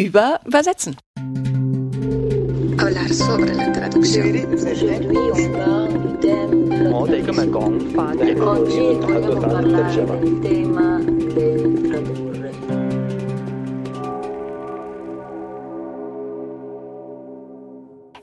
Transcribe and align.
über 0.00 0.40
Übersetzen. 0.46 0.96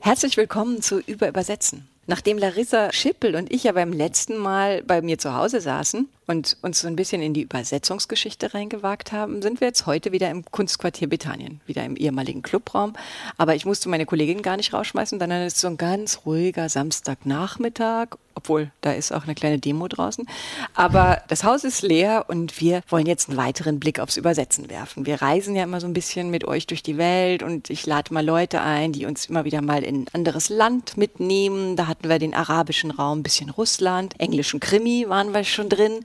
Herzlich 0.00 0.36
willkommen 0.36 0.82
zu 0.82 0.98
Über 0.98 1.28
Übersetzen. 1.28 1.88
Nachdem 2.08 2.38
Larissa 2.38 2.92
Schippel 2.92 3.36
und 3.36 3.52
ich 3.52 3.62
ja 3.62 3.70
beim 3.70 3.92
letzten 3.92 4.36
Mal 4.36 4.82
bei 4.82 5.00
mir 5.00 5.18
zu 5.18 5.36
Hause 5.36 5.60
saßen 5.60 6.08
und 6.28 6.56
uns 6.62 6.80
so 6.80 6.86
ein 6.86 6.94
bisschen 6.94 7.22
in 7.22 7.34
die 7.34 7.42
Übersetzungsgeschichte 7.42 8.54
reingewagt 8.54 9.12
haben, 9.12 9.42
sind 9.42 9.60
wir 9.60 9.68
jetzt 9.68 9.86
heute 9.86 10.12
wieder 10.12 10.30
im 10.30 10.44
Kunstquartier 10.44 11.08
Bethanien, 11.08 11.60
wieder 11.66 11.84
im 11.84 11.96
ehemaligen 11.96 12.42
Clubraum. 12.42 12.92
Aber 13.38 13.54
ich 13.54 13.64
musste 13.64 13.88
meine 13.88 14.06
Kollegin 14.06 14.42
gar 14.42 14.56
nicht 14.56 14.72
rausschmeißen, 14.72 15.18
es 15.20 15.54
ist 15.54 15.60
so 15.60 15.68
ein 15.68 15.78
ganz 15.78 16.20
ruhiger 16.26 16.68
Samstagnachmittag 16.68 18.16
obwohl 18.38 18.70
da 18.82 18.92
ist 18.92 19.12
auch 19.12 19.24
eine 19.24 19.34
kleine 19.34 19.58
Demo 19.58 19.88
draußen. 19.88 20.24
Aber 20.74 21.22
das 21.26 21.42
Haus 21.42 21.64
ist 21.64 21.82
leer 21.82 22.26
und 22.28 22.60
wir 22.60 22.82
wollen 22.88 23.06
jetzt 23.06 23.28
einen 23.28 23.36
weiteren 23.36 23.80
Blick 23.80 23.98
aufs 23.98 24.16
Übersetzen 24.16 24.70
werfen. 24.70 25.06
Wir 25.06 25.20
reisen 25.20 25.56
ja 25.56 25.64
immer 25.64 25.80
so 25.80 25.88
ein 25.88 25.92
bisschen 25.92 26.30
mit 26.30 26.44
euch 26.44 26.68
durch 26.68 26.84
die 26.84 26.98
Welt 26.98 27.42
und 27.42 27.68
ich 27.68 27.84
lade 27.84 28.14
mal 28.14 28.24
Leute 28.24 28.60
ein, 28.60 28.92
die 28.92 29.06
uns 29.06 29.26
immer 29.26 29.44
wieder 29.44 29.60
mal 29.60 29.82
in 29.82 30.02
ein 30.02 30.06
anderes 30.12 30.50
Land 30.50 30.96
mitnehmen. 30.96 31.74
Da 31.74 31.88
hatten 31.88 32.08
wir 32.08 32.20
den 32.20 32.32
arabischen 32.32 32.92
Raum, 32.92 33.18
ein 33.18 33.22
bisschen 33.24 33.50
Russland, 33.50 34.14
englischen 34.20 34.60
Krimi 34.60 35.06
waren 35.08 35.34
wir 35.34 35.42
schon 35.42 35.68
drin. 35.68 36.04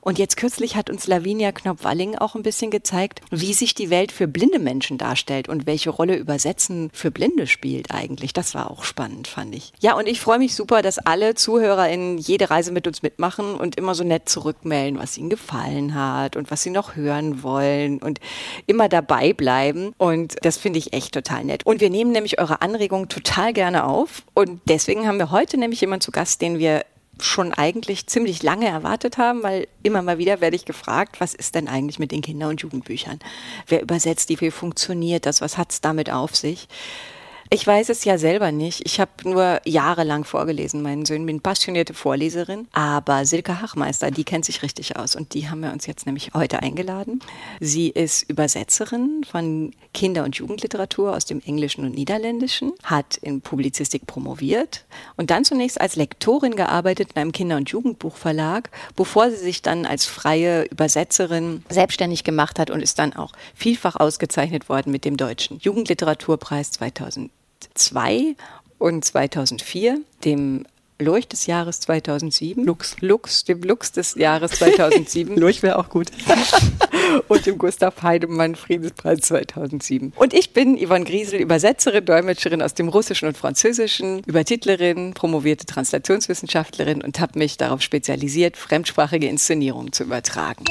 Und 0.00 0.18
jetzt 0.18 0.36
kürzlich 0.36 0.76
hat 0.76 0.90
uns 0.90 1.06
Lavinia 1.06 1.52
Knopf-Walling 1.52 2.16
auch 2.16 2.34
ein 2.34 2.42
bisschen 2.42 2.70
gezeigt, 2.70 3.20
wie 3.30 3.54
sich 3.54 3.74
die 3.74 3.90
Welt 3.90 4.12
für 4.12 4.28
blinde 4.28 4.58
Menschen 4.58 4.98
darstellt 4.98 5.48
und 5.48 5.66
welche 5.66 5.90
Rolle 5.90 6.16
Übersetzen 6.16 6.90
für 6.92 7.10
Blinde 7.10 7.46
spielt 7.46 7.90
eigentlich. 7.90 8.32
Das 8.32 8.54
war 8.54 8.70
auch 8.70 8.84
spannend, 8.84 9.28
fand 9.28 9.54
ich. 9.54 9.72
Ja, 9.80 9.96
und 9.96 10.06
ich 10.06 10.20
freue 10.20 10.38
mich 10.38 10.54
super, 10.54 10.82
dass 10.82 10.98
alle 10.98 11.34
Zuhörer 11.34 11.64
ZuhörerInnen 11.64 12.18
jede 12.18 12.50
Reise 12.50 12.72
mit 12.72 12.86
uns 12.86 13.02
mitmachen 13.02 13.54
und 13.54 13.76
immer 13.76 13.94
so 13.94 14.04
nett 14.04 14.28
zurückmelden, 14.28 14.98
was 14.98 15.16
ihnen 15.18 15.30
gefallen 15.30 15.94
hat 15.94 16.36
und 16.36 16.50
was 16.50 16.62
sie 16.62 16.70
noch 16.70 16.96
hören 16.96 17.42
wollen 17.42 17.98
und 17.98 18.20
immer 18.66 18.88
dabei 18.88 19.32
bleiben. 19.32 19.92
Und 19.98 20.36
das 20.42 20.56
finde 20.56 20.78
ich 20.78 20.92
echt 20.92 21.14
total 21.14 21.44
nett. 21.44 21.64
Und 21.66 21.80
wir 21.80 21.90
nehmen 21.90 22.12
nämlich 22.12 22.38
eure 22.38 22.62
Anregungen 22.62 23.08
total 23.08 23.52
gerne 23.52 23.84
auf. 23.84 24.22
Und 24.34 24.60
deswegen 24.68 25.06
haben 25.06 25.18
wir 25.18 25.30
heute 25.30 25.56
nämlich 25.56 25.80
jemanden 25.80 26.02
zu 26.02 26.10
Gast, 26.10 26.42
den 26.42 26.58
wir 26.58 26.84
schon 27.20 27.52
eigentlich 27.52 28.06
ziemlich 28.06 28.42
lange 28.42 28.66
erwartet 28.66 29.18
haben, 29.18 29.42
weil 29.42 29.68
immer 29.82 30.02
mal 30.02 30.18
wieder 30.18 30.40
werde 30.40 30.56
ich 30.56 30.64
gefragt, 30.64 31.20
was 31.20 31.34
ist 31.34 31.54
denn 31.54 31.68
eigentlich 31.68 31.98
mit 31.98 32.10
den 32.10 32.22
Kinder- 32.22 32.48
und 32.48 32.60
Jugendbüchern? 32.60 33.18
Wer 33.68 33.82
übersetzt 33.82 34.28
die? 34.30 34.40
Wie 34.40 34.50
funktioniert 34.50 35.26
das? 35.26 35.40
Was 35.40 35.56
hat 35.56 35.72
es 35.72 35.80
damit 35.80 36.10
auf 36.10 36.34
sich? 36.34 36.68
Ich 37.54 37.64
weiß 37.64 37.88
es 37.90 38.04
ja 38.04 38.18
selber 38.18 38.50
nicht. 38.50 38.84
Ich 38.84 38.98
habe 38.98 39.12
nur 39.22 39.60
jahrelang 39.64 40.24
vorgelesen, 40.24 40.82
meinen 40.82 41.06
Söhnen, 41.06 41.24
bin 41.24 41.40
passionierte 41.40 41.94
Vorleserin. 41.94 42.66
Aber 42.72 43.24
Silke 43.26 43.62
Hachmeister, 43.62 44.10
die 44.10 44.24
kennt 44.24 44.44
sich 44.44 44.64
richtig 44.64 44.96
aus 44.96 45.14
und 45.14 45.34
die 45.34 45.48
haben 45.48 45.60
wir 45.60 45.72
uns 45.72 45.86
jetzt 45.86 46.04
nämlich 46.04 46.32
heute 46.34 46.64
eingeladen. 46.64 47.20
Sie 47.60 47.90
ist 47.90 48.28
Übersetzerin 48.28 49.22
von 49.22 49.70
Kinder- 49.92 50.24
und 50.24 50.34
Jugendliteratur 50.34 51.14
aus 51.14 51.26
dem 51.26 51.40
Englischen 51.46 51.84
und 51.84 51.94
Niederländischen, 51.94 52.72
hat 52.82 53.18
in 53.18 53.40
Publizistik 53.40 54.04
promoviert 54.08 54.84
und 55.16 55.30
dann 55.30 55.44
zunächst 55.44 55.80
als 55.80 55.94
Lektorin 55.94 56.56
gearbeitet 56.56 57.10
in 57.14 57.20
einem 57.20 57.30
Kinder- 57.30 57.58
und 57.58 57.70
Jugendbuchverlag, 57.70 58.68
bevor 58.96 59.30
sie 59.30 59.36
sich 59.36 59.62
dann 59.62 59.86
als 59.86 60.06
freie 60.06 60.64
Übersetzerin 60.64 61.62
selbstständig 61.68 62.24
gemacht 62.24 62.58
hat 62.58 62.70
und 62.70 62.80
ist 62.80 62.98
dann 62.98 63.12
auch 63.12 63.30
vielfach 63.54 63.94
ausgezeichnet 63.94 64.68
worden 64.68 64.90
mit 64.90 65.04
dem 65.04 65.16
Deutschen 65.16 65.60
Jugendliteraturpreis 65.60 66.72
2000. 66.72 67.30
2002 67.74 68.36
und 68.78 69.04
2004, 69.04 70.00
dem 70.24 70.66
Lurch 70.98 71.26
des 71.26 71.46
Jahres 71.46 71.80
2007. 71.80 72.64
Lux. 72.64 72.96
Lux, 73.00 73.44
dem 73.44 73.62
Lux 73.62 73.92
des 73.92 74.14
Jahres 74.14 74.52
2007. 74.52 75.36
Lurch 75.40 75.62
wäre 75.62 75.78
auch 75.78 75.88
gut. 75.88 76.08
und 77.28 77.46
dem 77.46 77.58
Gustav 77.58 78.02
Heidemann 78.02 78.54
Friedenspreis 78.54 79.20
2007. 79.20 80.12
Und 80.16 80.32
ich 80.34 80.52
bin 80.52 80.78
Yvonne 80.78 81.04
Griesel, 81.04 81.40
Übersetzerin, 81.40 82.04
Dolmetscherin 82.04 82.62
aus 82.62 82.74
dem 82.74 82.88
Russischen 82.88 83.26
und 83.26 83.36
Französischen, 83.36 84.20
Übertitlerin, 84.24 85.14
promovierte 85.14 85.66
Translationswissenschaftlerin 85.66 87.02
und 87.02 87.18
habe 87.20 87.38
mich 87.38 87.56
darauf 87.56 87.82
spezialisiert, 87.82 88.56
fremdsprachige 88.56 89.26
Inszenierungen 89.26 89.92
zu 89.92 90.04
übertragen. 90.04 90.64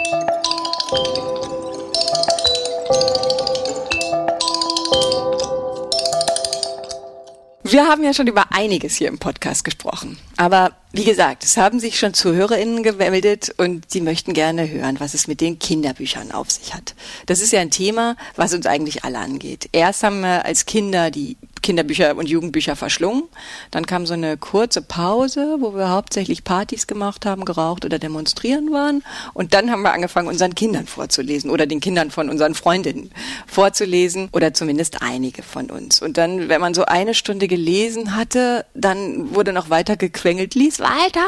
Wir 7.74 7.88
haben 7.88 8.04
ja 8.04 8.14
schon 8.14 8.28
über 8.28 8.52
einiges 8.52 8.98
hier 8.98 9.08
im 9.08 9.18
Podcast 9.18 9.64
gesprochen. 9.64 10.20
Aber 10.38 10.74
wie 10.92 11.06
gesagt, 11.06 11.44
es 11.44 11.58
haben 11.58 11.80
sich 11.80 11.98
schon 11.98 12.14
ZuhörerInnen 12.14 12.84
gemeldet 12.84 13.52
und 13.58 13.90
sie 13.90 14.00
möchten 14.00 14.34
gerne 14.34 14.70
hören, 14.70 15.00
was 15.00 15.16
es 15.16 15.26
mit 15.26 15.42
den 15.42 15.58
Kinderbüchern 15.58 16.32
auf 16.32 16.52
sich 16.52 16.76
hat. 16.76 16.94
Das 17.26 17.42
ist 17.42 17.52
ja 17.52 17.62
ein 17.62 17.72
Thema, 17.72 18.16
was 18.36 18.54
uns 18.54 18.68
eigentlich 18.68 19.04
alle 19.04 19.18
angeht. 19.18 19.70
Erst 19.72 20.04
haben 20.04 20.22
wir 20.22 20.46
als 20.46 20.68
Kinder 20.68 21.10
die 21.10 21.36
Kinderbücher 21.64 22.16
und 22.16 22.30
Jugendbücher 22.30 22.76
verschlungen. 22.76 23.24
Dann 23.72 23.88
kam 23.88 24.06
so 24.06 24.14
eine 24.14 24.38
kurze 24.38 24.82
Pause, 24.82 25.58
wo 25.60 25.74
wir 25.74 25.90
hauptsächlich 25.90 26.44
Partys 26.44 26.86
gemacht 26.86 27.26
haben, 27.26 27.46
geraucht 27.46 27.86
oder 27.86 27.98
demonstrieren 27.98 28.72
waren. 28.72 29.04
Und 29.34 29.56
dann 29.56 29.72
haben 29.72 29.82
wir 29.82 29.94
angefangen, 29.94 30.28
unseren 30.28 30.54
Kindern 30.54 30.86
vorzulesen 30.86 31.50
oder 31.50 31.66
den 31.66 31.80
Kindern 31.80 32.12
von 32.12 32.30
unseren 32.30 32.54
Freundinnen 32.54 33.10
vorzulesen 33.48 34.30
oder 34.32 34.54
zumindest 34.54 35.02
einige 35.02 35.42
von 35.42 35.72
uns. 35.72 36.02
Und 36.02 36.18
dann, 36.18 36.50
wenn 36.50 36.62
man 36.62 36.74
so 36.74 36.86
eine 36.86 37.14
Stunde 37.16 37.48
gelesen 37.48 38.16
hatte, 38.16 38.66
dann 38.76 39.34
wurde 39.34 39.54
noch 39.54 39.70
weiter 39.70 39.96
gequengelt, 39.96 40.54
lies 40.54 40.80
weiter. 40.80 41.26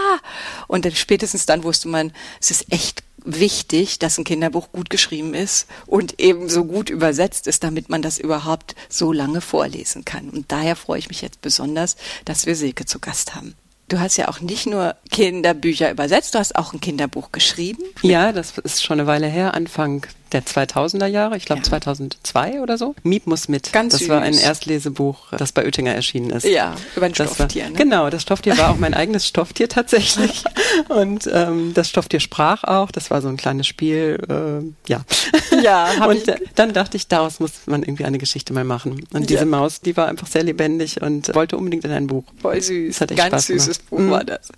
Und 0.68 0.86
dann 0.86 0.94
spätestens 0.94 1.46
dann 1.46 1.64
wusste 1.64 1.88
man, 1.88 2.12
es 2.42 2.52
ist 2.52 2.72
echt 2.72 3.05
wichtig, 3.26 4.00
dass 4.00 4.18
ein 4.18 4.24
Kinderbuch 4.24 4.72
gut 4.72 4.90
geschrieben 4.90 5.34
ist 5.34 5.68
und 5.86 6.20
eben 6.20 6.50
so 6.50 6.66
gut 6.66 6.90
übersetzt 6.90 7.48
ist, 7.48 7.64
damit 7.64 7.90
man 7.90 8.02
das 8.02 8.18
überhaupt 8.18 8.76
so 8.90 9.12
lange 9.12 9.42
vorlesen 9.42 10.06
kann. 10.06 10.30
Und 10.30 10.52
daher 10.52 10.76
freue 10.76 11.00
ich 11.00 11.10
mich 11.10 11.22
jetzt 11.22 11.42
besonders, 11.42 11.96
dass 12.26 12.46
wir 12.46 12.56
Silke 12.56 12.86
zu 12.86 13.00
Gast 13.00 13.36
haben. 13.36 13.56
Du 13.88 14.00
hast 14.00 14.18
ja 14.18 14.30
auch 14.30 14.40
nicht 14.40 14.66
nur 14.66 14.96
Kinderbücher 15.12 15.92
übersetzt, 15.92 16.34
du 16.34 16.40
hast 16.40 16.56
auch 16.56 16.74
ein 16.74 16.82
Kinderbuch 16.82 17.32
geschrieben. 17.32 17.84
Ja, 18.02 18.32
das 18.32 18.58
ist 18.58 18.84
schon 18.84 19.00
eine 19.00 19.08
Weile 19.08 19.28
her, 19.28 19.54
Anfang 19.54 20.08
der 20.32 20.44
2000er 20.44 21.06
Jahre, 21.08 21.38
ich 21.38 21.46
glaube 21.46 21.62
ja. 21.62 21.70
2002 21.70 22.62
oder 22.62 22.78
so. 22.78 22.96
Miep 23.04 23.28
muss 23.28 23.48
mit. 23.48 23.72
Ganz 23.72 23.94
das 23.94 24.02
süß. 24.02 24.10
war 24.10 24.22
ein 24.22 24.34
Erstlesebuch, 24.34 25.32
das 25.32 25.52
bei 25.52 25.66
Oettinger 25.66 25.94
erschienen 25.94 26.32
ist. 26.32 26.46
Ja, 26.46 26.76
über 26.96 27.06
ein 27.06 27.14
das 27.14 27.34
Stofftier. 27.34 27.64
War, 27.64 27.70
ne? 27.72 27.78
Genau, 27.78 28.10
das 28.10 28.22
Stofftier 28.22 28.58
war 28.58 28.72
auch 28.72 28.78
mein 28.78 28.94
eigenes 29.06 29.28
Stofftier 29.28 29.70
tatsächlich. 29.70 30.44
Und 30.90 31.30
ähm, 31.32 31.74
das 31.74 31.90
Stofftier 31.90 32.20
sprach 32.20 32.64
auch. 32.64 32.92
Das 32.92 33.12
war 33.12 33.22
so 33.22 33.28
ein 33.28 33.38
kleines 33.38 33.68
Spiel. 33.68 34.20
Äh, 34.30 34.90
ja. 34.90 35.04
Ja. 35.62 36.06
und 36.08 36.28
äh, 36.28 36.38
dann 36.56 36.74
dachte 36.74 36.98
ich, 36.98 37.08
daraus 37.08 37.40
muss 37.40 37.52
man 37.66 37.84
irgendwie 37.84 38.06
eine 38.06 38.18
Geschichte 38.18 38.54
mal 38.54 38.64
machen. 38.64 39.06
Und 39.14 39.30
diese 39.30 39.42
ja. 39.42 39.46
Maus, 39.46 39.82
die 39.82 39.96
war 39.98 40.08
einfach 40.08 40.28
sehr 40.28 40.44
lebendig 40.44 41.02
und 41.02 41.34
wollte 41.34 41.58
unbedingt 41.58 41.86
in 41.86 41.92
ein 41.92 42.08
Buch. 42.08 42.24
Voll 42.42 42.62
süß. 42.62 42.96
Das 42.96 43.02
hat 43.02 43.12
echt 43.12 43.18
Ganz 43.18 43.30
Spaß 43.30 43.48
süßes 43.48 43.78
gemacht. 43.78 43.90
Buch 43.90 44.00
mhm. 44.00 44.12
war 44.12 44.24
das. 44.24 44.50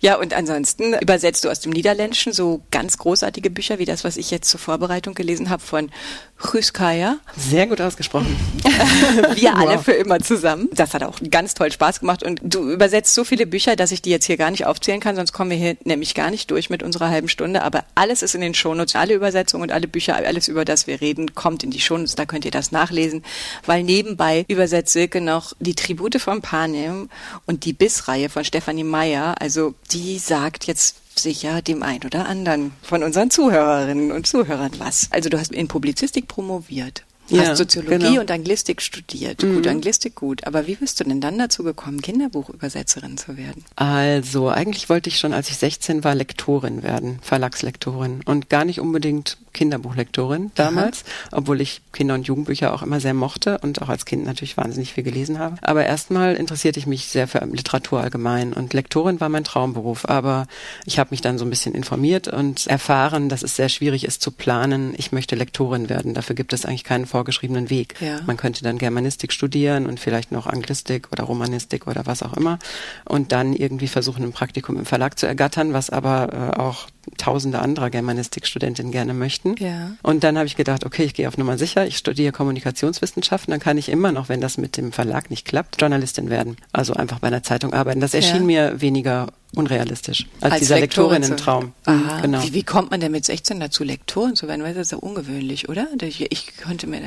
Ja, 0.00 0.16
und 0.18 0.34
ansonsten 0.34 0.94
übersetzt 0.94 1.44
du 1.44 1.50
aus 1.50 1.60
dem 1.60 1.72
Niederländischen 1.72 2.32
so 2.32 2.62
ganz 2.70 2.98
großartige 2.98 3.50
Bücher 3.50 3.78
wie 3.78 3.84
das, 3.84 4.04
was 4.04 4.16
ich 4.16 4.30
jetzt 4.30 4.48
zur 4.48 4.60
Vorbereitung 4.60 5.13
gelesen 5.14 5.50
habe 5.50 5.62
von 5.62 5.90
Chryskaya. 6.38 7.16
Sehr 7.36 7.66
gut 7.66 7.80
ausgesprochen. 7.80 8.36
Wir 9.34 9.56
alle 9.56 9.76
wow. 9.76 9.84
für 9.84 9.92
immer 9.92 10.18
zusammen. 10.20 10.68
Das 10.72 10.92
hat 10.92 11.02
auch 11.02 11.18
ganz 11.30 11.54
toll 11.54 11.72
Spaß 11.72 12.00
gemacht. 12.00 12.22
Und 12.22 12.40
du 12.42 12.70
übersetzt 12.70 13.14
so 13.14 13.24
viele 13.24 13.46
Bücher, 13.46 13.76
dass 13.76 13.92
ich 13.92 14.02
die 14.02 14.10
jetzt 14.10 14.26
hier 14.26 14.36
gar 14.36 14.50
nicht 14.50 14.66
aufzählen 14.66 15.00
kann, 15.00 15.16
sonst 15.16 15.32
kommen 15.32 15.50
wir 15.50 15.56
hier 15.56 15.76
nämlich 15.84 16.14
gar 16.14 16.30
nicht 16.30 16.50
durch 16.50 16.70
mit 16.70 16.82
unserer 16.82 17.08
halben 17.08 17.28
Stunde. 17.28 17.62
Aber 17.62 17.84
alles 17.94 18.22
ist 18.22 18.34
in 18.34 18.40
den 18.40 18.52
Shownotes. 18.54 18.94
Alle 18.94 19.14
Übersetzungen 19.14 19.62
und 19.62 19.72
alle 19.72 19.88
Bücher, 19.88 20.16
alles 20.16 20.48
über 20.48 20.64
das 20.64 20.86
wir 20.86 21.00
reden, 21.00 21.34
kommt 21.34 21.62
in 21.62 21.70
die 21.70 21.80
Shownotes. 21.80 22.14
Da 22.14 22.26
könnt 22.26 22.44
ihr 22.44 22.50
das 22.50 22.72
nachlesen. 22.72 23.24
Weil 23.64 23.82
nebenbei 23.82 24.44
übersetzt 24.48 24.92
Silke 24.92 25.20
noch 25.20 25.54
die 25.60 25.74
Tribute 25.74 26.20
von 26.20 26.42
Panem 26.42 27.08
und 27.46 27.64
die 27.64 27.72
Bissreihe 27.72 28.28
von 28.28 28.44
Stefanie 28.44 28.84
Meyer. 28.84 29.36
Also 29.40 29.74
die 29.92 30.18
sagt 30.18 30.66
jetzt 30.66 30.96
sicher 31.18 31.62
dem 31.62 31.82
einen 31.82 32.04
oder 32.04 32.26
anderen 32.26 32.72
von 32.82 33.02
unseren 33.02 33.30
Zuhörerinnen 33.30 34.12
und 34.12 34.26
Zuhörern 34.26 34.72
was. 34.78 35.08
Also 35.10 35.28
du 35.28 35.38
hast 35.38 35.52
in 35.52 35.68
Publizistik 35.68 36.28
promoviert. 36.28 37.04
Ja, 37.28 37.48
hast 37.48 37.58
Soziologie 37.58 38.06
genau. 38.06 38.20
und 38.20 38.30
Anglistik 38.30 38.82
studiert. 38.82 39.42
Mhm. 39.42 39.56
Gut, 39.56 39.66
Anglistik 39.66 40.14
gut. 40.14 40.46
Aber 40.46 40.66
wie 40.66 40.74
bist 40.74 41.00
du 41.00 41.04
denn 41.04 41.20
dann 41.20 41.38
dazu 41.38 41.62
gekommen, 41.62 42.02
Kinderbuchübersetzerin 42.02 43.16
zu 43.16 43.36
werden? 43.36 43.64
Also, 43.76 44.48
eigentlich 44.48 44.88
wollte 44.88 45.08
ich 45.08 45.18
schon, 45.18 45.32
als 45.32 45.48
ich 45.48 45.56
16 45.56 46.04
war, 46.04 46.14
Lektorin 46.14 46.82
werden, 46.82 47.18
Verlagslektorin. 47.22 48.20
Und 48.24 48.50
gar 48.50 48.64
nicht 48.64 48.80
unbedingt 48.80 49.38
Kinderbuchlektorin 49.54 50.50
damals, 50.54 51.04
Aha. 51.04 51.38
obwohl 51.38 51.62
ich 51.62 51.80
Kinder- 51.92 52.14
und 52.14 52.26
Jugendbücher 52.26 52.74
auch 52.74 52.82
immer 52.82 53.00
sehr 53.00 53.14
mochte 53.14 53.58
und 53.58 53.80
auch 53.80 53.88
als 53.88 54.04
Kind 54.04 54.26
natürlich 54.26 54.56
wahnsinnig 54.56 54.92
viel 54.92 55.04
gelesen 55.04 55.38
habe. 55.38 55.56
Aber 55.62 55.86
erstmal 55.86 56.34
interessierte 56.34 56.78
ich 56.78 56.86
mich 56.86 57.06
sehr 57.06 57.26
für 57.26 57.38
Literatur 57.46 58.00
allgemein 58.00 58.52
und 58.52 58.74
Lektorin 58.74 59.20
war 59.20 59.30
mein 59.30 59.44
Traumberuf. 59.44 60.06
Aber 60.06 60.46
ich 60.84 60.98
habe 60.98 61.10
mich 61.12 61.22
dann 61.22 61.38
so 61.38 61.46
ein 61.46 61.50
bisschen 61.50 61.74
informiert 61.74 62.28
und 62.28 62.66
erfahren, 62.66 63.28
dass 63.28 63.42
es 63.42 63.56
sehr 63.56 63.70
schwierig 63.70 64.04
ist 64.04 64.20
zu 64.20 64.32
planen, 64.32 64.92
ich 64.96 65.12
möchte 65.12 65.36
Lektorin 65.36 65.88
werden. 65.88 66.12
Dafür 66.14 66.34
gibt 66.34 66.52
es 66.52 66.66
eigentlich 66.66 66.84
keinen 66.84 67.06
vorgeschriebenen 67.14 67.70
Weg. 67.70 67.94
Ja. 68.00 68.18
Man 68.26 68.36
könnte 68.36 68.64
dann 68.64 68.76
Germanistik 68.76 69.32
studieren 69.32 69.86
und 69.86 70.00
vielleicht 70.00 70.32
noch 70.32 70.48
Anglistik 70.48 71.12
oder 71.12 71.22
Romanistik 71.22 71.86
oder 71.86 72.06
was 72.06 72.24
auch 72.24 72.36
immer 72.36 72.58
und 73.04 73.30
dann 73.30 73.52
irgendwie 73.52 73.86
versuchen, 73.86 74.24
ein 74.24 74.32
Praktikum 74.32 74.76
im 74.76 74.84
Verlag 74.84 75.16
zu 75.16 75.28
ergattern, 75.28 75.72
was 75.72 75.90
aber 75.90 76.32
äh, 76.32 76.58
auch 76.58 76.88
tausende 77.18 77.58
anderer 77.58 77.90
Germanistikstudentinnen 77.90 78.92
gerne 78.92 79.14
möchten. 79.14 79.54
Ja. 79.58 79.92
Und 80.02 80.24
dann 80.24 80.36
habe 80.36 80.46
ich 80.46 80.56
gedacht, 80.56 80.84
okay, 80.84 81.04
ich 81.04 81.14
gehe 81.14 81.28
auf 81.28 81.38
Nummer 81.38 81.58
sicher, 81.58 81.86
ich 81.86 81.96
studiere 81.96 82.32
Kommunikationswissenschaften, 82.32 83.50
dann 83.52 83.60
kann 83.60 83.78
ich 83.78 83.88
immer 83.88 84.12
noch, 84.12 84.28
wenn 84.28 84.40
das 84.40 84.58
mit 84.58 84.76
dem 84.76 84.92
Verlag 84.92 85.30
nicht 85.30 85.46
klappt, 85.46 85.80
Journalistin 85.80 86.30
werden. 86.30 86.56
Also 86.72 86.94
einfach 86.94 87.18
bei 87.20 87.28
einer 87.28 87.42
Zeitung 87.42 87.72
arbeiten. 87.72 88.00
Das 88.00 88.14
erschien 88.14 88.48
Ja. 88.48 88.70
mir 88.70 88.80
weniger 88.80 89.28
unrealistisch 89.54 90.26
als, 90.40 90.52
Als 90.52 90.60
dieser 90.60 90.80
Lektorinnen-Traum. 90.80 91.72
Aha. 91.84 92.20
Genau. 92.22 92.42
Wie, 92.42 92.54
wie 92.54 92.62
kommt 92.64 92.90
man 92.90 93.00
denn 93.00 93.12
mit 93.12 93.24
16 93.24 93.60
dazu, 93.60 93.84
Lektorin 93.84 94.34
zu 94.34 94.48
werden? 94.48 94.62
Weil 94.62 94.74
das 94.74 94.88
ist 94.88 94.92
ja 94.92 94.98
ungewöhnlich, 94.98 95.68
oder? 95.68 95.86
Ich, 96.02 96.20
ich 96.32 96.56
könnte 96.56 96.86
mir 96.86 97.00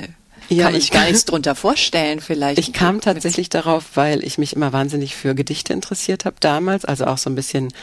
Ja, 0.49 0.65
kann 0.65 0.75
ich 0.75 0.91
gar 0.91 1.05
nichts 1.07 1.25
drunter 1.25 1.55
vorstellen, 1.55 2.19
vielleicht. 2.21 2.59
Ich 2.59 2.73
kam 2.73 3.01
tatsächlich 3.01 3.49
darauf, 3.49 3.83
weil 3.95 4.23
ich 4.23 4.38
mich 4.38 4.55
immer 4.55 4.73
wahnsinnig 4.73 5.15
für 5.15 5.35
Gedichte 5.35 5.73
interessiert 5.73 6.25
habe 6.25 6.38
damals, 6.39 6.85
also 6.85 7.05
auch 7.05 7.17
so 7.17 7.29
ein 7.29 7.35
bisschen 7.35 7.73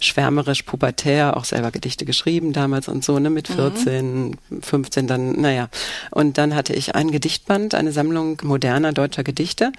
schwärmerisch, 0.00 0.62
pubertär, 0.62 1.36
auch 1.36 1.44
selber 1.44 1.70
Gedichte 1.70 2.04
geschrieben 2.04 2.52
damals 2.52 2.88
und 2.88 3.04
so, 3.04 3.18
ne, 3.18 3.30
mit 3.30 3.48
14, 3.48 4.36
15 4.60 5.06
dann, 5.06 5.40
naja. 5.40 5.68
Und 6.10 6.38
dann 6.38 6.54
hatte 6.54 6.72
ich 6.72 6.94
ein 6.94 7.10
Gedichtband, 7.10 7.74
eine 7.74 7.92
Sammlung 7.92 8.40
moderner 8.42 8.92
deutscher 8.92 9.24
Gedichte 9.24 9.72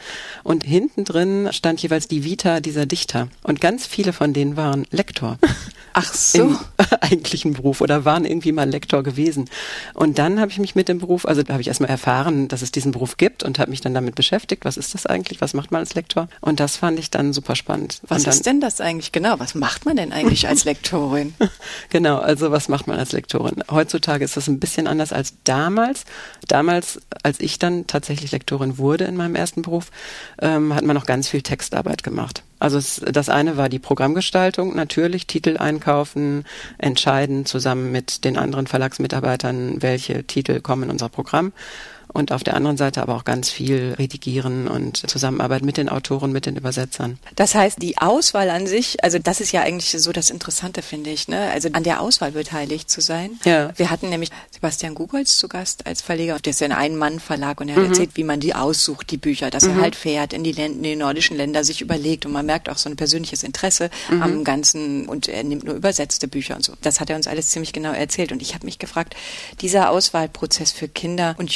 und 0.44 0.64
hinten 0.64 1.06
drin 1.06 1.50
stand 1.52 1.82
jeweils 1.82 2.08
die 2.08 2.24
Vita 2.24 2.60
dieser 2.60 2.86
Dichter 2.86 3.28
und 3.44 3.62
ganz 3.62 3.86
viele 3.86 4.14
von 4.14 4.34
denen 4.34 4.58
waren 4.58 4.86
Lektor. 4.92 5.38
Ach 5.94 6.14
so. 6.14 6.40
im 6.40 6.60
eigentlichen 7.02 7.54
Beruf 7.54 7.82
oder 7.82 8.06
waren 8.06 8.26
irgendwie 8.26 8.52
mal 8.52 8.70
Lektor 8.70 9.04
gewesen. 9.04 9.50
Und 9.94 10.18
dann 10.18 10.40
habe 10.40 10.52
ich 10.52 10.60
mich 10.60 10.76
mit 10.76 10.88
dem 10.88 11.00
Beruf, 11.00 11.26
also 11.26 11.44
da 11.44 11.54
habe 11.54 11.62
ich 11.62 11.68
erstmal 11.68 11.90
erfahren, 11.90 12.31
dass 12.48 12.62
es 12.62 12.72
diesen 12.72 12.92
Beruf 12.92 13.18
gibt 13.18 13.44
und 13.44 13.60
habe 13.60 13.72
mich 13.72 13.82
dann 13.82 13.94
damit 13.94 14.16
beschäftigt, 14.16 14.66
was 14.66 14.78
ist 14.78 14.94
das 14.94 15.06
eigentlich, 15.06 15.42
was 15.42 15.54
macht 15.54 15.72
man 15.72 15.80
als 15.80 15.94
Lektor? 15.94 16.28
Und 16.42 16.60
das 16.60 16.78
fand 16.78 17.00
ich 17.00 17.12
dann 17.12 17.34
super 17.34 17.56
spannend. 17.56 18.02
Was 18.08 18.26
ist 18.26 18.46
denn 18.46 18.62
das 18.62 18.82
eigentlich 18.82 19.12
genau? 19.12 19.40
Was 19.40 19.56
macht 19.56 19.86
man 19.86 19.96
denn 19.96 20.12
eigentlich 20.12 20.48
als 20.48 20.66
Lektorin? 20.66 21.34
Genau, 21.90 22.18
also 22.18 22.52
was 22.52 22.70
macht 22.70 22.88
man 22.88 22.98
als 22.98 23.12
Lektorin? 23.12 23.64
Heutzutage 23.70 24.24
ist 24.24 24.38
das 24.38 24.48
ein 24.48 24.60
bisschen 24.60 24.88
anders 24.88 25.12
als 25.12 25.34
damals. 25.44 26.06
Damals, 26.48 27.02
als 27.24 27.40
ich 27.40 27.60
dann 27.60 27.86
tatsächlich 27.88 28.32
Lektorin 28.32 28.78
wurde 28.78 29.06
in 29.06 29.18
meinem 29.18 29.36
ersten 29.36 29.62
Beruf, 29.62 29.92
ähm, 30.42 30.74
hat 30.74 30.84
man 30.84 30.96
noch 30.96 31.06
ganz 31.06 31.28
viel 31.28 31.42
Textarbeit 31.42 32.04
gemacht. 32.04 32.44
Also 32.62 32.78
es, 32.78 33.02
das 33.04 33.28
eine 33.28 33.58
war 33.58 33.70
die 33.70 33.80
Programmgestaltung, 33.80 34.76
natürlich 34.76 35.26
Titel 35.26 35.58
einkaufen, 35.58 36.46
entscheiden 36.78 37.48
zusammen 37.48 37.92
mit 37.92 38.24
den 38.24 38.38
anderen 38.38 38.68
Verlagsmitarbeitern, 38.68 39.82
welche 39.82 40.24
Titel 40.26 40.62
kommen 40.62 40.84
in 40.84 40.92
unser 40.92 41.10
Programm. 41.10 41.54
Und 42.14 42.32
auf 42.32 42.44
der 42.44 42.56
anderen 42.56 42.78
Seite 42.78 43.02
aber 43.02 43.16
auch 43.16 43.24
ganz 43.24 43.50
viel 43.50 43.96
redigieren 43.98 44.68
und 44.68 45.10
Zusammenarbeit 45.10 45.64
mit 45.64 45.78
den 45.78 45.90
Autoren, 45.90 46.32
mit 46.32 46.46
den 46.46 46.56
Übersetzern. 46.58 47.20
Das 47.36 47.56
heißt, 47.56 47.82
die 47.82 47.98
Auswahl 47.98 48.50
an 48.50 48.68
sich, 48.68 49.04
also 49.04 49.18
das 49.20 49.40
ist 49.42 49.52
ja 49.52 49.62
eigentlich 49.62 49.92
so 49.92 50.12
das 50.12 50.30
Interessante, 50.30 50.82
finde 50.82 51.10
ich, 51.10 51.28
ne? 51.28 51.50
Also 51.52 51.70
an 51.74 51.84
der 51.84 52.02
Auswahl 52.02 52.32
beteiligt 52.32 52.90
zu 52.90 53.02
sein. 53.02 53.40
Ja. 53.46 53.72
Wir 53.78 53.90
hatten 53.90 54.10
nämlich 54.10 54.30
Sebastian 54.52 54.96
Gugolz 54.96 55.38
zu 55.38 55.48
Gast 55.48 55.86
als 55.88 56.02
Verleger. 56.02 56.38
Der 56.40 56.52
ist 56.52 56.60
ja 56.62 56.68
ein 56.68 56.74
Ein-Mann-Verlag 56.74 57.62
und 57.62 57.70
er 57.70 57.78
Mhm. 57.78 57.82
hat 57.84 57.90
erzählt, 57.92 58.12
wie 58.16 58.24
man 58.24 58.40
die 58.40 58.54
aussucht, 58.56 59.10
die 59.12 59.18
Bücher, 59.18 59.50
dass 59.50 59.64
er 59.64 59.80
halt 59.80 59.96
fährt 59.96 60.34
in 60.34 60.44
die, 60.44 60.52
Länder, 60.52 60.78
in 60.78 60.84
die 60.84 60.96
nordischen 60.96 61.38
Länder, 61.38 61.64
sich 61.64 61.82
überlegt 61.82 62.26
und 62.26 62.32
man 62.34 62.46
merkt 62.46 62.70
auch 62.70 62.78
so 62.78 62.90
ein 62.90 62.96
persönliches 62.98 63.44
Interesse 63.44 63.90
Mhm. 64.10 64.22
am 64.24 64.44
Ganzen 64.44 65.08
und 65.08 65.28
er 65.28 65.44
nimmt 65.44 65.64
nur 65.64 65.76
übersetzte 65.76 66.28
Bücher 66.28 66.56
und 66.56 66.66
so. 66.66 66.74
Das 66.82 67.00
hat 67.00 67.10
er 67.10 67.16
uns 67.16 67.28
alles 67.28 67.50
ziemlich 67.50 67.72
genau 67.74 67.92
erzählt 67.94 68.32
und 68.32 68.42
ich 68.42 68.54
habe 68.54 68.66
mich 68.66 68.80
gefragt, 68.80 69.16
dieser 69.62 69.90
Auswahlprozess 69.92 70.72
für 70.72 70.88
Kinder- 70.88 71.36
und 71.38 71.50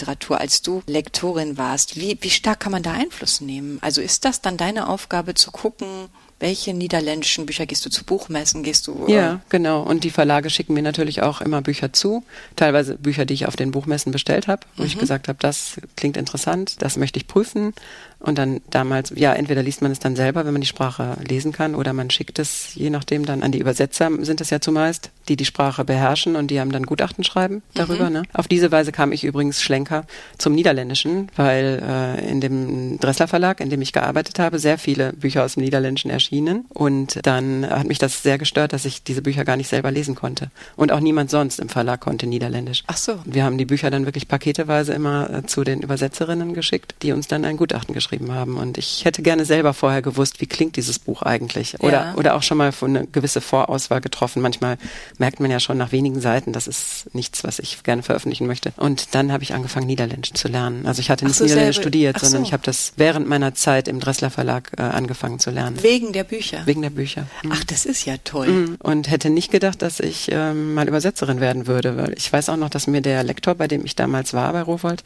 Jugendliteratur, 0.00 0.40
als 0.40 0.62
du 0.62 0.82
Lektorin 0.86 1.58
warst, 1.58 1.96
wie, 1.96 2.18
wie 2.20 2.30
stark 2.30 2.60
kann 2.60 2.72
man 2.72 2.82
da 2.82 2.92
Einfluss 2.92 3.40
nehmen? 3.40 3.78
Also 3.82 4.00
ist 4.00 4.24
das 4.24 4.40
dann 4.40 4.56
deine 4.56 4.88
Aufgabe 4.88 5.34
zu 5.34 5.50
gucken, 5.50 6.08
welche 6.40 6.74
niederländischen 6.74 7.46
Bücher 7.46 7.66
gehst 7.66 7.84
du 7.86 7.90
zu 7.90 8.02
Buchmessen, 8.04 8.62
gehst 8.62 8.86
du? 8.86 9.06
äh, 9.06 9.14
Ja, 9.14 9.40
genau. 9.50 9.82
Und 9.82 10.04
die 10.04 10.10
Verlage 10.10 10.50
schicken 10.50 10.74
mir 10.74 10.82
natürlich 10.82 11.22
auch 11.22 11.40
immer 11.40 11.60
Bücher 11.62 11.92
zu. 11.92 12.24
Teilweise 12.56 12.96
Bücher, 12.96 13.26
die 13.26 13.34
ich 13.34 13.46
auf 13.46 13.56
den 13.56 13.70
Buchmessen 13.70 14.10
bestellt 14.10 14.48
habe, 14.48 14.62
wo 14.76 14.84
ich 14.84 14.98
gesagt 14.98 15.28
habe, 15.28 15.38
das 15.40 15.76
klingt 15.96 16.16
interessant, 16.16 16.76
das 16.80 16.96
möchte 16.96 17.18
ich 17.18 17.26
prüfen. 17.26 17.74
Und 18.18 18.36
dann 18.36 18.60
damals, 18.68 19.12
ja, 19.16 19.32
entweder 19.32 19.62
liest 19.62 19.80
man 19.80 19.92
es 19.92 19.98
dann 19.98 20.14
selber, 20.14 20.44
wenn 20.44 20.52
man 20.52 20.60
die 20.60 20.66
Sprache 20.66 21.16
lesen 21.26 21.52
kann, 21.52 21.74
oder 21.74 21.94
man 21.94 22.10
schickt 22.10 22.38
es, 22.38 22.74
je 22.74 22.90
nachdem, 22.90 23.24
dann 23.24 23.42
an 23.42 23.50
die 23.50 23.58
Übersetzer, 23.58 24.10
sind 24.20 24.42
es 24.42 24.50
ja 24.50 24.60
zumeist, 24.60 25.10
die 25.28 25.36
die 25.36 25.46
Sprache 25.46 25.84
beherrschen 25.84 26.36
und 26.36 26.50
die 26.50 26.60
haben 26.60 26.70
dann 26.70 26.84
Gutachten 26.84 27.24
schreiben 27.24 27.62
darüber. 27.72 28.10
Ne? 28.10 28.24
Auf 28.34 28.46
diese 28.46 28.70
Weise 28.72 28.92
kam 28.92 29.12
ich 29.12 29.24
übrigens 29.24 29.62
Schlenker 29.62 30.04
zum 30.36 30.54
Niederländischen, 30.54 31.30
weil 31.36 31.82
äh, 31.82 32.30
in 32.30 32.42
dem 32.42 32.98
Dressler 32.98 33.26
Verlag, 33.26 33.60
in 33.60 33.70
dem 33.70 33.80
ich 33.80 33.92
gearbeitet 33.94 34.38
habe, 34.38 34.58
sehr 34.58 34.76
viele 34.76 35.14
Bücher 35.14 35.44
aus 35.44 35.54
dem 35.54 35.62
Niederländischen 35.64 36.10
erschienen. 36.10 36.29
Und 36.30 37.18
dann 37.26 37.68
hat 37.68 37.86
mich 37.86 37.98
das 37.98 38.22
sehr 38.22 38.38
gestört, 38.38 38.72
dass 38.72 38.84
ich 38.84 39.02
diese 39.02 39.20
Bücher 39.22 39.44
gar 39.44 39.56
nicht 39.56 39.68
selber 39.68 39.90
lesen 39.90 40.14
konnte. 40.14 40.50
Und 40.76 40.92
auch 40.92 41.00
niemand 41.00 41.30
sonst 41.30 41.58
im 41.60 41.68
Verlag 41.68 42.00
konnte 42.00 42.26
Niederländisch. 42.26 42.84
Ach 42.86 42.96
so. 42.96 43.18
Wir 43.24 43.44
haben 43.44 43.58
die 43.58 43.64
Bücher 43.64 43.90
dann 43.90 44.04
wirklich 44.06 44.28
paketeweise 44.28 44.92
immer 44.92 45.28
äh, 45.30 45.46
zu 45.46 45.64
den 45.64 45.80
Übersetzerinnen 45.82 46.54
geschickt, 46.54 46.94
die 47.02 47.12
uns 47.12 47.26
dann 47.28 47.44
ein 47.44 47.56
Gutachten 47.56 47.94
geschrieben 47.94 48.32
haben. 48.32 48.56
Und 48.56 48.78
ich 48.78 49.04
hätte 49.04 49.22
gerne 49.22 49.44
selber 49.44 49.74
vorher 49.74 50.02
gewusst, 50.02 50.40
wie 50.40 50.46
klingt 50.46 50.76
dieses 50.76 50.98
Buch 50.98 51.22
eigentlich? 51.22 51.80
Oder, 51.80 51.92
Ja. 51.92 52.14
oder 52.16 52.34
auch 52.36 52.42
schon 52.42 52.58
mal 52.58 52.72
eine 52.80 53.06
gewisse 53.06 53.40
Vorauswahl 53.40 54.00
getroffen. 54.00 54.40
Manchmal 54.42 54.78
merkt 55.18 55.40
man 55.40 55.50
ja 55.50 55.58
schon 55.60 55.78
nach 55.78 55.92
wenigen 55.92 56.20
Seiten, 56.20 56.52
das 56.52 56.66
ist 56.68 57.12
nichts, 57.14 57.42
was 57.44 57.58
ich 57.58 57.82
gerne 57.82 58.02
veröffentlichen 58.02 58.46
möchte. 58.46 58.72
Und 58.76 59.14
dann 59.14 59.32
habe 59.32 59.42
ich 59.42 59.52
angefangen, 59.54 59.86
Niederländisch 59.86 60.32
zu 60.34 60.48
lernen. 60.48 60.86
Also 60.86 61.00
ich 61.00 61.10
hatte 61.10 61.24
nicht 61.24 61.36
so, 61.36 61.44
Niederländisch 61.44 61.76
selber- 61.76 61.82
studiert, 61.88 62.16
ach 62.16 62.20
sondern 62.22 62.42
so. 62.42 62.46
ich 62.48 62.52
habe 62.52 62.62
das 62.64 62.92
während 62.96 63.28
meiner 63.28 63.54
Zeit 63.54 63.88
im 63.88 63.98
Dressler 64.00 64.30
Verlag 64.30 64.70
äh, 64.78 64.82
angefangen 64.82 65.38
zu 65.38 65.50
lernen. 65.50 65.82
Wegen 65.82 66.12
der 66.12 66.19
Bücher. 66.24 66.62
Wegen 66.66 66.82
der 66.82 66.90
Bücher. 66.90 67.26
Mhm. 67.42 67.52
Ach, 67.52 67.64
das 67.64 67.86
ist 67.86 68.04
ja 68.04 68.16
toll. 68.24 68.48
Mhm. 68.48 68.76
Und 68.80 69.10
hätte 69.10 69.30
nicht 69.30 69.50
gedacht, 69.50 69.82
dass 69.82 70.00
ich 70.00 70.28
ähm, 70.30 70.74
mal 70.74 70.88
Übersetzerin 70.88 71.40
werden 71.40 71.66
würde, 71.66 71.96
weil 71.96 72.14
ich 72.16 72.32
weiß 72.32 72.48
auch 72.48 72.56
noch, 72.56 72.70
dass 72.70 72.86
mir 72.86 73.00
der 73.00 73.22
Lektor, 73.22 73.54
bei 73.54 73.68
dem 73.68 73.84
ich 73.84 73.96
damals 73.96 74.34
war 74.34 74.52
bei 74.52 74.62
Rowold, 74.62 75.02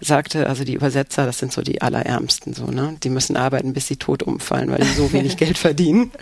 sagte, 0.00 0.46
also 0.46 0.64
die 0.64 0.74
Übersetzer, 0.74 1.26
das 1.26 1.38
sind 1.38 1.52
so 1.52 1.62
die 1.62 1.82
Allerärmsten, 1.82 2.54
so, 2.54 2.66
ne? 2.66 2.96
Die 3.02 3.10
müssen 3.10 3.36
arbeiten, 3.36 3.72
bis 3.72 3.88
sie 3.88 3.96
tot 3.96 4.22
umfallen, 4.22 4.70
weil 4.70 4.80
die 4.80 4.94
so 4.94 5.12
wenig 5.12 5.36
Geld 5.38 5.58
verdienen. 5.58 6.12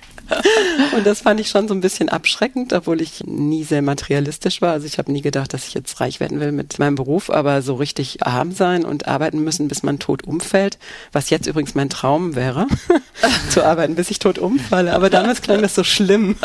Und 0.96 1.06
das 1.06 1.20
fand 1.20 1.38
ich 1.38 1.48
schon 1.48 1.68
so 1.68 1.74
ein 1.74 1.80
bisschen 1.80 2.08
abschreckend, 2.08 2.72
obwohl 2.72 3.00
ich 3.00 3.22
nie 3.24 3.62
sehr 3.62 3.82
materialistisch 3.82 4.60
war. 4.60 4.72
Also 4.72 4.86
ich 4.86 4.98
habe 4.98 5.12
nie 5.12 5.20
gedacht, 5.20 5.54
dass 5.54 5.68
ich 5.68 5.74
jetzt 5.74 6.00
reich 6.00 6.18
werden 6.18 6.40
will 6.40 6.50
mit 6.50 6.78
meinem 6.80 6.96
Beruf, 6.96 7.30
aber 7.30 7.62
so 7.62 7.74
richtig 7.74 8.26
arm 8.26 8.52
sein 8.52 8.84
und 8.84 9.06
arbeiten 9.06 9.44
müssen, 9.44 9.68
bis 9.68 9.84
man 9.84 10.00
tot 10.00 10.24
umfällt, 10.24 10.78
was 11.12 11.30
jetzt 11.30 11.46
übrigens 11.46 11.76
mein 11.76 11.90
Traum 11.90 12.34
wäre, 12.34 12.66
zu 13.50 13.64
arbeiten, 13.64 13.94
bis 13.94 14.10
ich 14.10 14.18
tot 14.18 14.25
umfalle. 14.38 14.92
Aber 14.94 15.10
damals 15.10 15.42
klang 15.42 15.62
das 15.62 15.74
so 15.74 15.84
schlimm. 15.84 16.36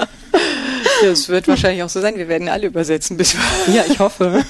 Das 1.03 1.29
wird 1.29 1.47
wahrscheinlich 1.47 1.83
auch 1.83 1.89
so 1.89 1.99
sein. 1.99 2.15
Wir 2.15 2.27
werden 2.27 2.47
alle 2.47 2.67
übersetzen, 2.67 3.17
bis 3.17 3.35
wir 3.35 3.75
Ja, 3.75 3.83
ich 3.87 3.99
hoffe. 3.99 4.43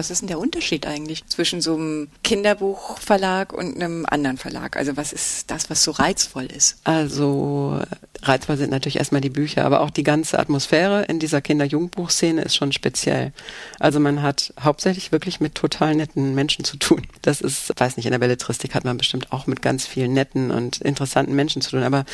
Was 0.00 0.10
ist 0.10 0.22
denn 0.22 0.28
der 0.28 0.38
Unterschied 0.38 0.86
eigentlich 0.86 1.26
zwischen 1.26 1.60
so 1.60 1.74
einem 1.74 2.08
Kinderbuchverlag 2.24 3.52
und 3.52 3.74
einem 3.76 4.06
anderen 4.08 4.38
Verlag? 4.38 4.78
Also 4.78 4.96
was 4.96 5.12
ist 5.12 5.50
das, 5.50 5.68
was 5.68 5.84
so 5.84 5.90
reizvoll 5.90 6.46
ist? 6.46 6.78
Also 6.84 7.78
reizvoll 8.22 8.56
sind 8.56 8.70
natürlich 8.70 8.96
erstmal 8.96 9.20
die 9.20 9.28
Bücher, 9.28 9.66
aber 9.66 9.82
auch 9.82 9.90
die 9.90 10.02
ganze 10.02 10.38
Atmosphäre 10.38 11.02
in 11.04 11.18
dieser 11.18 11.42
Kinder-Jugendbuchszene 11.42 12.40
ist 12.40 12.56
schon 12.56 12.72
speziell. 12.72 13.34
Also 13.78 14.00
man 14.00 14.22
hat 14.22 14.54
hauptsächlich 14.58 15.12
wirklich 15.12 15.38
mit 15.38 15.54
total 15.54 15.94
netten 15.94 16.34
Menschen 16.34 16.64
zu 16.64 16.78
tun. 16.78 17.06
Das 17.20 17.42
ist, 17.42 17.78
weiß 17.78 17.98
nicht, 17.98 18.06
in 18.06 18.12
der 18.12 18.20
Belletristik 18.20 18.74
hat 18.74 18.84
man 18.84 18.96
bestimmt 18.96 19.32
auch 19.32 19.46
mit 19.46 19.60
ganz 19.60 19.86
vielen 19.86 20.14
netten 20.14 20.50
und 20.50 20.78
interessanten 20.80 21.34
Menschen 21.34 21.60
zu 21.60 21.72
tun, 21.72 21.82
aber 21.82 22.06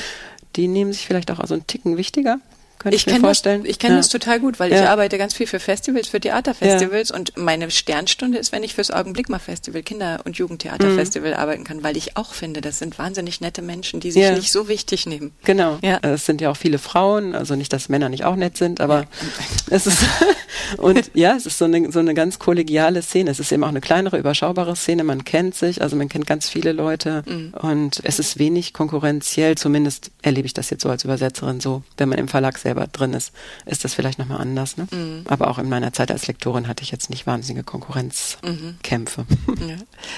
die 0.56 0.66
nehmen 0.66 0.92
sich 0.92 1.06
vielleicht 1.06 1.30
auch 1.30 1.46
so 1.46 1.54
einen 1.54 1.68
Ticken 1.68 1.96
wichtiger. 1.96 2.40
Könnte 2.78 2.94
ich, 2.96 3.02
Ich 3.02 3.06
mir 3.06 3.12
kenne 3.12 3.22
das, 3.22 3.28
vorstellen. 3.28 3.64
ich 3.64 3.78
kenn 3.78 3.90
Ja. 3.92 3.96
das 3.96 4.08
total 4.08 4.40
gut, 4.40 4.58
weil 4.60 4.72
ich 4.72 4.78
Ja. 4.78 4.90
arbeite 4.92 5.18
ganz 5.18 5.34
viel 5.34 5.46
für 5.46 5.58
Festivals, 5.60 6.08
für 6.08 6.20
Theaterfestivals 6.20 7.10
und 7.10 7.36
meine 7.36 7.70
Sternstunde 7.70 8.38
ist, 8.38 8.52
wenn 8.52 8.62
ich 8.62 8.74
fürs 8.74 8.90
Augenblick 8.90 9.28
mal 9.28 9.38
Festival, 9.38 9.82
Kinder- 9.82 10.20
und 10.24 10.36
Jugendtheaterfestival 10.36 11.34
arbeiten 11.34 11.64
kann, 11.64 11.82
weil 11.82 11.96
ich 11.96 12.16
auch 12.16 12.34
finde, 12.34 12.60
das 12.60 12.78
sind 12.78 12.98
wahnsinnig 12.98 13.40
nette 13.40 13.62
Menschen, 13.62 14.00
die 14.00 14.10
sich 14.12 14.22
Ja. 14.22 14.32
nicht 14.32 14.52
so 14.52 14.68
wichtig 14.68 15.06
nehmen. 15.06 15.32
Genau. 15.44 15.78
Ja. 15.82 15.98
Es 16.02 16.26
sind 16.26 16.40
ja 16.40 16.50
auch 16.50 16.56
viele 16.56 16.78
Frauen, 16.78 17.34
also 17.34 17.54
nicht, 17.56 17.72
dass 17.72 17.88
Männer 17.88 18.08
nicht 18.08 18.24
auch 18.24 18.36
nett 18.36 18.56
sind, 18.56 18.80
aber 18.80 19.06
es 19.70 19.86
ist 19.86 19.98
und 20.78 21.10
ja, 21.14 21.34
es 21.36 21.46
ist 21.46 21.58
so 21.58 21.64
eine 21.64 21.90
so 21.92 21.98
eine 21.98 22.14
ganz 22.14 22.38
kollegiale 22.38 23.02
Szene. 23.02 23.30
Es 23.30 23.40
ist 23.40 23.52
eben 23.52 23.64
auch 23.64 23.68
eine 23.68 23.80
kleinere, 23.80 24.18
überschaubare 24.18 24.76
Szene. 24.76 25.04
Man 25.04 25.24
kennt 25.24 25.54
sich, 25.54 25.82
also 25.82 25.96
man 25.96 26.08
kennt 26.08 26.26
ganz 26.26 26.48
viele 26.48 26.72
Leute 26.72 27.22
und 27.60 28.00
es 28.04 28.18
ist 28.18 28.38
wenig 28.38 28.72
konkurrenziell. 28.72 29.56
Zumindest 29.56 30.10
erlebe 30.22 30.46
ich 30.46 30.54
das 30.54 30.70
jetzt 30.70 30.82
so 30.82 30.88
als 30.90 31.04
Übersetzerin 31.04 31.60
so, 31.60 31.82
wenn 31.96 32.08
man 32.08 32.18
im 32.18 32.28
Verlag 32.28 32.58
selber 32.66 32.88
drin 32.88 33.12
ist, 33.12 33.30
ist 33.64 33.84
das 33.84 33.94
vielleicht 33.94 34.18
nochmal 34.18 34.40
anders. 34.40 34.76
Ne? 34.76 34.88
Mhm. 34.90 35.24
Aber 35.28 35.48
auch 35.48 35.58
in 35.58 35.68
meiner 35.68 35.92
Zeit 35.92 36.10
als 36.10 36.26
Lektorin 36.26 36.66
hatte 36.66 36.82
ich 36.82 36.90
jetzt 36.90 37.10
nicht 37.10 37.24
wahnsinnige 37.24 37.64
Konkurrenzkämpfe. 37.64 39.26
Mhm. 39.46 39.56
Ja. 39.66 39.76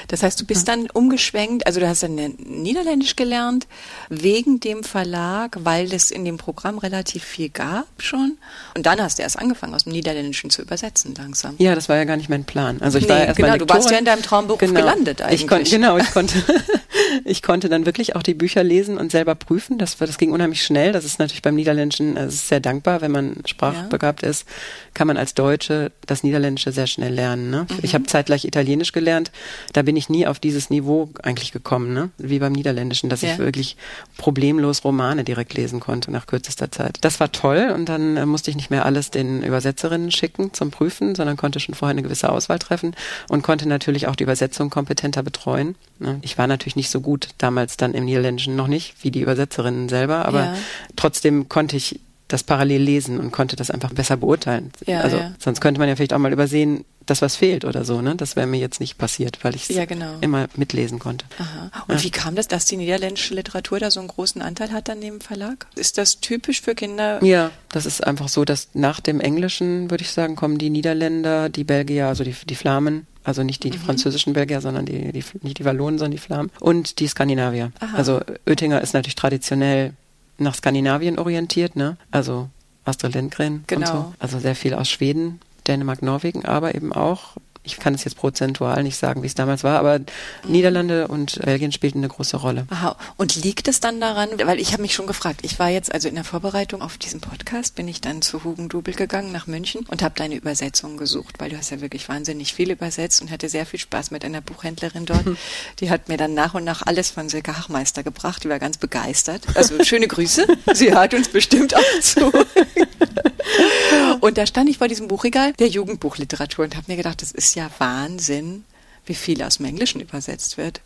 Das 0.08 0.22
heißt, 0.22 0.40
du 0.40 0.44
bist 0.44 0.68
dann 0.68 0.90
umgeschwenkt, 0.90 1.66
also 1.66 1.80
du 1.80 1.88
hast 1.88 2.02
dann 2.02 2.16
Niederländisch 2.16 3.16
gelernt, 3.16 3.66
wegen 4.10 4.60
dem 4.60 4.84
Verlag, 4.84 5.56
weil 5.60 5.92
es 5.94 6.10
in 6.10 6.24
dem 6.24 6.36
Programm 6.36 6.76
relativ 6.78 7.24
viel 7.24 7.48
gab 7.48 7.86
schon. 7.98 8.36
Und 8.74 8.84
dann 8.84 9.00
hast 9.00 9.18
du 9.18 9.22
erst 9.22 9.38
angefangen, 9.38 9.74
aus 9.74 9.84
dem 9.84 9.92
Niederländischen 9.92 10.50
zu 10.50 10.60
übersetzen 10.60 11.14
langsam. 11.16 11.54
Ja, 11.58 11.74
das 11.74 11.88
war 11.88 11.96
ja 11.96 12.04
gar 12.04 12.16
nicht 12.16 12.28
mein 12.28 12.44
Plan. 12.44 12.82
Also 12.82 12.98
ich 12.98 13.04
nee, 13.04 13.10
war 13.10 13.20
erst 13.20 13.36
genau, 13.36 13.48
mal 13.50 13.58
du 13.58 13.68
warst 13.68 13.90
ja 13.90 13.98
in 13.98 14.04
deinem 14.04 14.22
Traumberuf 14.22 14.58
genau. 14.58 14.80
gelandet 14.80 15.22
eigentlich. 15.22 15.42
Ich 15.42 15.48
kon, 15.48 15.64
genau, 15.64 15.96
ich 15.96 16.10
konnte, 16.12 16.42
ich 17.24 17.42
konnte 17.42 17.68
dann 17.68 17.86
wirklich 17.86 18.16
auch 18.16 18.22
die 18.22 18.34
Bücher 18.34 18.64
lesen 18.64 18.98
und 18.98 19.12
selber 19.12 19.34
prüfen. 19.34 19.78
Das, 19.78 19.96
das 19.96 20.18
ging 20.18 20.32
unheimlich 20.32 20.62
schnell. 20.62 20.92
Das 20.92 21.04
ist 21.04 21.18
natürlich 21.18 21.42
beim 21.42 21.54
Niederländischen 21.54 22.16
das 22.16 22.37
ist 22.40 22.48
sehr 22.48 22.60
dankbar, 22.60 23.00
wenn 23.00 23.10
man 23.10 23.36
sprachbegabt 23.46 24.22
ja. 24.22 24.28
ist, 24.28 24.46
kann 24.94 25.06
man 25.06 25.16
als 25.16 25.34
Deutsche 25.34 25.92
das 26.06 26.22
Niederländische 26.22 26.72
sehr 26.72 26.86
schnell 26.86 27.14
lernen. 27.14 27.50
Ne? 27.50 27.66
Mhm. 27.68 27.78
Ich 27.82 27.94
habe 27.94 28.04
zeitgleich 28.06 28.44
Italienisch 28.44 28.92
gelernt. 28.92 29.30
Da 29.72 29.82
bin 29.82 29.96
ich 29.96 30.08
nie 30.08 30.26
auf 30.26 30.38
dieses 30.38 30.70
Niveau 30.70 31.10
eigentlich 31.22 31.52
gekommen, 31.52 31.92
ne? 31.94 32.10
wie 32.18 32.38
beim 32.38 32.52
Niederländischen, 32.52 33.10
dass 33.10 33.22
ja. 33.22 33.32
ich 33.32 33.38
wirklich 33.38 33.76
problemlos 34.16 34.84
Romane 34.84 35.24
direkt 35.24 35.54
lesen 35.54 35.80
konnte 35.80 36.10
nach 36.10 36.26
kürzester 36.26 36.70
Zeit. 36.70 36.98
Das 37.02 37.20
war 37.20 37.32
toll 37.32 37.72
und 37.74 37.88
dann 37.88 38.16
äh, 38.16 38.26
musste 38.26 38.50
ich 38.50 38.56
nicht 38.56 38.70
mehr 38.70 38.84
alles 38.84 39.10
den 39.10 39.42
Übersetzerinnen 39.42 40.10
schicken 40.10 40.52
zum 40.52 40.70
Prüfen, 40.70 41.14
sondern 41.14 41.36
konnte 41.36 41.60
schon 41.60 41.74
vorher 41.74 41.92
eine 41.92 42.02
gewisse 42.02 42.30
Auswahl 42.30 42.58
treffen 42.58 42.94
und 43.28 43.42
konnte 43.42 43.68
natürlich 43.68 44.06
auch 44.06 44.16
die 44.16 44.24
Übersetzung 44.24 44.70
kompetenter 44.70 45.22
betreuen. 45.22 45.74
Ne? 45.98 46.18
Ich 46.22 46.38
war 46.38 46.46
natürlich 46.46 46.76
nicht 46.76 46.90
so 46.90 47.00
gut 47.00 47.28
damals 47.38 47.76
dann 47.76 47.94
im 47.94 48.04
Niederländischen 48.04 48.56
noch 48.56 48.68
nicht, 48.68 48.96
wie 49.02 49.10
die 49.10 49.20
Übersetzerinnen 49.20 49.88
selber, 49.88 50.26
aber 50.26 50.44
ja. 50.44 50.54
trotzdem 50.96 51.48
konnte 51.48 51.76
ich 51.76 52.00
das 52.28 52.42
parallel 52.42 52.82
lesen 52.82 53.18
und 53.18 53.32
konnte 53.32 53.56
das 53.56 53.70
einfach 53.70 53.92
besser 53.92 54.16
beurteilen. 54.16 54.70
Ja, 54.86 55.00
also 55.00 55.16
ja. 55.16 55.32
sonst 55.38 55.60
könnte 55.60 55.80
man 55.80 55.88
ja 55.88 55.96
vielleicht 55.96 56.12
auch 56.12 56.18
mal 56.18 56.32
übersehen, 56.32 56.84
dass 57.06 57.22
was 57.22 57.36
fehlt 57.36 57.64
oder 57.64 57.84
so. 57.84 58.02
Ne? 58.02 58.16
Das 58.16 58.36
wäre 58.36 58.46
mir 58.46 58.60
jetzt 58.60 58.80
nicht 58.80 58.98
passiert, 58.98 59.42
weil 59.42 59.54
ich 59.54 59.68
es 59.68 59.74
ja, 59.74 59.86
genau. 59.86 60.16
immer 60.20 60.46
mitlesen 60.56 60.98
konnte. 60.98 61.24
Aha. 61.38 61.70
Und 61.88 62.04
wie 62.04 62.10
kam 62.10 62.34
das, 62.34 62.48
dass 62.48 62.66
die 62.66 62.76
niederländische 62.76 63.34
Literatur 63.34 63.80
da 63.80 63.90
so 63.90 64.00
einen 64.00 64.08
großen 64.08 64.42
Anteil 64.42 64.72
hat 64.72 64.90
an 64.90 65.00
dem 65.00 65.20
Verlag? 65.20 65.66
Ist 65.74 65.96
das 65.96 66.20
typisch 66.20 66.60
für 66.60 66.74
Kinder? 66.74 67.24
Ja, 67.24 67.50
das 67.70 67.86
ist 67.86 68.06
einfach 68.06 68.28
so, 68.28 68.44
dass 68.44 68.68
nach 68.74 69.00
dem 69.00 69.20
Englischen, 69.20 69.90
würde 69.90 70.04
ich 70.04 70.10
sagen, 70.10 70.36
kommen 70.36 70.58
die 70.58 70.68
Niederländer, 70.68 71.48
die 71.48 71.64
Belgier, 71.64 72.08
also 72.08 72.24
die, 72.24 72.34
die 72.46 72.54
Flamen 72.54 73.06
also 73.24 73.42
nicht 73.42 73.62
die, 73.62 73.68
die 73.68 73.76
mhm. 73.76 73.82
französischen 73.82 74.32
Belgier, 74.32 74.62
sondern 74.62 74.86
die, 74.86 75.12
die, 75.12 75.22
nicht 75.42 75.58
die 75.58 75.64
Wallonen, 75.66 75.98
sondern 75.98 76.12
die 76.12 76.18
Flamen 76.18 76.50
und 76.60 76.98
die 76.98 77.06
Skandinavier. 77.06 77.72
Aha. 77.78 77.94
Also 77.94 78.22
Oettinger 78.46 78.80
ist 78.80 78.94
natürlich 78.94 79.16
traditionell 79.16 79.92
nach 80.38 80.54
Skandinavien 80.54 81.18
orientiert, 81.18 81.76
ne? 81.76 81.96
Also 82.10 82.48
Astrid 82.84 83.14
Lindgren 83.14 83.64
genau. 83.66 83.90
und 83.90 83.96
so. 83.96 84.14
Also 84.18 84.38
sehr 84.38 84.54
viel 84.54 84.74
aus 84.74 84.88
Schweden, 84.88 85.40
Dänemark, 85.66 86.02
Norwegen, 86.02 86.44
aber 86.44 86.74
eben 86.74 86.92
auch 86.92 87.36
ich 87.62 87.78
kann 87.78 87.94
es 87.94 88.04
jetzt 88.04 88.16
prozentual 88.16 88.82
nicht 88.82 88.96
sagen, 88.96 89.22
wie 89.22 89.26
es 89.26 89.34
damals 89.34 89.64
war, 89.64 89.78
aber. 89.78 90.00
Niederlande 90.46 91.08
und 91.08 91.40
Belgien 91.44 91.72
spielten 91.72 91.98
eine 91.98 92.08
große 92.08 92.36
Rolle. 92.36 92.66
Aha. 92.70 92.96
Und 93.16 93.36
liegt 93.36 93.68
es 93.68 93.80
dann 93.80 94.00
daran, 94.00 94.30
weil 94.44 94.60
ich 94.60 94.72
habe 94.72 94.82
mich 94.82 94.94
schon 94.94 95.06
gefragt, 95.06 95.40
ich 95.42 95.58
war 95.58 95.68
jetzt 95.68 95.92
also 95.92 96.08
in 96.08 96.14
der 96.14 96.24
Vorbereitung 96.24 96.82
auf 96.82 96.98
diesen 96.98 97.20
Podcast, 97.20 97.74
bin 97.74 97.88
ich 97.88 98.00
dann 98.00 98.22
zu 98.22 98.44
Hugendubel 98.44 98.94
gegangen 98.94 99.32
nach 99.32 99.46
München 99.46 99.84
und 99.88 100.02
habe 100.02 100.14
deine 100.16 100.36
Übersetzung 100.36 100.96
gesucht, 100.96 101.36
weil 101.38 101.50
du 101.50 101.58
hast 101.58 101.70
ja 101.70 101.80
wirklich 101.80 102.08
wahnsinnig 102.08 102.54
viel 102.54 102.70
übersetzt 102.70 103.20
und 103.20 103.30
hatte 103.30 103.48
sehr 103.48 103.66
viel 103.66 103.80
Spaß 103.80 104.10
mit 104.10 104.24
einer 104.24 104.40
Buchhändlerin 104.40 105.06
dort. 105.06 105.24
Die 105.80 105.90
hat 105.90 106.08
mir 106.08 106.16
dann 106.16 106.34
nach 106.34 106.54
und 106.54 106.64
nach 106.64 106.82
alles 106.86 107.10
von 107.10 107.28
Silke 107.28 107.56
Hachmeister 107.56 108.02
gebracht, 108.02 108.44
die 108.44 108.48
war 108.48 108.58
ganz 108.58 108.78
begeistert. 108.78 109.42
Also 109.54 109.82
schöne 109.84 110.08
Grüße, 110.08 110.46
sie 110.74 110.92
hört 110.92 111.14
uns 111.14 111.28
bestimmt 111.28 111.74
auch 111.74 112.00
zu. 112.00 112.32
Und 114.20 114.38
da 114.38 114.46
stand 114.46 114.68
ich 114.68 114.78
vor 114.78 114.88
diesem 114.88 115.08
Buchregal 115.08 115.52
der 115.54 115.68
Jugendbuchliteratur 115.68 116.64
und 116.64 116.76
habe 116.76 116.86
mir 116.88 116.96
gedacht, 116.96 117.22
das 117.22 117.32
ist 117.32 117.47
ja 117.54 117.70
Wahnsinn, 117.78 118.64
wie 119.06 119.14
viel 119.14 119.42
aus 119.42 119.56
dem 119.56 119.66
Englischen 119.66 120.00
übersetzt 120.00 120.56
wird 120.56 120.80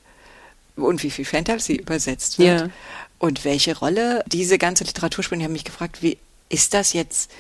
und 0.77 1.03
wie 1.03 1.11
viel 1.11 1.25
Fantasy 1.25 1.75
übersetzt 1.75 2.39
wird 2.39 2.61
ja. 2.61 2.71
und 3.19 3.45
welche 3.45 3.77
Rolle 3.77 4.25
diese 4.27 4.59
ganze 4.59 4.85
Literatur 4.85 5.25
spielt. 5.25 5.41
Ich 5.41 5.45
habe 5.45 5.53
mich 5.53 5.65
gefragt, 5.65 6.03
wie 6.03 6.19
ist 6.49 6.75
das 6.75 6.93
jetzt 6.93 7.31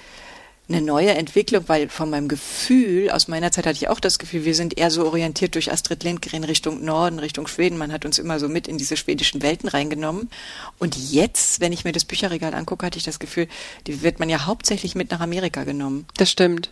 eine 0.68 0.80
neue 0.80 1.10
Entwicklung, 1.10 1.64
weil 1.66 1.88
von 1.88 2.08
meinem 2.08 2.28
Gefühl, 2.28 3.10
aus 3.10 3.28
meiner 3.28 3.52
Zeit 3.52 3.66
hatte 3.66 3.76
ich 3.76 3.88
auch 3.88 4.00
das 4.00 4.18
Gefühl, 4.18 4.44
wir 4.44 4.54
sind 4.54 4.78
eher 4.78 4.90
so 4.90 5.04
orientiert 5.06 5.54
durch 5.54 5.72
Astrid 5.72 6.02
Lindgren 6.04 6.44
Richtung 6.44 6.84
Norden, 6.84 7.18
Richtung 7.18 7.46
Schweden. 7.46 7.76
Man 7.76 7.92
hat 7.92 8.04
uns 8.04 8.18
immer 8.18 8.38
so 8.38 8.48
mit 8.48 8.68
in 8.68 8.78
diese 8.78 8.96
schwedischen 8.96 9.42
Welten 9.42 9.68
reingenommen. 9.68 10.30
Und 10.78 10.96
jetzt, 10.96 11.60
wenn 11.60 11.72
ich 11.72 11.84
mir 11.84 11.92
das 11.92 12.04
Bücherregal 12.04 12.54
angucke, 12.54 12.86
hatte 12.86 12.98
ich 12.98 13.04
das 13.04 13.18
Gefühl, 13.18 13.48
die 13.86 14.02
wird 14.02 14.18
man 14.18 14.28
ja 14.28 14.46
hauptsächlich 14.46 14.94
mit 14.94 15.10
nach 15.10 15.20
Amerika 15.20 15.64
genommen. 15.64 16.06
Das 16.16 16.30
stimmt. 16.30 16.70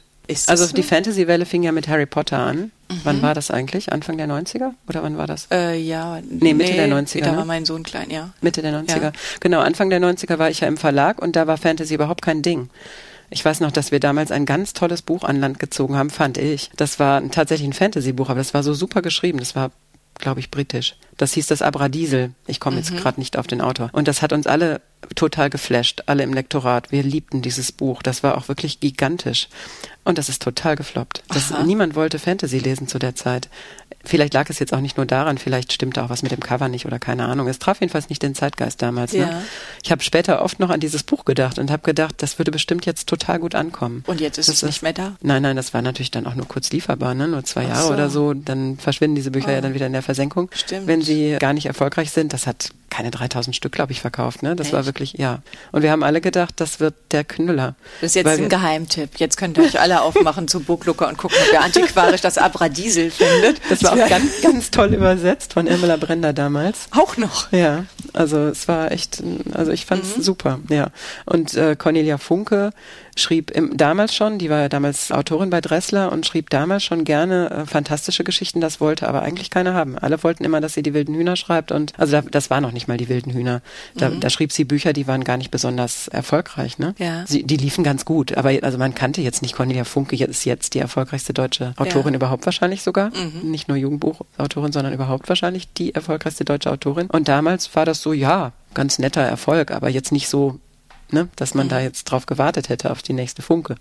Also 0.48 0.66
so? 0.66 0.74
die 0.74 0.82
Fantasy-Welle 0.82 1.46
fing 1.46 1.62
ja 1.62 1.72
mit 1.72 1.88
Harry 1.88 2.06
Potter 2.06 2.38
an. 2.38 2.56
Mhm. 2.56 3.00
Wann 3.04 3.22
war 3.22 3.34
das 3.34 3.50
eigentlich? 3.50 3.92
Anfang 3.92 4.16
der 4.16 4.26
90er? 4.26 4.72
Oder 4.88 5.02
wann 5.02 5.16
war 5.16 5.26
das? 5.26 5.48
Äh, 5.50 5.78
ja. 5.78 6.20
Nee, 6.28 6.54
Mitte 6.54 6.72
nee, 6.72 6.76
der 6.76 6.88
90er. 6.88 7.20
Da 7.20 7.32
ne? 7.32 7.38
war 7.38 7.44
mein 7.44 7.64
Sohn 7.64 7.82
klein, 7.82 8.10
ja. 8.10 8.30
Mitte 8.40 8.62
der 8.62 8.72
90er. 8.72 9.02
Ja. 9.02 9.12
Genau, 9.40 9.60
Anfang 9.60 9.90
der 9.90 10.00
90er 10.00 10.38
war 10.38 10.50
ich 10.50 10.60
ja 10.60 10.68
im 10.68 10.76
Verlag 10.76 11.20
und 11.20 11.36
da 11.36 11.46
war 11.46 11.56
Fantasy 11.56 11.94
überhaupt 11.94 12.22
kein 12.22 12.42
Ding. 12.42 12.70
Ich 13.30 13.44
weiß 13.44 13.60
noch, 13.60 13.70
dass 13.70 13.92
wir 13.92 14.00
damals 14.00 14.32
ein 14.32 14.44
ganz 14.44 14.72
tolles 14.72 15.02
Buch 15.02 15.22
an 15.22 15.36
Land 15.36 15.60
gezogen 15.60 15.96
haben, 15.96 16.10
fand 16.10 16.36
ich. 16.36 16.70
Das 16.76 16.98
war 16.98 17.28
tatsächlich 17.30 17.68
ein 17.68 17.72
Fantasy-Buch, 17.72 18.28
aber 18.28 18.38
das 18.38 18.54
war 18.54 18.64
so 18.64 18.74
super 18.74 19.02
geschrieben. 19.02 19.38
Das 19.38 19.54
war, 19.54 19.70
glaube 20.20 20.40
ich, 20.40 20.50
britisch. 20.50 20.96
Das 21.16 21.34
hieß 21.34 21.46
das 21.46 21.62
Abradiesel. 21.62 22.32
Ich 22.46 22.60
komme 22.60 22.76
jetzt 22.76 22.92
mhm. 22.92 22.96
gerade 22.96 23.20
nicht 23.20 23.36
auf 23.36 23.46
den 23.46 23.60
Autor. 23.60 23.90
Und 23.92 24.08
das 24.08 24.22
hat 24.22 24.32
uns 24.32 24.46
alle 24.46 24.80
total 25.14 25.50
geflasht, 25.50 26.04
alle 26.06 26.22
im 26.22 26.32
Lektorat. 26.32 26.92
Wir 26.92 27.02
liebten 27.02 27.42
dieses 27.42 27.72
Buch. 27.72 28.02
Das 28.02 28.22
war 28.22 28.38
auch 28.38 28.48
wirklich 28.48 28.80
gigantisch. 28.80 29.48
Und 30.04 30.18
das 30.18 30.28
ist 30.28 30.42
total 30.42 30.76
gefloppt. 30.76 31.22
Das, 31.28 31.52
niemand 31.64 31.94
wollte 31.94 32.18
Fantasy 32.18 32.58
lesen 32.58 32.88
zu 32.88 32.98
der 32.98 33.14
Zeit. 33.14 33.48
Vielleicht 34.04 34.32
lag 34.34 34.48
es 34.48 34.58
jetzt 34.58 34.72
auch 34.72 34.80
nicht 34.80 34.96
nur 34.96 35.06
daran, 35.06 35.36
vielleicht 35.36 35.72
stimmte 35.72 36.02
auch 36.02 36.08
was 36.08 36.22
mit 36.22 36.32
dem 36.32 36.40
Cover 36.40 36.68
nicht 36.68 36.86
oder 36.86 36.98
keine 36.98 37.26
Ahnung. 37.26 37.48
Es 37.48 37.58
traf 37.58 37.80
jedenfalls 37.80 38.08
nicht 38.08 38.22
den 38.22 38.34
Zeitgeist 38.34 38.80
damals. 38.80 39.12
Ne? 39.12 39.20
Ja. 39.20 39.26
Ne? 39.26 39.42
Ich 39.82 39.90
habe 39.92 40.02
später 40.02 40.42
oft 40.42 40.58
noch 40.58 40.70
an 40.70 40.80
dieses 40.80 41.02
Buch 41.02 41.24
gedacht 41.24 41.58
und 41.58 41.70
habe 41.70 41.82
gedacht, 41.82 42.14
das 42.18 42.38
würde 42.38 42.50
bestimmt 42.50 42.86
jetzt 42.86 43.08
total 43.08 43.38
gut 43.38 43.54
ankommen. 43.54 44.02
Und 44.06 44.20
jetzt 44.20 44.38
ist 44.38 44.48
das 44.48 44.56
es 44.56 44.62
nicht 44.62 44.82
mehr 44.82 44.94
da? 44.94 45.16
Nein, 45.20 45.42
nein, 45.42 45.56
das 45.56 45.74
war 45.74 45.82
natürlich 45.82 46.10
dann 46.10 46.26
auch 46.26 46.34
nur 46.34 46.48
kurz 46.48 46.70
lieferbar, 46.70 47.14
ne? 47.14 47.28
nur 47.28 47.44
zwei 47.44 47.64
Jahre 47.64 47.88
so. 47.88 47.92
oder 47.92 48.08
so. 48.08 48.32
Dann 48.32 48.78
verschwinden 48.78 49.16
diese 49.16 49.30
Bücher 49.30 49.48
oh. 49.48 49.52
ja 49.52 49.60
dann 49.60 49.74
wieder 49.74 49.86
in 49.86 49.92
der 49.92 50.02
Versenkung. 50.02 50.50
Stimmt. 50.52 50.86
Wenn 50.86 51.02
sie 51.02 51.36
gar 51.38 51.52
nicht 51.52 51.66
erfolgreich 51.66 52.10
sind. 52.10 52.32
Das 52.32 52.46
hat 52.46 52.70
keine 52.90 53.10
3000 53.10 53.54
Stück, 53.54 53.72
glaube 53.72 53.92
ich, 53.92 54.00
verkauft. 54.00 54.42
Ne? 54.42 54.56
Das 54.56 54.68
Echt? 54.68 54.74
war 54.74 54.86
wirklich, 54.86 55.14
ja. 55.14 55.40
Und 55.72 55.82
wir 55.82 55.90
haben 55.90 56.02
alle 56.02 56.20
gedacht, 56.20 56.54
das 56.56 56.80
wird 56.80 56.94
der 57.12 57.24
Knüller. 57.24 57.76
Das 58.00 58.10
ist 58.10 58.14
jetzt 58.16 58.26
ein 58.26 58.48
Geheimtipp. 58.48 59.16
Jetzt 59.16 59.36
könnt 59.36 59.56
ihr 59.56 59.64
euch 59.64 59.80
alle 59.80 60.02
aufmachen 60.02 60.48
zu 60.48 60.60
Booklooker 60.60 61.08
und 61.08 61.16
gucken, 61.16 61.38
ob 61.46 61.52
ihr 61.52 61.62
antiquarisch 61.62 62.20
das 62.20 62.36
Abradiesel 62.36 63.10
findet. 63.10 63.60
Das 63.68 63.82
war 63.82 63.92
auch 63.92 64.08
ganz, 64.08 64.42
ganz 64.42 64.70
toll 64.70 64.94
übersetzt 64.94 65.54
von 65.54 65.66
Irmela 65.66 65.96
Brender 65.96 66.32
damals. 66.32 66.88
Auch 66.90 67.16
noch? 67.16 67.50
Ja, 67.52 67.84
also 68.12 68.48
es 68.48 68.68
war 68.68 68.90
echt, 68.92 69.22
also 69.52 69.70
ich 69.70 69.86
fand 69.86 70.04
es 70.04 70.16
mhm. 70.16 70.22
super, 70.22 70.58
ja. 70.68 70.88
Und 71.24 71.54
äh, 71.54 71.76
Cornelia 71.76 72.18
Funke 72.18 72.72
schrieb 73.16 73.50
im, 73.50 73.76
damals 73.76 74.14
schon, 74.14 74.38
die 74.38 74.50
war 74.50 74.60
ja 74.60 74.68
damals 74.68 75.12
Autorin 75.12 75.50
bei 75.50 75.60
Dressler 75.60 76.12
und 76.12 76.26
schrieb 76.26 76.50
damals 76.50 76.84
schon 76.84 77.04
gerne 77.04 77.50
äh, 77.50 77.66
fantastische 77.66 78.24
Geschichten, 78.24 78.60
das 78.60 78.80
wollte 78.80 79.08
aber 79.08 79.22
eigentlich 79.22 79.50
keiner 79.50 79.74
haben. 79.74 79.98
Alle 79.98 80.22
wollten 80.22 80.44
immer, 80.44 80.60
dass 80.60 80.74
sie 80.74 80.82
die 80.82 80.94
wilden 80.94 81.14
Hühner 81.14 81.36
schreibt 81.36 81.72
und 81.72 81.92
also 81.98 82.12
da, 82.12 82.22
das 82.22 82.50
war 82.50 82.60
noch 82.60 82.72
nicht 82.72 82.88
mal 82.88 82.96
die 82.96 83.08
wilden 83.08 83.32
Hühner. 83.32 83.62
Da, 83.96 84.10
mhm. 84.10 84.20
da 84.20 84.30
schrieb 84.30 84.52
sie 84.52 84.64
Bücher, 84.64 84.92
die 84.92 85.06
waren 85.06 85.24
gar 85.24 85.36
nicht 85.36 85.50
besonders 85.50 86.08
erfolgreich, 86.08 86.78
ne? 86.78 86.94
Ja. 86.98 87.24
Sie, 87.26 87.42
die 87.42 87.56
liefen 87.56 87.84
ganz 87.84 88.04
gut, 88.04 88.36
aber 88.36 88.50
also 88.62 88.78
man 88.78 88.94
kannte 88.94 89.20
jetzt 89.20 89.42
nicht 89.42 89.54
Cornelia 89.54 89.84
Funke, 89.84 90.16
jetzt 90.16 90.30
ist 90.30 90.44
jetzt 90.44 90.74
die 90.74 90.78
erfolgreichste 90.78 91.32
deutsche 91.32 91.74
Autorin 91.76 92.14
ja. 92.14 92.16
überhaupt 92.16 92.44
wahrscheinlich 92.46 92.82
sogar. 92.82 93.10
Mhm. 93.10 93.50
Nicht 93.50 93.68
nur 93.68 93.76
Jugendbuchautorin, 93.76 94.72
sondern 94.72 94.92
überhaupt 94.92 95.28
wahrscheinlich 95.28 95.72
die 95.72 95.94
erfolgreichste 95.94 96.44
deutsche 96.44 96.70
Autorin. 96.70 97.08
Und 97.08 97.28
damals 97.28 97.74
war 97.74 97.84
das 97.84 98.00
so, 98.02 98.12
ja, 98.12 98.52
ganz 98.74 98.98
netter 98.98 99.22
Erfolg, 99.22 99.70
aber 99.70 99.88
jetzt 99.88 100.12
nicht 100.12 100.28
so 100.28 100.58
ne? 101.12 101.28
dass 101.36 101.54
man 101.54 101.66
mhm. 101.66 101.70
da 101.70 101.80
jetzt 101.80 102.04
drauf 102.04 102.26
gewartet 102.26 102.68
hätte 102.68 102.90
auf 102.90 103.02
die 103.02 103.12
nächste 103.12 103.42
Funke. 103.42 103.76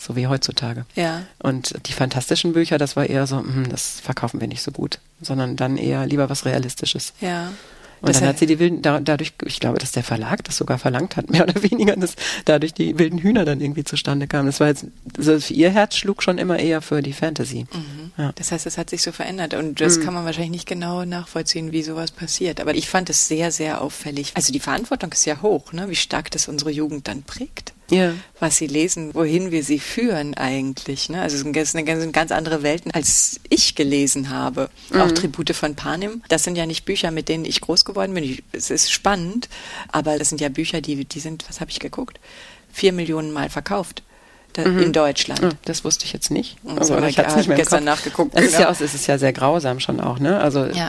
So 0.00 0.14
wie 0.14 0.28
heutzutage. 0.28 0.86
Ja. 0.94 1.22
Und 1.40 1.74
die 1.88 1.92
fantastischen 1.92 2.52
Bücher, 2.52 2.78
das 2.78 2.94
war 2.94 3.06
eher 3.06 3.26
so, 3.26 3.40
mh, 3.40 3.68
das 3.68 3.98
verkaufen 4.00 4.40
wir 4.40 4.46
nicht 4.46 4.62
so 4.62 4.70
gut, 4.70 5.00
sondern 5.20 5.56
dann 5.56 5.76
eher 5.76 6.06
lieber 6.06 6.30
was 6.30 6.44
Realistisches. 6.44 7.12
Ja. 7.20 7.50
Und 8.00 8.08
das 8.08 8.20
dann 8.20 8.28
hat 8.28 8.38
sie 8.38 8.46
die 8.46 8.58
wilden, 8.58 8.82
da, 8.82 9.00
dadurch, 9.00 9.32
ich 9.44 9.60
glaube, 9.60 9.78
dass 9.78 9.92
der 9.92 10.02
Verlag 10.02 10.44
das 10.44 10.56
sogar 10.56 10.78
verlangt 10.78 11.16
hat, 11.16 11.30
mehr 11.30 11.42
oder 11.48 11.62
weniger, 11.62 11.96
dass 11.96 12.14
dadurch 12.44 12.74
die 12.74 12.98
wilden 12.98 13.18
Hühner 13.18 13.44
dann 13.44 13.60
irgendwie 13.60 13.84
zustande 13.84 14.26
kamen. 14.26 14.46
Das 14.46 14.60
war 14.60 14.68
jetzt, 14.68 14.86
also 15.16 15.52
ihr 15.52 15.70
Herz 15.70 15.96
schlug 15.96 16.22
schon 16.22 16.38
immer 16.38 16.58
eher 16.58 16.82
für 16.82 17.02
die 17.02 17.12
Fantasy. 17.12 17.66
Mhm. 17.72 18.12
Ja. 18.16 18.32
Das 18.34 18.52
heißt, 18.52 18.66
es 18.66 18.78
hat 18.78 18.90
sich 18.90 19.02
so 19.02 19.12
verändert 19.12 19.54
und 19.54 19.80
das 19.80 19.98
mhm. 19.98 20.04
kann 20.04 20.14
man 20.14 20.24
wahrscheinlich 20.24 20.52
nicht 20.52 20.68
genau 20.68 21.04
nachvollziehen, 21.04 21.72
wie 21.72 21.82
sowas 21.82 22.10
passiert. 22.10 22.60
Aber 22.60 22.74
ich 22.74 22.88
fand 22.88 23.10
es 23.10 23.28
sehr, 23.28 23.50
sehr 23.50 23.80
auffällig. 23.80 24.32
Also 24.34 24.52
die 24.52 24.60
Verantwortung 24.60 25.12
ist 25.12 25.24
ja 25.24 25.42
hoch, 25.42 25.72
ne? 25.72 25.88
wie 25.88 25.96
stark 25.96 26.30
das 26.30 26.48
unsere 26.48 26.70
Jugend 26.70 27.08
dann 27.08 27.22
prägt 27.22 27.72
ja. 27.90 28.14
was 28.40 28.56
sie 28.56 28.66
lesen, 28.66 29.14
wohin 29.14 29.50
wir 29.50 29.62
sie 29.62 29.78
führen 29.78 30.34
eigentlich. 30.34 31.08
Ne? 31.08 31.20
Also 31.20 31.36
es 31.36 31.42
sind 31.42 31.84
ganz, 31.86 32.12
ganz 32.12 32.32
andere 32.32 32.62
Welten, 32.62 32.90
als 32.92 33.40
ich 33.48 33.74
gelesen 33.74 34.30
habe. 34.30 34.70
Mhm. 34.90 35.00
Auch 35.00 35.12
Tribute 35.12 35.54
von 35.54 35.74
Panem. 35.74 36.22
Das 36.28 36.44
sind 36.44 36.56
ja 36.56 36.66
nicht 36.66 36.84
Bücher, 36.84 37.10
mit 37.10 37.28
denen 37.28 37.44
ich 37.44 37.60
groß 37.60 37.84
geworden 37.84 38.14
bin. 38.14 38.38
es 38.52 38.70
ist 38.70 38.90
spannend, 38.90 39.48
aber 39.90 40.18
das 40.18 40.28
sind 40.28 40.40
ja 40.40 40.48
Bücher, 40.48 40.80
die, 40.80 41.04
die 41.04 41.20
sind, 41.20 41.44
was 41.48 41.60
habe 41.60 41.70
ich 41.70 41.80
geguckt? 41.80 42.18
vier 42.72 42.92
Millionen 42.92 43.32
Mal 43.32 43.48
verkauft 43.50 44.02
mhm. 44.56 44.78
in 44.78 44.92
Deutschland. 44.92 45.40
Ja, 45.40 45.50
das 45.64 45.84
wusste 45.84 46.04
ich 46.04 46.12
jetzt 46.12 46.30
nicht. 46.30 46.56
Aber 46.64 47.08
ich 47.08 47.18
habe 47.18 47.54
gestern 47.54 47.84
nachgeguckt. 47.84 48.34
Es, 48.34 48.52
genau. 48.52 48.70
ist 48.70 48.80
ja, 48.80 48.86
es 48.86 48.94
ist 48.94 49.06
ja 49.06 49.18
sehr 49.18 49.32
grausam 49.32 49.80
schon 49.80 50.00
auch, 50.00 50.18
ne? 50.18 50.40
Also 50.40 50.64
ja. 50.66 50.88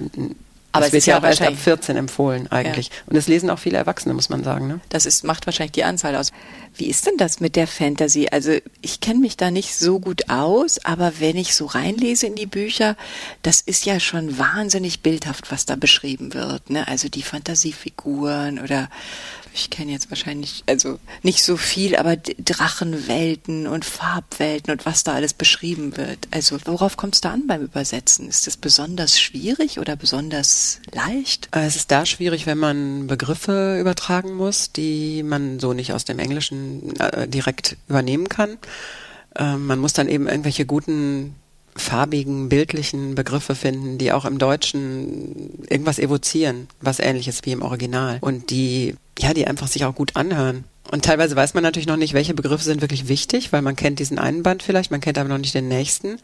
Aber 0.72 0.86
es 0.86 0.94
wird 0.94 1.06
ja 1.06 1.20
auch 1.20 1.24
erst 1.24 1.42
ab 1.42 1.56
14 1.56 1.98
empfohlen 1.98 2.52
eigentlich. 2.52 2.90
Ja. 2.90 2.94
Und 3.08 3.16
es 3.16 3.28
lesen 3.28 3.50
auch 3.50 3.60
viele 3.60 3.78
Erwachsene, 3.78 4.14
muss 4.14 4.30
man 4.30 4.44
sagen. 4.44 4.68
Ne? 4.68 4.80
Das 4.90 5.06
ist, 5.06 5.24
macht 5.24 5.46
wahrscheinlich 5.48 5.72
die 5.72 5.84
Anzahl 5.84 6.16
aus. 6.16 6.32
Wie 6.76 6.86
ist 6.86 7.08
denn 7.08 7.18
das 7.18 7.40
mit 7.40 7.56
der 7.56 7.68
Fantasy? 7.68 8.28
Also 8.32 8.58
ich 8.82 9.00
kenne 9.00 9.20
mich 9.20 9.36
da 9.36 9.50
nicht 9.50 9.76
so 9.76 10.00
gut 10.00 10.30
aus, 10.30 10.84
aber 10.86 11.14
wenn 11.20 11.38
ich 11.38 11.56
so 11.56 11.66
reinlese 11.66 12.28
in 12.28 12.36
die 12.36 12.46
Bücher, 12.46 12.96
das 13.42 13.62
ist 13.62 13.86
ja 13.86 14.00
schon 14.00 14.38
wahnsinnig 14.38 15.02
bildhaft, 15.02 15.52
was 15.52 15.66
da 15.66 15.76
beschrieben 15.76 16.34
wird. 16.34 16.70
Ne? 16.70 16.88
Also 16.88 17.10
die 17.10 17.24
Fantasiefiguren 17.24 18.60
oder 18.60 18.90
ich 19.60 19.70
kenne 19.70 19.92
jetzt 19.92 20.10
wahrscheinlich, 20.10 20.64
also 20.68 21.00
nicht 21.24 21.44
so 21.44 21.58
viel, 21.58 21.96
aber 21.96 22.16
Drachenwelten 22.16 23.68
und 23.68 23.86
Farbwelten 23.86 24.72
und 24.72 24.86
was 24.86 25.04
da 25.04 25.14
alles 25.14 25.34
beschrieben 25.34 25.98
wird. 25.98 26.28
Also 26.32 26.58
worauf 26.66 26.98
kommt 26.98 27.16
es 27.16 27.22
da 27.22 27.32
an 27.32 27.48
beim 27.48 27.64
Übersetzen? 27.64 28.28
Ist 28.28 28.48
das 28.48 28.58
besonders 28.58 29.20
schwierig 29.20 29.80
oder 29.80 29.96
besonders 29.96 30.80
leicht? 30.92 31.50
Äh, 31.54 31.66
es 31.66 31.76
ist 31.76 31.92
da 31.92 32.06
schwierig, 32.06 32.46
wenn 32.46 32.58
man 32.58 33.08
Begriffe 33.08 33.78
übertragen 33.80 34.34
muss, 34.34 34.72
die 34.72 35.24
man 35.24 35.60
so 35.60 35.74
nicht 35.74 35.94
aus 35.94 36.06
dem 36.06 36.20
Englischen 36.20 36.96
äh, 37.00 37.28
direkt 37.28 37.78
übernehmen 37.88 38.30
kann. 38.30 38.58
Äh, 39.36 39.56
man 39.56 39.80
muss 39.80 39.94
dann 39.94 40.08
eben 40.08 40.28
irgendwelche 40.28 40.66
guten 40.66 41.36
farbigen, 41.80 42.50
bildlichen 42.50 43.16
Begriffe 43.16 43.56
finden, 43.56 43.98
die 43.98 44.12
auch 44.12 44.26
im 44.26 44.38
Deutschen 44.38 45.64
irgendwas 45.70 46.00
evozieren, 46.00 46.68
was 46.82 47.00
ähnliches 47.00 47.42
wie 47.44 47.52
im 47.52 47.62
Original 47.62 48.18
und 48.22 48.50
die 48.50 48.96
ja, 49.20 49.34
die 49.34 49.48
einfach 49.48 49.68
sich 49.68 49.86
auch 49.86 49.96
gut 49.96 50.16
anhören. 50.16 50.64
Und 50.92 51.06
teilweise 51.06 51.36
weiß 51.36 51.54
man 51.54 51.62
natürlich 51.62 51.88
noch 51.88 51.98
nicht, 51.98 52.14
welche 52.14 52.34
Begriffe 52.34 52.64
sind 52.64 52.82
wirklich 52.82 53.08
wichtig, 53.08 53.54
weil 53.54 53.62
man 53.62 53.76
kennt 53.76 54.00
diesen 54.00 54.18
einen 54.18 54.42
Band 54.42 54.64
vielleicht, 54.64 54.90
man 54.90 55.02
kennt 55.02 55.20
aber 55.20 55.30
noch 55.30 55.38
nicht 55.38 55.54
den 55.54 55.68
nächsten. 55.68 56.18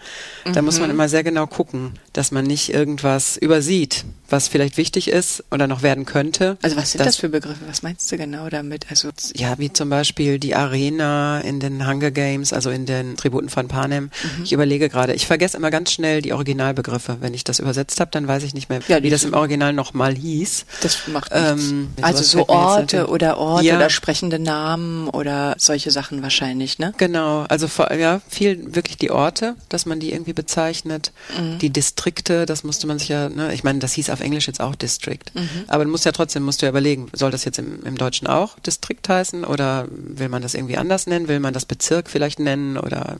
Da 0.43 0.61
mhm. 0.61 0.65
muss 0.65 0.79
man 0.79 0.89
mhm. 0.89 0.95
immer 0.95 1.09
sehr 1.09 1.23
genau 1.23 1.45
gucken, 1.45 1.93
dass 2.13 2.31
man 2.31 2.45
nicht 2.45 2.73
irgendwas 2.73 3.37
übersieht, 3.37 4.05
was 4.29 4.47
vielleicht 4.47 4.77
wichtig 4.77 5.07
ist 5.09 5.43
oder 5.51 5.67
noch 5.67 5.81
werden 5.81 6.05
könnte. 6.05 6.57
Also 6.61 6.75
was 6.77 6.91
sind 6.91 6.99
das, 6.99 7.07
das 7.07 7.15
für 7.17 7.29
Begriffe? 7.29 7.61
Was 7.67 7.83
meinst 7.83 8.11
du 8.11 8.17
genau 8.17 8.49
damit? 8.49 8.87
Also 8.89 9.09
ja, 9.35 9.57
wie 9.57 9.71
zum 9.71 9.89
Beispiel 9.89 10.39
die 10.39 10.55
Arena 10.55 11.41
in 11.41 11.59
den 11.59 11.87
Hunger 11.87 12.11
Games, 12.11 12.53
also 12.53 12.69
in 12.69 12.85
den 12.85 13.17
Tributen 13.17 13.49
von 13.49 13.67
Panem. 13.67 14.05
Mhm. 14.05 14.43
Ich 14.43 14.53
überlege 14.53 14.89
gerade, 14.89 15.13
ich 15.13 15.27
vergesse 15.27 15.57
immer 15.57 15.71
ganz 15.71 15.91
schnell 15.91 16.21
die 16.21 16.33
Originalbegriffe. 16.33 17.17
Wenn 17.21 17.33
ich 17.33 17.43
das 17.43 17.59
übersetzt 17.59 17.99
habe, 17.99 18.11
dann 18.11 18.27
weiß 18.27 18.43
ich 18.43 18.53
nicht 18.53 18.69
mehr, 18.69 18.79
ja, 18.87 19.01
wie 19.03 19.09
das 19.09 19.23
im 19.23 19.33
Original 19.33 19.73
nochmal 19.73 20.15
hieß. 20.15 20.65
Das 20.81 21.07
macht 21.07 21.31
ähm, 21.33 21.89
Also 22.01 22.23
so 22.23 22.47
Orte 22.49 23.07
oder 23.07 23.37
Orte 23.37 23.65
ja. 23.65 23.77
oder 23.77 23.89
sprechende 23.89 24.39
Namen. 24.39 25.09
Oder 25.09 25.55
solche 25.57 25.91
Sachen 25.91 26.21
wahrscheinlich, 26.21 26.79
ne? 26.79 26.93
Genau, 26.97 27.45
also 27.49 27.67
ja, 27.97 28.21
viel 28.27 28.75
wirklich 28.75 28.97
die 28.97 29.11
Orte, 29.11 29.55
dass 29.69 29.85
man 29.85 29.99
die 29.99 30.11
irgendwie 30.11 30.33
bezeichnet, 30.33 31.11
mhm. 31.37 31.59
die 31.59 31.69
Distrikte, 31.69 32.45
das 32.45 32.63
musste 32.63 32.87
man 32.87 32.99
sich 32.99 33.09
ja, 33.09 33.29
ne, 33.29 33.53
ich 33.53 33.63
meine, 33.63 33.79
das 33.79 33.93
hieß 33.93 34.09
auf 34.15 34.21
Englisch 34.21 34.47
jetzt 34.47 34.61
auch 34.61 34.75
District, 34.75 35.19
mhm. 35.33 35.65
aber 35.67 35.85
du 35.85 35.91
musst 35.91 36.05
ja 36.05 36.11
trotzdem, 36.11 36.43
musst 36.43 36.61
du 36.61 36.65
ja 36.65 36.71
überlegen, 36.71 37.07
soll 37.13 37.31
das 37.31 37.45
jetzt 37.45 37.59
im, 37.59 37.83
im 37.83 37.97
Deutschen 37.97 38.27
auch 38.27 38.57
Distrikt 38.59 39.07
heißen 39.07 39.43
oder 39.43 39.87
will 39.89 40.29
man 40.29 40.41
das 40.41 40.55
irgendwie 40.55 40.77
anders 40.77 41.05
nennen, 41.05 41.27
will 41.27 41.39
man 41.39 41.53
das 41.53 41.65
Bezirk 41.65 42.09
vielleicht 42.09 42.39
nennen 42.39 42.77
oder 42.77 43.17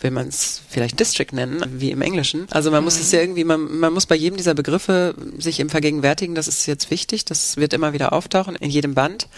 will 0.00 0.10
man 0.10 0.28
es 0.28 0.60
vielleicht 0.68 0.98
District 0.98 1.32
nennen, 1.32 1.62
wie 1.68 1.90
im 1.90 2.02
Englischen? 2.02 2.46
Also 2.50 2.70
man 2.70 2.80
mhm. 2.80 2.86
muss 2.86 2.98
es 2.98 3.12
ja 3.12 3.20
irgendwie, 3.20 3.44
man, 3.44 3.78
man 3.78 3.92
muss 3.92 4.06
bei 4.06 4.16
jedem 4.16 4.36
dieser 4.36 4.54
Begriffe 4.54 5.14
sich 5.38 5.60
eben 5.60 5.70
vergegenwärtigen, 5.70 6.34
das 6.34 6.48
ist 6.48 6.66
jetzt 6.66 6.90
wichtig, 6.90 7.24
das 7.24 7.56
wird 7.56 7.72
immer 7.72 7.92
wieder 7.92 8.12
auftauchen 8.12 8.56
in 8.56 8.70
jedem 8.70 8.94
Band. 8.94 9.28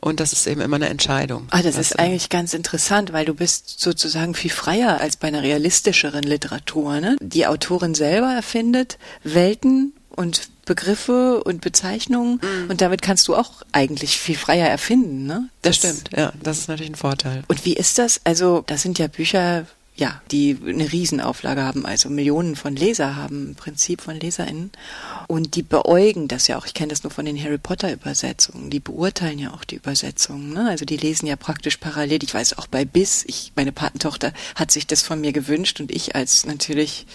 Und 0.00 0.20
das 0.20 0.32
ist 0.32 0.46
eben 0.46 0.60
immer 0.60 0.76
eine 0.76 0.88
Entscheidung. 0.88 1.48
Ah, 1.50 1.62
das 1.62 1.76
ist 1.78 1.98
eigentlich 1.98 2.28
ganz 2.28 2.52
interessant, 2.52 3.12
weil 3.12 3.24
du 3.24 3.34
bist 3.34 3.80
sozusagen 3.80 4.34
viel 4.34 4.50
freier 4.50 5.00
als 5.00 5.16
bei 5.16 5.28
einer 5.28 5.42
realistischeren 5.42 6.22
Literatur. 6.22 7.00
Ne? 7.00 7.16
Die 7.20 7.46
Autorin 7.46 7.94
selber 7.94 8.32
erfindet 8.32 8.98
Welten 9.22 9.94
und 10.16 10.48
Begriffe 10.64 11.42
und 11.44 11.60
Bezeichnungen 11.60 12.40
mm. 12.42 12.70
und 12.70 12.80
damit 12.80 13.00
kannst 13.00 13.28
du 13.28 13.36
auch 13.36 13.62
eigentlich 13.72 14.18
viel 14.18 14.36
freier 14.36 14.68
erfinden, 14.68 15.26
ne? 15.26 15.48
Das, 15.62 15.78
das 15.80 15.90
stimmt, 15.90 16.10
ja, 16.16 16.32
das 16.42 16.58
ist 16.58 16.68
natürlich 16.68 16.90
ein 16.90 16.96
Vorteil. 16.96 17.44
Und 17.48 17.64
wie 17.64 17.74
ist 17.74 17.98
das? 17.98 18.20
Also, 18.24 18.64
das 18.66 18.82
sind 18.82 18.98
ja 18.98 19.06
Bücher, 19.06 19.66
ja, 19.94 20.20
die 20.30 20.58
eine 20.66 20.92
Riesenauflage 20.92 21.62
haben, 21.62 21.86
also 21.86 22.10
Millionen 22.10 22.56
von 22.56 22.76
Leser 22.76 23.16
haben, 23.16 23.48
im 23.48 23.54
Prinzip 23.54 24.02
von 24.02 24.18
LeserInnen. 24.18 24.70
Und 25.26 25.54
die 25.54 25.62
beäugen 25.62 26.28
das 26.28 26.48
ja 26.48 26.58
auch. 26.58 26.66
Ich 26.66 26.74
kenne 26.74 26.88
das 26.88 27.02
nur 27.02 27.10
von 27.10 27.24
den 27.24 27.42
Harry 27.42 27.56
Potter 27.56 27.90
Übersetzungen. 27.92 28.68
Die 28.68 28.80
beurteilen 28.80 29.38
ja 29.38 29.54
auch 29.54 29.64
die 29.64 29.76
Übersetzungen. 29.76 30.52
Ne? 30.52 30.68
Also 30.68 30.84
die 30.84 30.98
lesen 30.98 31.26
ja 31.26 31.36
praktisch 31.36 31.78
parallel. 31.78 32.22
Ich 32.22 32.34
weiß 32.34 32.58
auch 32.58 32.66
bei 32.66 32.84
Biss, 32.84 33.24
ich, 33.26 33.52
meine 33.56 33.72
Patentochter 33.72 34.34
hat 34.54 34.70
sich 34.70 34.86
das 34.86 35.00
von 35.00 35.20
mir 35.20 35.32
gewünscht 35.32 35.80
und 35.80 35.90
ich 35.90 36.14
als 36.14 36.44
natürlich 36.44 37.06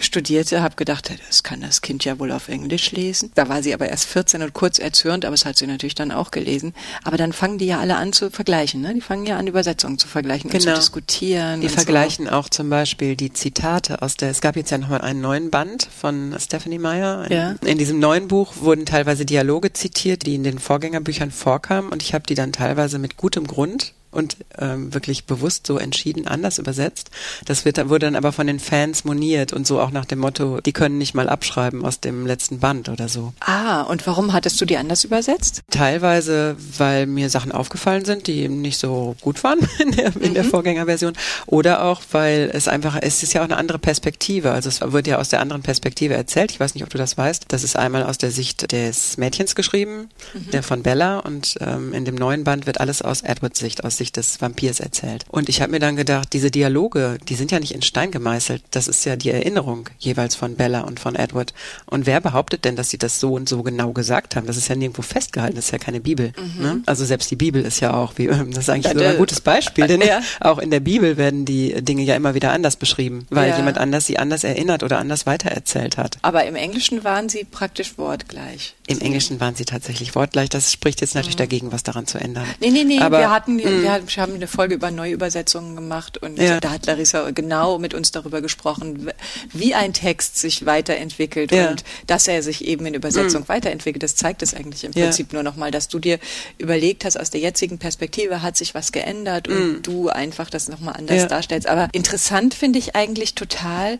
studierte, 0.00 0.62
habe 0.62 0.76
gedacht, 0.76 1.12
das 1.28 1.42
kann 1.42 1.60
das 1.60 1.82
Kind 1.82 2.04
ja 2.04 2.18
wohl 2.18 2.32
auf 2.32 2.48
Englisch 2.48 2.92
lesen. 2.92 3.30
Da 3.34 3.48
war 3.48 3.62
sie 3.62 3.74
aber 3.74 3.88
erst 3.88 4.06
14 4.06 4.42
und 4.42 4.52
kurz 4.52 4.78
erzürnt, 4.78 5.24
aber 5.24 5.34
es 5.34 5.44
hat 5.44 5.56
sie 5.56 5.66
natürlich 5.66 5.94
dann 5.94 6.10
auch 6.10 6.30
gelesen. 6.30 6.74
Aber 7.04 7.16
dann 7.16 7.32
fangen 7.32 7.58
die 7.58 7.66
ja 7.66 7.78
alle 7.78 7.96
an 7.96 8.12
zu 8.12 8.30
vergleichen. 8.30 8.80
Ne? 8.80 8.94
Die 8.94 9.00
fangen 9.00 9.26
ja 9.26 9.38
an, 9.38 9.46
Übersetzungen 9.46 9.98
zu 9.98 10.08
vergleichen 10.08 10.50
genau. 10.50 10.56
und 10.56 10.60
zu 10.60 10.66
genau. 10.68 10.78
diskutieren. 10.78 11.60
Die 11.60 11.68
vergleichen 11.68 12.26
so. 12.26 12.32
auch 12.32 12.48
zum 12.48 12.70
Beispiel 12.70 13.16
die 13.16 13.32
Zitate 13.32 14.02
aus 14.02 14.16
der, 14.16 14.30
es 14.30 14.40
gab 14.40 14.56
jetzt 14.56 14.70
ja 14.70 14.78
nochmal 14.78 15.02
einen 15.02 15.20
neuen 15.20 15.50
Band 15.50 15.88
von 15.96 16.34
Stephanie 16.38 16.78
Meyer. 16.78 17.30
Ja. 17.30 17.54
In 17.64 17.78
diesem 17.78 17.98
neuen 17.98 18.28
Buch 18.28 18.54
wurden 18.60 18.86
teilweise 18.86 19.24
Dialoge 19.24 19.72
zitiert, 19.72 20.26
die 20.26 20.34
in 20.34 20.44
den 20.44 20.58
Vorgängerbüchern 20.58 21.30
vorkamen 21.30 21.90
und 21.90 22.02
ich 22.02 22.14
habe 22.14 22.24
die 22.26 22.34
dann 22.34 22.52
teilweise 22.52 22.98
mit 22.98 23.16
gutem 23.16 23.46
Grund 23.46 23.94
und 24.10 24.36
ähm, 24.58 24.94
wirklich 24.94 25.24
bewusst 25.24 25.66
so 25.66 25.78
entschieden 25.78 26.26
anders 26.26 26.58
übersetzt. 26.58 27.10
Das 27.44 27.64
wird, 27.64 27.88
wurde 27.88 28.06
dann 28.06 28.16
aber 28.16 28.32
von 28.32 28.46
den 28.46 28.58
Fans 28.58 29.04
moniert 29.04 29.52
und 29.52 29.66
so 29.66 29.80
auch 29.80 29.90
nach 29.90 30.06
dem 30.06 30.18
Motto, 30.18 30.60
die 30.60 30.72
können 30.72 30.98
nicht 30.98 31.14
mal 31.14 31.28
abschreiben 31.28 31.84
aus 31.84 32.00
dem 32.00 32.26
letzten 32.26 32.58
Band 32.58 32.88
oder 32.88 33.08
so. 33.08 33.32
Ah, 33.40 33.82
und 33.82 34.06
warum 34.06 34.32
hattest 34.32 34.60
du 34.60 34.64
die 34.64 34.76
anders 34.76 35.04
übersetzt? 35.04 35.62
Teilweise, 35.70 36.56
weil 36.78 37.06
mir 37.06 37.28
Sachen 37.28 37.52
aufgefallen 37.52 38.04
sind, 38.04 38.26
die 38.26 38.40
eben 38.40 38.60
nicht 38.62 38.78
so 38.78 39.14
gut 39.20 39.44
waren 39.44 39.58
in 39.78 39.92
der, 39.92 40.16
in 40.16 40.30
mhm. 40.30 40.34
der 40.34 40.44
Vorgängerversion 40.44 41.12
oder 41.46 41.84
auch, 41.84 42.00
weil 42.12 42.50
es 42.52 42.66
einfach, 42.66 42.96
es 43.00 43.22
ist 43.22 43.34
ja 43.34 43.42
auch 43.42 43.46
eine 43.46 43.56
andere 43.56 43.78
Perspektive. 43.78 44.52
Also 44.52 44.68
es 44.68 44.80
wird 44.80 45.06
ja 45.06 45.18
aus 45.18 45.28
der 45.28 45.40
anderen 45.40 45.62
Perspektive 45.62 46.14
erzählt. 46.14 46.50
Ich 46.50 46.60
weiß 46.60 46.74
nicht, 46.74 46.84
ob 46.84 46.90
du 46.90 46.98
das 46.98 47.18
weißt. 47.18 47.46
Das 47.48 47.62
ist 47.62 47.76
einmal 47.76 48.04
aus 48.04 48.16
der 48.16 48.30
Sicht 48.30 48.72
des 48.72 49.18
Mädchens 49.18 49.54
geschrieben, 49.54 50.08
mhm. 50.32 50.50
der 50.52 50.62
von 50.62 50.82
Bella 50.82 51.18
und 51.18 51.56
ähm, 51.60 51.92
in 51.92 52.04
dem 52.04 52.14
neuen 52.14 52.44
Band 52.44 52.66
wird 52.66 52.80
alles 52.80 53.02
aus 53.02 53.20
Edwards 53.22 53.58
Sicht, 53.58 53.84
aus 53.84 53.97
Sicht 53.98 54.16
des 54.16 54.40
Vampirs 54.40 54.80
erzählt. 54.80 55.24
Und 55.28 55.48
ich 55.48 55.60
habe 55.60 55.72
mir 55.72 55.78
dann 55.78 55.96
gedacht, 55.96 56.32
diese 56.32 56.50
Dialoge, 56.50 57.18
die 57.28 57.34
sind 57.34 57.50
ja 57.50 57.60
nicht 57.60 57.74
in 57.74 57.82
Stein 57.82 58.10
gemeißelt. 58.10 58.62
Das 58.70 58.88
ist 58.88 59.04
ja 59.04 59.16
die 59.16 59.30
Erinnerung 59.30 59.90
jeweils 59.98 60.34
von 60.34 60.56
Bella 60.56 60.82
und 60.82 61.00
von 61.00 61.14
Edward. 61.14 61.52
Und 61.86 62.06
wer 62.06 62.20
behauptet 62.20 62.64
denn, 62.64 62.76
dass 62.76 62.90
sie 62.90 62.98
das 62.98 63.20
so 63.20 63.34
und 63.34 63.48
so 63.48 63.62
genau 63.62 63.92
gesagt 63.92 64.36
haben? 64.36 64.46
Das 64.46 64.56
ist 64.56 64.68
ja 64.68 64.74
nirgendwo 64.74 65.02
festgehalten, 65.02 65.56
das 65.56 65.66
ist 65.66 65.70
ja 65.72 65.78
keine 65.78 66.00
Bibel. 66.00 66.32
Mhm. 66.36 66.62
Ne? 66.62 66.82
Also 66.86 67.04
selbst 67.04 67.30
die 67.30 67.36
Bibel 67.36 67.62
ist 67.62 67.80
ja 67.80 67.94
auch, 67.94 68.14
wie, 68.16 68.26
das 68.50 68.58
ist 68.58 68.70
eigentlich 68.70 68.92
so 68.92 69.04
ein 69.04 69.16
gutes 69.16 69.40
Beispiel, 69.40 69.86
denn 69.86 70.00
ja. 70.06 70.20
auch 70.40 70.58
in 70.58 70.70
der 70.70 70.80
Bibel 70.80 71.16
werden 71.16 71.44
die 71.44 71.82
Dinge 71.82 72.02
ja 72.02 72.16
immer 72.16 72.34
wieder 72.34 72.52
anders 72.52 72.76
beschrieben, 72.76 73.26
weil 73.30 73.50
ja. 73.50 73.56
jemand 73.56 73.78
anders 73.78 74.06
sie 74.06 74.18
anders 74.18 74.44
erinnert 74.44 74.82
oder 74.82 74.98
anders 74.98 75.26
weitererzählt 75.26 75.96
hat. 75.96 76.18
Aber 76.22 76.44
im 76.44 76.56
Englischen 76.56 77.04
waren 77.04 77.28
sie 77.28 77.44
praktisch 77.44 77.98
wortgleich. 77.98 78.74
Im 78.86 79.00
Englischen 79.00 79.38
waren 79.40 79.54
sie 79.54 79.66
tatsächlich 79.66 80.14
wortgleich. 80.14 80.48
Das 80.48 80.72
spricht 80.72 81.02
jetzt 81.02 81.14
natürlich 81.14 81.36
mhm. 81.36 81.40
dagegen, 81.40 81.72
was 81.72 81.82
daran 81.82 82.06
zu 82.06 82.18
ändern. 82.18 82.46
Nee, 82.60 82.70
nee, 82.70 82.84
nee, 82.84 83.00
Aber, 83.00 83.18
wir 83.18 83.30
hatten, 83.30 83.56
mh. 83.56 83.82
Wir 83.88 84.22
haben 84.22 84.34
eine 84.34 84.46
Folge 84.46 84.74
über 84.74 84.90
Neuübersetzungen 84.90 85.74
gemacht 85.74 86.18
und 86.18 86.38
ja. 86.38 86.60
da 86.60 86.70
hat 86.70 86.86
Larissa 86.86 87.30
genau 87.30 87.78
mit 87.78 87.94
uns 87.94 88.12
darüber 88.12 88.40
gesprochen, 88.40 89.10
wie 89.52 89.74
ein 89.74 89.92
Text 89.92 90.38
sich 90.38 90.66
weiterentwickelt 90.66 91.52
ja. 91.52 91.70
und 91.70 91.84
dass 92.06 92.28
er 92.28 92.42
sich 92.42 92.64
eben 92.64 92.86
in 92.86 92.94
Übersetzung 92.94 93.42
mhm. 93.42 93.48
weiterentwickelt. 93.48 94.02
Das 94.02 94.16
zeigt 94.16 94.42
es 94.42 94.54
eigentlich 94.54 94.84
im 94.84 94.92
Prinzip 94.92 95.32
nur 95.32 95.42
nochmal, 95.42 95.70
dass 95.70 95.88
du 95.88 95.98
dir 95.98 96.18
überlegt 96.58 97.04
hast, 97.04 97.18
aus 97.18 97.30
der 97.30 97.40
jetzigen 97.40 97.78
Perspektive 97.78 98.42
hat 98.42 98.56
sich 98.56 98.74
was 98.74 98.92
geändert 98.92 99.48
und 99.48 99.72
mhm. 99.78 99.82
du 99.82 100.08
einfach 100.08 100.50
das 100.50 100.68
nochmal 100.68 100.94
anders 100.96 101.26
darstellst. 101.28 101.68
Aber 101.68 101.88
interessant 101.92 102.54
finde 102.54 102.78
ich 102.78 102.94
eigentlich 102.94 103.34
total, 103.34 103.98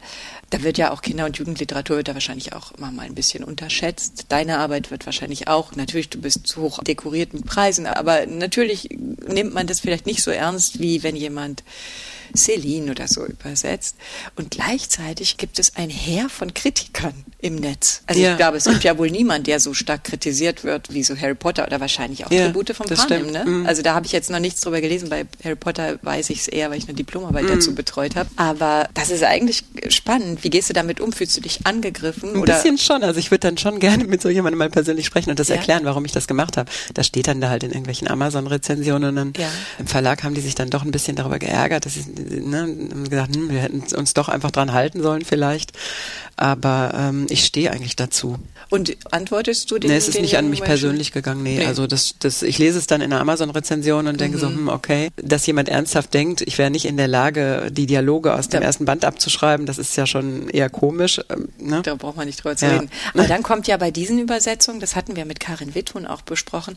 da 0.51 0.63
wird 0.63 0.79
ja 0.79 0.93
auch 0.93 1.03
Kinder- 1.03 1.27
und 1.27 1.37
Jugendliteratur 1.37 1.99
wird 1.99 2.09
da 2.09 2.15
wahrscheinlich 2.15 2.53
auch 2.55 2.73
immer 2.73 2.91
mal 2.91 3.07
ein 3.07 3.15
bisschen 3.15 3.45
unterschätzt. 3.45 4.27
Deine 4.29 4.59
Arbeit 4.59 4.91
wird 4.91 5.05
wahrscheinlich 5.05 5.49
auch, 5.49 5.75
natürlich, 5.77 6.09
du 6.09 6.21
bist 6.21 6.57
hoch 6.57 6.83
dekoriert 6.83 7.35
mit 7.35 7.45
Preisen, 7.45 7.87
aber 7.87 8.27
natürlich 8.27 8.89
nimmt 8.91 9.53
man 9.53 9.67
das 9.67 9.81
vielleicht 9.81 10.07
nicht 10.07 10.23
so 10.23 10.31
ernst, 10.31 10.81
wie 10.81 11.03
wenn 11.03 11.17
jemand 11.17 11.65
Celine 12.37 12.91
oder 12.91 13.09
so 13.09 13.25
übersetzt. 13.25 13.97
Und 14.37 14.51
gleichzeitig 14.51 15.37
gibt 15.37 15.59
es 15.59 15.77
ein 15.77 15.91
Heer 15.91 16.29
von 16.29 16.55
Kritikern 16.55 17.25
im 17.41 17.55
Netz. 17.57 18.03
Also 18.07 18.21
ja. 18.21 18.33
ich 18.33 18.37
glaube, 18.37 18.57
es 18.57 18.65
gibt 18.65 18.83
ja 18.83 18.99
wohl 18.99 19.11
niemand, 19.11 19.47
der 19.47 19.61
so 19.61 19.73
stark 19.73 20.05
kritisiert 20.05 20.65
wird 20.65 20.93
wie 20.93 21.05
so 21.05 21.17
Harry 21.17 21.37
Potter 21.37 21.67
oder 21.67 21.81
wahrscheinlich 21.81 22.27
auch 22.27 22.31
ja, 22.33 22.47
Tribute 22.47 22.75
von 22.75 22.87
Panem. 22.87 23.31
Ne? 23.31 23.45
Mhm. 23.45 23.67
Also 23.67 23.83
da 23.83 23.95
habe 23.95 24.07
ich 24.07 24.13
jetzt 24.13 24.29
noch 24.31 24.41
nichts 24.41 24.61
drüber 24.61 24.81
gelesen. 24.81 25.09
Bei 25.09 25.25
Harry 25.45 25.55
Potter 25.55 25.99
weiß 26.03 26.31
ich 26.31 26.41
es 26.41 26.49
eher, 26.49 26.71
weil 26.71 26.79
ich 26.79 26.89
eine 26.89 26.95
Diplomarbeit 26.95 27.45
mhm. 27.45 27.49
dazu 27.49 27.75
betreut 27.75 28.17
habe. 28.17 28.29
Aber 28.37 28.89
das 28.95 29.11
ist 29.11 29.23
eigentlich 29.23 29.65
spannend. 29.89 30.43
Wie 30.43 30.51
gehst 30.51 30.69
du 30.69 30.73
damit 30.73 31.01
um? 31.01 31.13
Fühlst 31.13 31.37
du 31.37 31.41
dich 31.41 31.65
angegriffen? 31.65 32.35
Ein 32.35 32.43
oder? 32.43 32.55
bisschen 32.55 32.77
schon. 32.79 33.05
Also 33.05 33.21
ich 33.21 33.31
würde 33.31 33.47
dann 33.47 33.57
schon 33.57 33.79
gerne 33.79 34.05
mit 34.05 34.21
so 34.21 34.29
jemandem 34.29 34.59
mal 34.59 34.71
persönlich 34.71 35.07
sprechen 35.07 35.31
und 35.31 35.39
das 35.39 35.49
ja. 35.49 35.57
erklären, 35.57 35.85
warum 35.85 36.05
ich 36.05 36.13
das 36.13 36.27
gemacht 36.27 36.57
habe. 36.57 36.69
Das 36.95 37.07
steht 37.07 37.29
dann 37.29 37.41
da 37.41 37.51
halt 37.51 37.63
in 37.63 37.71
irgendwelchen 37.71 38.09
Amazon-Rezensionen 38.09 39.11
und 39.11 39.17
dann 39.17 39.47
im 39.79 39.87
Verlag 39.87 40.25
haben 40.25 40.35
die 40.35 40.41
sich 40.41 40.57
dann 40.57 40.71
doch 40.71 40.85
ein 40.85 40.91
bisschen 40.91 41.15
darüber 41.15 41.39
geärgert, 41.39 41.87
dass 41.87 41.95
sie 41.95 42.05
ne, 42.19 42.61
haben 42.61 43.09
gesagt, 43.09 43.37
hm, 43.37 43.51
wir 43.51 43.61
hätten 43.61 43.83
uns 43.97 44.15
doch 44.15 44.29
einfach 44.29 44.51
dran 44.51 44.73
halten 44.73 45.03
sollen 45.03 45.25
vielleicht. 45.25 45.73
Aber 46.37 46.93
ähm, 46.95 47.27
ich 47.31 47.45
stehe 47.45 47.73
eigentlich 47.73 47.97
dazu. 47.97 48.39
Und 48.71 48.97
antwortest 49.11 49.71
du 49.71 49.79
den? 49.79 49.91
Nee, 49.91 49.97
es 49.97 50.09
ist 50.09 50.21
nicht 50.21 50.37
an 50.37 50.51
mich 50.51 50.61
Menschen? 50.61 50.71
persönlich 50.71 51.13
gegangen. 51.13 51.43
Nee, 51.43 51.59
nee, 51.59 51.67
also 51.67 51.87
das, 51.87 52.15
das, 52.19 52.43
ich 52.43 52.59
lese 52.59 52.79
es 52.79 52.87
dann 52.87 53.01
in 53.01 53.13
einer 53.13 53.21
Amazon-Rezension 53.21 54.07
und 54.07 54.21
denke 54.21 54.37
mhm. 54.37 54.41
so, 54.41 54.47
hm, 54.49 54.69
okay, 54.69 55.09
dass 55.17 55.47
jemand 55.47 55.69
ernsthaft 55.69 56.15
denkt, 56.15 56.43
ich 56.43 56.59
wäre 56.59 56.71
nicht 56.71 56.85
in 56.85 56.97
der 56.97 57.09
Lage, 57.09 57.71
die 57.73 57.87
Dialoge 57.87 58.35
aus 58.35 58.49
dem 58.49 58.63
ersten 58.63 58.85
Band 58.85 59.05
abzuschreiben, 59.05 59.67
das 59.67 59.79
ist 59.79 59.97
ja 59.97 60.07
schon 60.07 60.49
eher 60.49 60.71
komisch. 60.71 61.21
Ähm, 61.29 61.49
ne? 61.59 61.83
Da 61.83 61.95
braucht 61.97 62.17
man 62.17 62.27
nicht 62.27 62.45
drüber 62.45 62.57
zu 62.57 62.67
ja. 62.67 62.73
reden. 62.73 62.91
Aber 63.15 63.25
dann 63.25 63.43
kommt 63.43 63.67
ja 63.67 63.77
bei 63.77 63.91
diesen 63.91 64.19
Übersetzungen, 64.21 64.81
das 64.81 64.95
hatten 64.95 65.17
wir 65.17 65.25
mit 65.25 65.41
Karin 65.41 65.75
Wittun 65.75 66.07
auch 66.07 66.23
besprochen, 66.23 66.77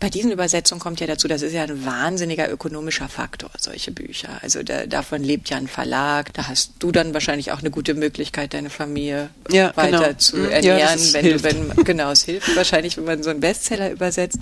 bei 0.00 0.10
diesen 0.10 0.32
Übersetzungen 0.32 0.80
kommt 0.80 1.00
ja 1.00 1.06
dazu, 1.06 1.28
das 1.28 1.42
ist 1.42 1.52
ja 1.52 1.62
ein 1.62 1.86
wahnsinniger 1.86 2.50
ökonomischer 2.50 3.08
Faktor, 3.08 3.50
solche 3.58 3.90
Bücher. 3.90 4.38
Also 4.42 4.62
da, 4.62 4.86
davon 4.86 5.22
lebt 5.22 5.50
ja 5.50 5.56
ein 5.56 5.68
Verlag. 5.68 6.32
Da 6.34 6.48
hast 6.48 6.72
du 6.80 6.92
dann 6.92 7.14
wahrscheinlich 7.14 7.52
auch 7.52 7.60
eine 7.60 7.70
gute 7.70 7.94
Möglichkeit, 7.94 8.54
deine 8.54 8.70
Familie 8.70 9.30
ja, 9.50 9.74
weiter 9.76 10.08
genau. 10.08 10.18
zu 10.18 10.36
ernähren, 10.38 10.78
ja, 10.78 11.12
wenn 11.12 11.24
hilft. 11.24 11.44
wenn, 11.44 11.84
genau, 11.84 12.10
es 12.10 12.24
hilft 12.24 12.54
wahrscheinlich, 12.56 12.96
wenn 12.96 13.04
man 13.04 13.22
so 13.22 13.30
einen 13.30 13.40
Bestseller 13.40 13.90
übersetzt. 13.90 14.38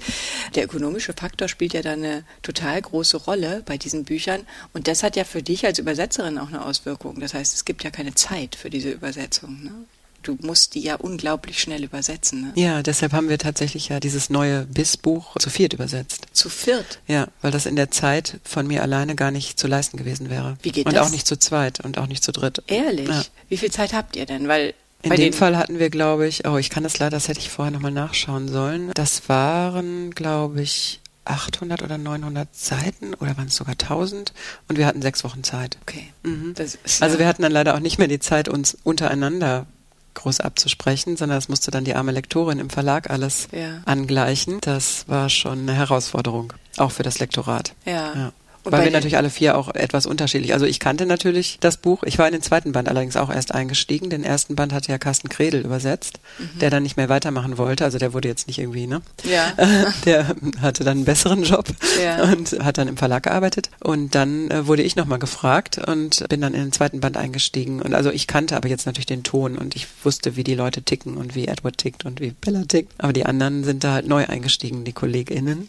Der 0.54 0.64
ökonomische 0.64 1.12
Faktor 1.12 1.48
spielt 1.48 1.74
ja 1.74 1.82
dann 1.82 2.02
eine 2.02 2.24
total 2.42 2.80
große 2.80 3.18
Rolle 3.18 3.62
bei 3.64 3.76
diesen 3.76 4.04
Büchern. 4.04 4.40
Und 4.72 4.88
das 4.88 5.02
hat 5.02 5.16
ja 5.16 5.24
für 5.24 5.42
dich 5.42 5.66
als 5.66 5.78
Übersetzerin 5.78 6.38
auch 6.38 6.48
eine 6.48 6.64
Auswirkung. 6.64 7.20
Das 7.20 7.34
heißt, 7.34 7.54
es 7.54 7.64
gibt 7.64 7.84
ja 7.84 7.90
keine 7.90 8.14
Zeit 8.14 8.56
für 8.56 8.70
diese 8.70 8.90
Übersetzung. 8.90 9.62
Ne? 9.62 9.72
Du 10.22 10.36
musst 10.40 10.74
die 10.74 10.80
ja 10.80 10.96
unglaublich 10.96 11.60
schnell 11.60 11.84
übersetzen. 11.84 12.42
Ne? 12.42 12.52
Ja, 12.54 12.82
deshalb 12.82 13.12
haben 13.12 13.28
wir 13.28 13.38
tatsächlich 13.38 13.88
ja 13.88 14.00
dieses 14.00 14.30
neue 14.30 14.64
BIS-Buch 14.66 15.36
zu 15.38 15.50
viert 15.50 15.72
übersetzt. 15.72 16.26
Zu 16.32 16.48
viert? 16.48 17.00
Ja, 17.06 17.28
weil 17.40 17.50
das 17.50 17.66
in 17.66 17.76
der 17.76 17.90
Zeit 17.90 18.38
von 18.44 18.66
mir 18.66 18.82
alleine 18.82 19.14
gar 19.14 19.30
nicht 19.30 19.58
zu 19.58 19.66
leisten 19.66 19.96
gewesen 19.96 20.30
wäre. 20.30 20.56
Wie 20.62 20.72
geht 20.72 20.86
und 20.86 20.94
das? 20.94 21.02
Und 21.02 21.08
auch 21.08 21.12
nicht 21.12 21.26
zu 21.26 21.38
zweit 21.38 21.80
und 21.80 21.98
auch 21.98 22.06
nicht 22.06 22.24
zu 22.24 22.32
dritt. 22.32 22.62
Ehrlich? 22.66 23.08
Ja. 23.08 23.22
Wie 23.48 23.56
viel 23.56 23.70
Zeit 23.70 23.92
habt 23.92 24.16
ihr 24.16 24.26
denn? 24.26 24.48
Weil 24.48 24.74
in 25.02 25.10
dem 25.10 25.32
Fall 25.32 25.56
hatten 25.56 25.78
wir, 25.78 25.90
glaube 25.90 26.28
ich, 26.28 26.46
oh, 26.46 26.58
ich 26.58 26.70
kann 26.70 26.84
das 26.84 26.98
leider, 26.98 27.10
das 27.10 27.28
hätte 27.28 27.40
ich 27.40 27.50
vorher 27.50 27.72
nochmal 27.72 27.90
nachschauen 27.90 28.48
sollen. 28.48 28.92
Das 28.94 29.28
waren, 29.28 30.12
glaube 30.12 30.62
ich, 30.62 31.00
800 31.24 31.82
oder 31.82 31.98
900 31.98 32.54
Seiten 32.54 33.14
oder 33.14 33.36
waren 33.36 33.48
es 33.48 33.56
sogar 33.56 33.72
1000 33.72 34.32
und 34.68 34.78
wir 34.78 34.86
hatten 34.86 35.02
sechs 35.02 35.24
Wochen 35.24 35.44
Zeit. 35.44 35.78
Okay. 35.82 36.08
Mhm. 36.22 36.54
also 37.00 37.18
wir 37.18 37.26
hatten 37.26 37.42
dann 37.42 37.52
leider 37.52 37.74
auch 37.74 37.80
nicht 37.80 37.98
mehr 37.98 38.08
die 38.08 38.18
Zeit, 38.18 38.48
uns 38.48 38.76
untereinander 38.82 39.66
groß 40.14 40.40
abzusprechen, 40.40 41.16
sondern 41.16 41.38
das 41.38 41.48
musste 41.48 41.70
dann 41.70 41.84
die 41.84 41.94
arme 41.94 42.12
Lektorin 42.12 42.58
im 42.58 42.70
Verlag 42.70 43.10
alles 43.10 43.48
ja. 43.52 43.82
angleichen. 43.84 44.58
Das 44.60 45.08
war 45.08 45.28
schon 45.28 45.60
eine 45.60 45.74
Herausforderung, 45.74 46.52
auch 46.76 46.90
für 46.90 47.02
das 47.02 47.18
Lektorat. 47.18 47.74
ja. 47.84 48.14
ja. 48.14 48.32
Und 48.64 48.72
Weil 48.72 48.84
wir 48.84 48.90
natürlich 48.92 49.16
alle 49.16 49.30
vier 49.30 49.58
auch 49.58 49.74
etwas 49.74 50.06
unterschiedlich. 50.06 50.52
Also 50.52 50.66
ich 50.66 50.78
kannte 50.78 51.04
natürlich 51.04 51.58
das 51.60 51.76
Buch. 51.76 52.04
Ich 52.04 52.18
war 52.18 52.26
in 52.26 52.32
den 52.32 52.42
zweiten 52.42 52.70
Band 52.70 52.88
allerdings 52.88 53.16
auch 53.16 53.28
erst 53.28 53.52
eingestiegen. 53.52 54.08
Den 54.08 54.22
ersten 54.22 54.54
Band 54.54 54.72
hatte 54.72 54.92
ja 54.92 54.98
Carsten 54.98 55.28
Kredel 55.28 55.62
übersetzt, 55.62 56.20
mhm. 56.38 56.60
der 56.60 56.70
dann 56.70 56.84
nicht 56.84 56.96
mehr 56.96 57.08
weitermachen 57.08 57.58
wollte. 57.58 57.84
Also 57.84 57.98
der 57.98 58.12
wurde 58.12 58.28
jetzt 58.28 58.46
nicht 58.46 58.60
irgendwie, 58.60 58.86
ne? 58.86 59.02
Ja. 59.24 59.52
Der 60.04 60.34
hatte 60.60 60.84
dann 60.84 60.98
einen 60.98 61.04
besseren 61.04 61.42
Job 61.42 61.66
ja. 62.02 62.22
und 62.24 62.52
hat 62.64 62.78
dann 62.78 62.88
im 62.88 62.96
Verlag 62.96 63.24
gearbeitet. 63.24 63.70
Und 63.80 64.14
dann 64.14 64.50
äh, 64.50 64.66
wurde 64.66 64.82
ich 64.82 64.96
nochmal 64.96 65.18
gefragt 65.18 65.78
und 65.78 66.28
bin 66.28 66.40
dann 66.40 66.54
in 66.54 66.60
den 66.60 66.72
zweiten 66.72 67.00
Band 67.00 67.16
eingestiegen. 67.16 67.80
Und 67.80 67.94
also 67.94 68.10
ich 68.10 68.26
kannte 68.26 68.56
aber 68.56 68.68
jetzt 68.68 68.86
natürlich 68.86 69.06
den 69.06 69.22
Ton 69.22 69.56
und 69.58 69.74
ich 69.76 69.86
wusste, 70.02 70.36
wie 70.36 70.44
die 70.44 70.54
Leute 70.54 70.82
ticken 70.82 71.16
und 71.16 71.34
wie 71.34 71.48
Edward 71.48 71.78
tickt 71.78 72.04
und 72.04 72.20
wie 72.20 72.30
Bella 72.30 72.64
tickt. 72.66 72.92
Aber 72.98 73.12
die 73.12 73.26
anderen 73.26 73.64
sind 73.64 73.84
da 73.84 73.92
halt 73.92 74.06
neu 74.06 74.26
eingestiegen, 74.26 74.84
die 74.84 74.92
KollegInnen. 74.92 75.68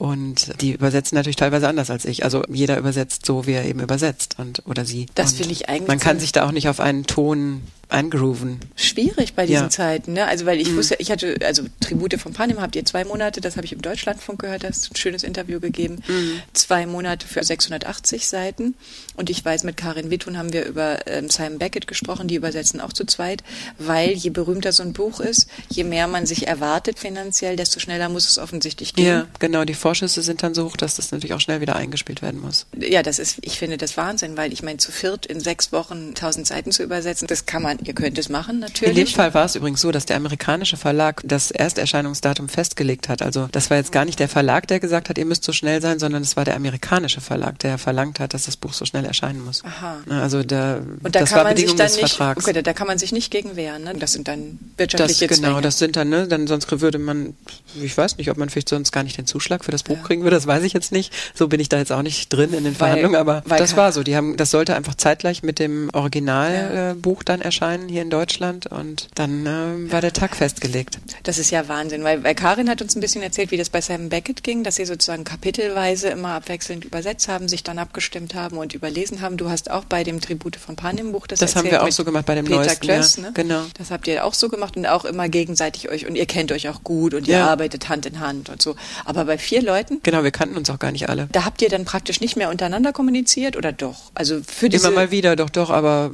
Und 0.00 0.58
die 0.62 0.72
übersetzen 0.72 1.14
natürlich 1.14 1.36
teilweise 1.36 1.68
anders 1.68 1.90
als 1.90 2.06
ich. 2.06 2.24
Also 2.24 2.42
jeder 2.48 2.78
übersetzt 2.78 3.26
so, 3.26 3.46
wie 3.46 3.52
er 3.52 3.66
eben 3.66 3.80
übersetzt 3.80 4.36
und 4.38 4.62
oder 4.64 4.86
sie. 4.86 5.04
Das 5.14 5.34
finde 5.34 5.52
ich 5.52 5.68
eigentlich. 5.68 5.88
Man 5.88 5.98
kann 5.98 6.18
sich 6.18 6.32
da 6.32 6.46
auch 6.46 6.52
nicht 6.52 6.70
auf 6.70 6.80
einen 6.80 7.04
Ton 7.04 7.60
eingrooven. 7.92 8.60
Schwierig 8.76 9.34
bei 9.34 9.46
diesen 9.46 9.64
ja. 9.64 9.70
Zeiten, 9.70 10.12
ne? 10.12 10.26
Also 10.26 10.46
weil 10.46 10.60
ich 10.60 10.70
mhm. 10.70 10.76
wusste, 10.76 10.96
ich 10.98 11.10
hatte, 11.10 11.36
also 11.44 11.64
Tribute 11.80 12.14
von 12.20 12.32
Panem 12.32 12.60
habt 12.60 12.76
ihr 12.76 12.84
zwei 12.84 13.04
Monate, 13.04 13.40
das 13.40 13.56
habe 13.56 13.66
ich 13.66 13.72
im 13.72 13.82
Deutschlandfunk 13.82 14.40
gehört, 14.40 14.64
hast 14.64 14.90
ein 14.90 14.96
schönes 14.96 15.22
Interview 15.22 15.60
gegeben. 15.60 16.02
Mhm. 16.06 16.40
Zwei 16.52 16.86
Monate 16.86 17.26
für 17.26 17.42
680 17.42 18.26
Seiten. 18.26 18.74
Und 19.16 19.30
ich 19.30 19.44
weiß, 19.44 19.64
mit 19.64 19.76
Karin 19.76 20.10
Wittun 20.10 20.38
haben 20.38 20.52
wir 20.52 20.64
über 20.64 21.06
ähm, 21.06 21.28
Simon 21.28 21.58
Beckett 21.58 21.86
gesprochen, 21.86 22.28
die 22.28 22.36
übersetzen 22.36 22.80
auch 22.80 22.92
zu 22.92 23.04
zweit, 23.04 23.42
weil 23.78 24.10
je 24.10 24.30
berühmter 24.30 24.72
so 24.72 24.82
ein 24.82 24.92
Buch 24.92 25.20
ist, 25.20 25.48
je 25.68 25.84
mehr 25.84 26.06
man 26.06 26.26
sich 26.26 26.46
erwartet 26.46 26.98
finanziell, 26.98 27.56
desto 27.56 27.80
schneller 27.80 28.08
muss 28.08 28.28
es 28.28 28.38
offensichtlich 28.38 28.94
gehen. 28.94 29.06
Ja, 29.06 29.26
genau, 29.38 29.64
die 29.64 29.74
Vorschüsse 29.74 30.22
sind 30.22 30.42
dann 30.42 30.54
so 30.54 30.64
hoch, 30.64 30.76
dass 30.76 30.96
das 30.96 31.12
natürlich 31.12 31.34
auch 31.34 31.40
schnell 31.40 31.60
wieder 31.60 31.76
eingespielt 31.76 32.22
werden 32.22 32.40
muss. 32.40 32.66
Ja, 32.78 33.02
das 33.02 33.18
ist, 33.18 33.38
ich 33.42 33.58
finde 33.58 33.76
das 33.76 33.96
Wahnsinn, 33.96 34.36
weil 34.36 34.52
ich 34.52 34.62
meine, 34.62 34.78
zu 34.78 34.92
viert 34.92 35.26
in 35.26 35.40
sechs 35.40 35.72
Wochen 35.72 36.14
tausend 36.14 36.46
Seiten 36.46 36.72
zu 36.72 36.82
übersetzen, 36.82 37.26
das 37.26 37.46
kann 37.46 37.62
man 37.62 37.79
ihr 37.84 37.94
könnt 37.94 38.18
es 38.18 38.28
machen, 38.28 38.58
natürlich. 38.58 38.96
In 38.96 39.06
dem 39.06 39.12
Fall 39.12 39.34
war 39.34 39.44
es 39.44 39.56
übrigens 39.56 39.80
so, 39.80 39.90
dass 39.90 40.06
der 40.06 40.16
amerikanische 40.16 40.76
Verlag 40.76 41.22
das 41.24 41.50
Ersterscheinungsdatum 41.50 42.48
festgelegt 42.48 43.08
hat. 43.08 43.22
Also 43.22 43.48
das 43.52 43.70
war 43.70 43.76
jetzt 43.76 43.92
gar 43.92 44.04
nicht 44.04 44.18
der 44.18 44.28
Verlag, 44.28 44.66
der 44.68 44.80
gesagt 44.80 45.08
hat, 45.08 45.18
ihr 45.18 45.26
müsst 45.26 45.44
so 45.44 45.52
schnell 45.52 45.80
sein, 45.80 45.98
sondern 45.98 46.22
es 46.22 46.36
war 46.36 46.44
der 46.44 46.56
amerikanische 46.56 47.20
Verlag, 47.20 47.58
der 47.60 47.78
verlangt 47.78 48.20
hat, 48.20 48.34
dass 48.34 48.44
das 48.44 48.56
Buch 48.56 48.72
so 48.72 48.84
schnell 48.84 49.04
erscheinen 49.04 49.44
muss. 49.44 49.64
Aha. 49.64 49.98
Also 50.08 50.42
da, 50.42 50.80
Und 51.02 51.14
da 51.14 51.20
das 51.20 51.32
war 51.32 51.44
Bedingung 51.44 51.76
des 51.76 51.96
nicht, 51.96 52.08
Vertrags. 52.08 52.46
Okay, 52.46 52.62
da 52.62 52.72
kann 52.72 52.86
man 52.86 52.98
sich 52.98 53.12
nicht 53.12 53.30
gegen 53.30 53.56
wehren. 53.56 53.84
Ne? 53.84 53.94
Das 53.94 54.12
sind 54.12 54.28
dann 54.28 54.58
wirtschaftliche 54.76 55.26
das, 55.26 55.40
Genau, 55.40 55.60
das 55.60 55.78
sind 55.78 55.96
dann, 55.96 56.08
ne, 56.08 56.28
dann 56.28 56.46
sonst 56.46 56.70
würde 56.80 56.98
man, 56.98 57.34
ich 57.80 57.96
weiß 57.96 58.18
nicht, 58.18 58.30
ob 58.30 58.36
man 58.36 58.48
vielleicht 58.48 58.68
sonst 58.68 58.92
gar 58.92 59.02
nicht 59.02 59.18
den 59.18 59.26
Zuschlag 59.26 59.64
für 59.64 59.72
das 59.72 59.82
Buch 59.82 59.96
ja. 59.96 60.02
kriegen 60.02 60.22
würde, 60.22 60.36
das 60.36 60.46
weiß 60.46 60.62
ich 60.64 60.72
jetzt 60.72 60.92
nicht. 60.92 61.12
So 61.34 61.48
bin 61.48 61.60
ich 61.60 61.68
da 61.68 61.78
jetzt 61.78 61.92
auch 61.92 62.02
nicht 62.02 62.28
drin 62.28 62.52
in 62.52 62.64
den 62.64 62.78
weil, 62.78 62.90
Verhandlungen, 62.90 63.16
aber 63.16 63.42
das 63.48 63.76
war 63.76 63.92
so. 63.92 64.02
Die 64.02 64.16
haben, 64.16 64.36
das 64.36 64.50
sollte 64.50 64.74
einfach 64.74 64.94
zeitgleich 64.94 65.42
mit 65.42 65.58
dem 65.58 65.90
Originalbuch 65.92 67.18
ja. 67.18 67.22
äh, 67.22 67.24
dann 67.24 67.40
erscheinen 67.40 67.69
hier 67.88 68.02
in 68.02 68.10
Deutschland 68.10 68.66
und 68.66 69.08
dann 69.14 69.46
äh, 69.46 69.92
war 69.92 70.00
der 70.00 70.12
Tag 70.12 70.36
festgelegt. 70.36 70.98
Das 71.22 71.38
ist 71.38 71.50
ja 71.50 71.68
Wahnsinn, 71.68 72.04
weil, 72.04 72.24
weil 72.24 72.34
Karin 72.34 72.68
hat 72.68 72.82
uns 72.82 72.96
ein 72.96 73.00
bisschen 73.00 73.22
erzählt, 73.22 73.50
wie 73.50 73.56
das 73.56 73.70
bei 73.70 73.80
Simon 73.80 74.08
Beckett 74.08 74.42
ging, 74.42 74.64
dass 74.64 74.76
sie 74.76 74.84
sozusagen 74.84 75.24
kapitelweise 75.24 76.08
immer 76.08 76.30
abwechselnd 76.30 76.84
übersetzt 76.84 77.28
haben, 77.28 77.48
sich 77.48 77.62
dann 77.62 77.78
abgestimmt 77.78 78.34
haben 78.34 78.58
und 78.58 78.74
überlesen 78.74 79.20
haben. 79.20 79.36
Du 79.36 79.48
hast 79.48 79.70
auch 79.70 79.84
bei 79.84 80.04
dem 80.04 80.20
Tribute 80.20 80.56
von 80.56 80.76
Panem 80.76 81.12
Buch 81.12 81.26
das 81.26 81.38
Das 81.38 81.56
haben 81.56 81.70
wir 81.70 81.82
auch 81.82 81.90
so 81.90 82.04
gemacht 82.04 82.26
bei 82.26 82.34
dem 82.34 82.44
Peter 82.44 82.58
neuesten. 82.58 82.80
Klöss, 82.80 83.16
ja. 83.16 83.22
ne? 83.22 83.30
Genau. 83.34 83.62
Das 83.78 83.90
habt 83.90 84.06
ihr 84.06 84.24
auch 84.24 84.34
so 84.34 84.48
gemacht 84.48 84.76
und 84.76 84.86
auch 84.86 85.04
immer 85.04 85.28
gegenseitig 85.28 85.88
euch 85.90 86.06
und 86.06 86.16
ihr 86.16 86.26
kennt 86.26 86.52
euch 86.52 86.68
auch 86.68 86.82
gut 86.82 87.14
und 87.14 87.28
ihr 87.28 87.38
ja. 87.38 87.48
arbeitet 87.48 87.88
Hand 87.88 88.06
in 88.06 88.20
Hand 88.20 88.48
und 88.48 88.60
so. 88.60 88.76
Aber 89.04 89.24
bei 89.24 89.38
vier 89.38 89.62
Leuten? 89.62 90.00
Genau, 90.02 90.22
wir 90.22 90.30
kannten 90.30 90.56
uns 90.56 90.70
auch 90.70 90.78
gar 90.78 90.92
nicht 90.92 91.08
alle. 91.08 91.28
Da 91.32 91.44
habt 91.44 91.62
ihr 91.62 91.68
dann 91.68 91.84
praktisch 91.84 92.20
nicht 92.20 92.36
mehr 92.36 92.50
untereinander 92.50 92.92
kommuniziert 92.92 93.56
oder 93.56 93.72
doch? 93.72 94.10
Also 94.14 94.40
für 94.46 94.68
diese 94.68 94.88
Immer 94.88 94.96
mal 94.96 95.10
wieder, 95.10 95.36
doch, 95.36 95.50
doch, 95.50 95.70
aber 95.70 96.10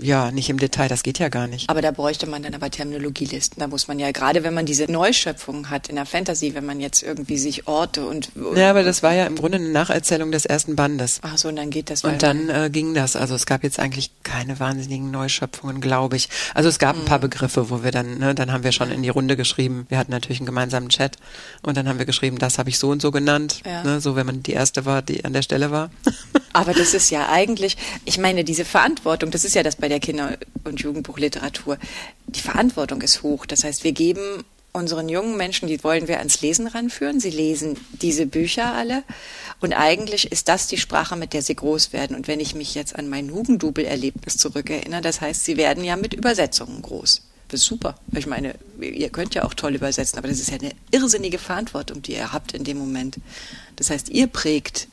ja, 0.00 0.30
nicht 0.30 0.50
im 0.50 0.58
Detail, 0.58 0.81
das 0.88 1.02
geht 1.02 1.18
ja 1.18 1.28
gar 1.28 1.46
nicht. 1.46 1.68
Aber 1.68 1.82
da 1.82 1.90
bräuchte 1.90 2.26
man 2.26 2.42
dann 2.42 2.54
aber 2.54 2.70
Terminologielisten. 2.70 3.60
Da 3.60 3.66
muss 3.66 3.88
man 3.88 3.98
ja, 3.98 4.10
gerade 4.10 4.44
wenn 4.44 4.54
man 4.54 4.66
diese 4.66 4.90
Neuschöpfung 4.90 5.70
hat 5.70 5.88
in 5.88 5.96
der 5.96 6.06
Fantasy, 6.06 6.54
wenn 6.54 6.64
man 6.64 6.80
jetzt 6.80 7.02
irgendwie 7.02 7.38
sich 7.38 7.66
Orte 7.66 8.06
und. 8.06 8.30
Ja, 8.54 8.70
aber 8.70 8.82
das 8.82 9.02
war 9.02 9.14
ja 9.14 9.26
im 9.26 9.36
Grunde 9.36 9.56
eine 9.56 9.68
Nacherzählung 9.68 10.32
des 10.32 10.46
ersten 10.46 10.76
Bandes. 10.76 11.20
Ach 11.22 11.38
so, 11.38 11.48
und 11.48 11.56
dann 11.56 11.70
geht 11.70 11.90
das. 11.90 12.04
Und 12.04 12.22
dann 12.22 12.48
äh, 12.48 12.70
ging 12.70 12.94
das. 12.94 13.16
Also 13.16 13.34
es 13.34 13.46
gab 13.46 13.62
jetzt 13.62 13.78
eigentlich 13.78 14.10
keine 14.22 14.60
wahnsinnigen 14.60 15.10
Neuschöpfungen, 15.10 15.80
glaube 15.80 16.16
ich. 16.16 16.28
Also 16.54 16.68
es 16.68 16.78
gab 16.78 16.96
ein 16.96 17.04
paar 17.04 17.18
mhm. 17.18 17.22
Begriffe, 17.22 17.70
wo 17.70 17.82
wir 17.82 17.90
dann, 17.90 18.18
ne, 18.18 18.34
dann 18.34 18.52
haben 18.52 18.64
wir 18.64 18.72
schon 18.72 18.90
in 18.90 19.02
die 19.02 19.08
Runde 19.08 19.36
geschrieben. 19.36 19.86
Wir 19.88 19.98
hatten 19.98 20.10
natürlich 20.10 20.40
einen 20.40 20.46
gemeinsamen 20.46 20.88
Chat 20.88 21.16
und 21.62 21.76
dann 21.76 21.88
haben 21.88 21.98
wir 21.98 22.06
geschrieben, 22.06 22.38
das 22.38 22.58
habe 22.58 22.70
ich 22.70 22.78
so 22.78 22.90
und 22.90 23.02
so 23.02 23.10
genannt. 23.10 23.60
Ja. 23.64 23.84
Ne, 23.84 24.00
so, 24.00 24.16
wenn 24.16 24.26
man 24.26 24.42
die 24.42 24.52
erste 24.52 24.84
war, 24.84 25.02
die 25.02 25.24
an 25.24 25.32
der 25.32 25.42
Stelle 25.42 25.70
war. 25.70 25.90
Aber 26.52 26.74
das 26.74 26.94
ist 26.94 27.10
ja 27.10 27.28
eigentlich, 27.28 27.76
ich 28.04 28.18
meine, 28.18 28.44
diese 28.44 28.64
Verantwortung, 28.64 29.30
das 29.30 29.44
ist 29.44 29.54
ja 29.54 29.62
das 29.62 29.76
bei 29.76 29.88
der 29.88 30.00
Kinder- 30.00 30.36
und 30.64 30.80
Jugendbuchliteratur. 30.80 31.78
Die 32.26 32.40
Verantwortung 32.40 33.00
ist 33.02 33.22
hoch. 33.22 33.46
Das 33.46 33.64
heißt, 33.64 33.84
wir 33.84 33.92
geben 33.92 34.44
unseren 34.72 35.08
jungen 35.08 35.36
Menschen, 35.36 35.68
die 35.68 35.82
wollen 35.84 36.08
wir 36.08 36.18
ans 36.18 36.40
Lesen 36.40 36.66
ranführen. 36.66 37.20
Sie 37.20 37.30
lesen 37.30 37.76
diese 37.92 38.26
Bücher 38.26 38.74
alle. 38.74 39.02
Und 39.60 39.72
eigentlich 39.72 40.32
ist 40.32 40.48
das 40.48 40.66
die 40.66 40.78
Sprache, 40.78 41.16
mit 41.16 41.34
der 41.34 41.42
sie 41.42 41.54
groß 41.54 41.92
werden. 41.92 42.16
Und 42.16 42.26
wenn 42.26 42.40
ich 42.40 42.54
mich 42.54 42.74
jetzt 42.74 42.96
an 42.96 43.08
mein 43.08 43.32
Hugendubel-Erlebnis 43.32 44.38
zurückerinnere, 44.38 45.02
das 45.02 45.20
heißt, 45.20 45.44
sie 45.44 45.56
werden 45.56 45.84
ja 45.84 45.96
mit 45.96 46.14
Übersetzungen 46.14 46.82
groß. 46.82 47.22
Das 47.48 47.60
ist 47.60 47.66
super. 47.66 47.96
Ich 48.16 48.26
meine, 48.26 48.54
ihr 48.80 49.10
könnt 49.10 49.34
ja 49.34 49.44
auch 49.44 49.52
toll 49.52 49.74
übersetzen, 49.74 50.18
aber 50.18 50.28
das 50.28 50.40
ist 50.40 50.50
ja 50.50 50.56
eine 50.56 50.72
irrsinnige 50.90 51.38
Verantwortung, 51.38 52.00
die 52.00 52.14
ihr 52.14 52.32
habt 52.32 52.54
in 52.54 52.64
dem 52.64 52.78
Moment. 52.78 53.18
Das 53.76 53.90
heißt, 53.90 54.08
ihr 54.08 54.26
prägt 54.26 54.88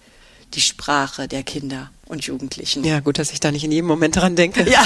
die 0.54 0.62
Sprache 0.62 1.28
der 1.28 1.44
Kinder 1.44 1.92
und 2.08 2.24
Jugendlichen. 2.26 2.84
Ja, 2.84 3.00
gut, 3.00 3.20
dass 3.20 3.32
ich 3.32 3.40
da 3.40 3.52
nicht 3.52 3.64
in 3.64 3.72
jedem 3.72 3.88
Moment 3.88 4.16
dran 4.16 4.36
denke. 4.36 4.70
Ja. 4.70 4.84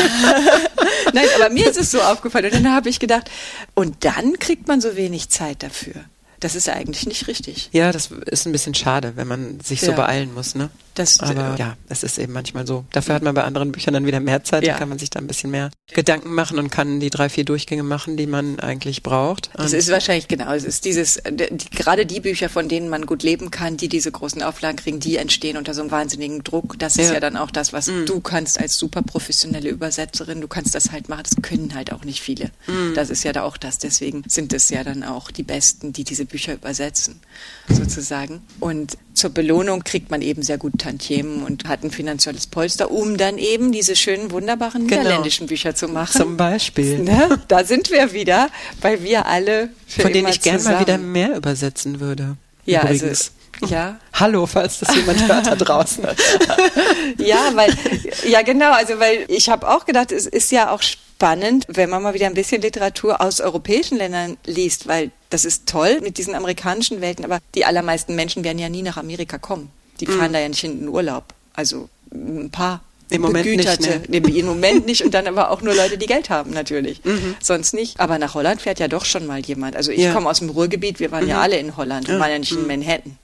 Nein, 1.14 1.26
aber 1.36 1.50
mir 1.50 1.70
ist 1.70 1.78
es 1.78 1.92
so 1.92 2.02
aufgefallen. 2.02 2.46
Und 2.46 2.54
dann 2.54 2.74
habe 2.74 2.90
ich 2.90 3.00
gedacht, 3.00 3.30
und 3.74 4.04
dann 4.06 4.40
kriegt 4.40 4.68
man 4.68 4.82
so 4.82 4.96
wenig 4.96 5.30
Zeit 5.30 5.64
dafür. 5.64 5.96
Das 6.40 6.56
ist 6.56 6.68
eigentlich 6.68 7.06
nicht 7.06 7.28
richtig. 7.28 7.70
Ja, 7.72 7.92
das 7.94 8.10
ist 8.26 8.46
ein 8.46 8.52
bisschen 8.52 8.74
schade, 8.74 9.14
wenn 9.16 9.28
man 9.28 9.60
sich 9.62 9.80
so 9.82 9.92
Ja. 9.92 9.96
beeilen 9.96 10.34
muss, 10.34 10.56
ne? 10.56 10.70
Das, 10.96 11.20
Aber 11.20 11.56
äh, 11.56 11.60
ja, 11.60 11.76
es 11.90 12.04
ist 12.04 12.20
eben 12.20 12.34
manchmal 12.34 12.68
so. 12.68 12.86
Dafür 12.92 13.16
hat 13.16 13.24
man 13.24 13.34
bei 13.34 13.44
anderen 13.44 13.72
Büchern 13.72 13.94
dann 13.96 14.06
wieder 14.06 14.20
mehr 14.20 14.44
Zeit, 14.44 14.64
Ja. 14.66 14.74
da 14.74 14.80
kann 14.80 14.90
man 14.90 15.00
sich 15.00 15.10
da 15.10 15.20
ein 15.20 15.28
bisschen 15.28 15.50
mehr 15.52 15.72
Gedanken 15.94 16.34
machen 16.34 16.60
und 16.60 16.70
kann 16.70 17.00
die 17.00 17.10
drei, 17.10 17.30
vier 17.30 17.46
Durchgänge 17.46 17.84
machen, 17.84 18.16
die 18.18 18.28
man 18.28 18.60
eigentlich 18.60 19.02
braucht. 19.04 19.50
Das 19.56 19.74
Und- 19.74 19.80
ist 19.80 19.90
wahrscheinlich 19.90 20.28
genau. 20.28 20.54
Es 20.54 20.64
ist 20.64 20.86
dieses, 20.86 21.20
die, 21.30 21.70
gerade 21.72 22.06
die 22.06 22.20
Bücher, 22.20 22.48
von 22.50 22.68
denen 22.70 22.90
man 22.90 23.06
gut 23.06 23.24
leben 23.24 23.50
kann, 23.52 23.78
die 23.78 23.90
diese 23.90 24.12
großen 24.12 24.42
Auflagen 24.44 24.78
kriegen, 24.78 25.00
die 25.00 25.18
entstehen 25.18 25.58
unter 25.58 25.74
so 25.74 25.82
einem 25.82 25.92
wahnsinnigen 25.92 26.44
Druck. 26.44 26.78
Das 26.80 26.96
ist 26.96 27.08
Ja. 27.08 27.14
ja 27.16 27.20
dann 27.20 27.38
auch 27.38 27.52
das, 27.52 27.74
was 27.74 27.86
du 28.06 28.20
kannst 28.22 28.60
als 28.60 28.78
super 28.78 29.02
professionelle 29.02 29.70
Übersetzerin. 29.70 30.42
Du 30.42 30.48
kannst 30.48 30.76
das 30.76 30.92
halt 30.92 31.10
machen. 31.10 31.24
Das 31.24 31.42
können 31.42 31.74
halt 31.76 31.92
auch 31.92 32.06
nicht 32.06 32.22
viele. 32.22 32.52
Das 32.96 33.10
ist 33.10 33.24
ja 33.24 33.34
da 33.34 33.44
auch 33.44 33.58
das. 33.58 33.78
Deswegen 33.80 34.24
sind 34.28 34.54
es 34.54 34.70
ja 34.70 34.84
dann 34.84 35.04
auch 35.04 35.32
die 35.32 35.44
Besten, 35.44 35.92
die 35.94 36.04
diese 36.04 36.26
Bücher 36.26 36.54
übersetzen, 36.54 37.20
sozusagen. 37.70 38.42
Und 38.60 38.98
zur 39.24 39.34
Belohnung 39.34 39.86
kriegt 39.86 40.12
man 40.12 40.22
eben 40.22 40.44
sehr 40.44 40.58
gut 40.58 40.80
Tantiemen 40.80 41.44
und 41.44 41.70
hat 41.70 41.82
ein 41.82 41.92
finanzielles 41.92 42.46
Polster, 42.46 42.92
um 42.92 43.16
dann 43.16 43.38
eben 43.38 43.72
diese 43.72 43.96
schönen, 43.96 44.32
wunderbaren 44.32 44.86
Genau. 44.86 45.02
niederländischen 45.02 45.48
Bücher 45.48 45.74
zu 45.76 45.88
machen. 45.88 46.18
Zum 46.18 46.36
Beispiel. 46.36 47.00
Ne? 47.00 47.40
Da 47.48 47.64
sind 47.64 47.90
wir 47.90 48.12
wieder, 48.12 48.50
weil 48.82 49.02
wir 49.02 49.26
alle 49.26 49.70
für 49.88 50.02
Von 50.02 50.12
denen 50.12 50.28
ich 50.28 50.42
gerne 50.42 50.62
mal 50.62 50.82
wieder 50.82 50.98
mehr 50.98 51.38
übersetzen 51.38 52.02
würde. 52.02 52.36
Ja, 52.66 52.82
Übrigens. 52.82 53.32
also 53.62 53.74
ja, 53.74 53.98
Hallo, 54.14 54.46
falls 54.46 54.80
das 54.80 54.94
jemand 54.94 55.26
hört 55.26 55.48
da 55.48 55.56
draußen. 55.56 56.04
ja, 57.18 57.50
weil 57.54 57.74
ja 58.28 58.42
genau, 58.42 58.74
also 58.74 59.00
weil 59.00 59.24
ich 59.30 59.48
habe 59.48 59.70
auch 59.70 59.86
gedacht, 59.86 60.12
es 60.12 60.26
ist 60.26 60.52
ja 60.52 60.70
auch 60.70 60.82
spannend, 61.18 61.66
wenn 61.68 61.90
man 61.90 62.02
mal 62.04 62.14
wieder 62.14 62.26
ein 62.28 62.34
bisschen 62.34 62.62
Literatur 62.62 63.22
aus 63.22 63.40
europäischen 63.40 63.98
Ländern 63.98 64.38
liest, 64.46 64.88
weil 64.88 65.12
das 65.30 65.46
ist 65.46 65.68
toll 65.68 66.00
mit 66.02 66.18
diesen 66.18 66.36
amerikanischen 66.36 67.02
Welten, 67.02 67.24
aber 67.26 67.40
die 67.56 67.66
allermeisten 67.66 68.16
Menschen 68.16 68.44
werden 68.44 68.60
ja 68.60 68.70
nie 68.70 68.82
nach 68.82 68.98
Amerika 68.98 69.38
kommen. 69.38 69.70
Die 70.00 70.06
fahren 70.08 70.34
da 70.34 70.40
ja 70.40 70.50
nicht 70.50 70.60
hin 70.60 70.72
in 70.74 70.80
den 70.82 70.88
Urlaub. 70.90 71.24
Also 71.54 71.88
ein 72.12 72.50
paar 72.50 72.82
Im 73.10 73.22
Moment 73.22 73.46
nicht, 73.46 73.58
Begüterte. 73.58 74.02
Nee, 74.10 74.18
Im 74.40 74.46
Moment 74.48 74.86
nicht 74.86 75.04
und 75.04 75.14
dann 75.14 75.28
aber 75.28 75.52
auch 75.52 75.62
nur 75.62 75.76
Leute, 75.76 75.98
die 75.98 76.08
Geld 76.08 76.30
haben 76.30 76.52
natürlich. 76.52 77.00
Sonst 77.42 77.74
nicht. 77.74 78.00
Aber 78.00 78.18
nach 78.18 78.34
Holland 78.34 78.62
fährt 78.62 78.80
ja 78.80 78.88
doch 78.88 79.06
schon 79.06 79.26
mal 79.28 79.40
jemand. 79.40 79.76
Also 79.76 79.92
ich 79.92 80.00
Ja. 80.02 80.14
komme 80.14 80.30
aus 80.30 80.40
dem 80.40 80.50
Ruhrgebiet, 80.50 81.00
wir 81.00 81.12
waren 81.12 81.28
ja 81.28 81.42
alle 81.42 81.58
in 81.58 81.78
Holland, 81.78 82.08
wir 82.08 82.20
waren 82.20 82.32
ja 82.32 82.40
nicht 82.40 82.52
in 82.52 82.68
Manhattan. 82.68 83.18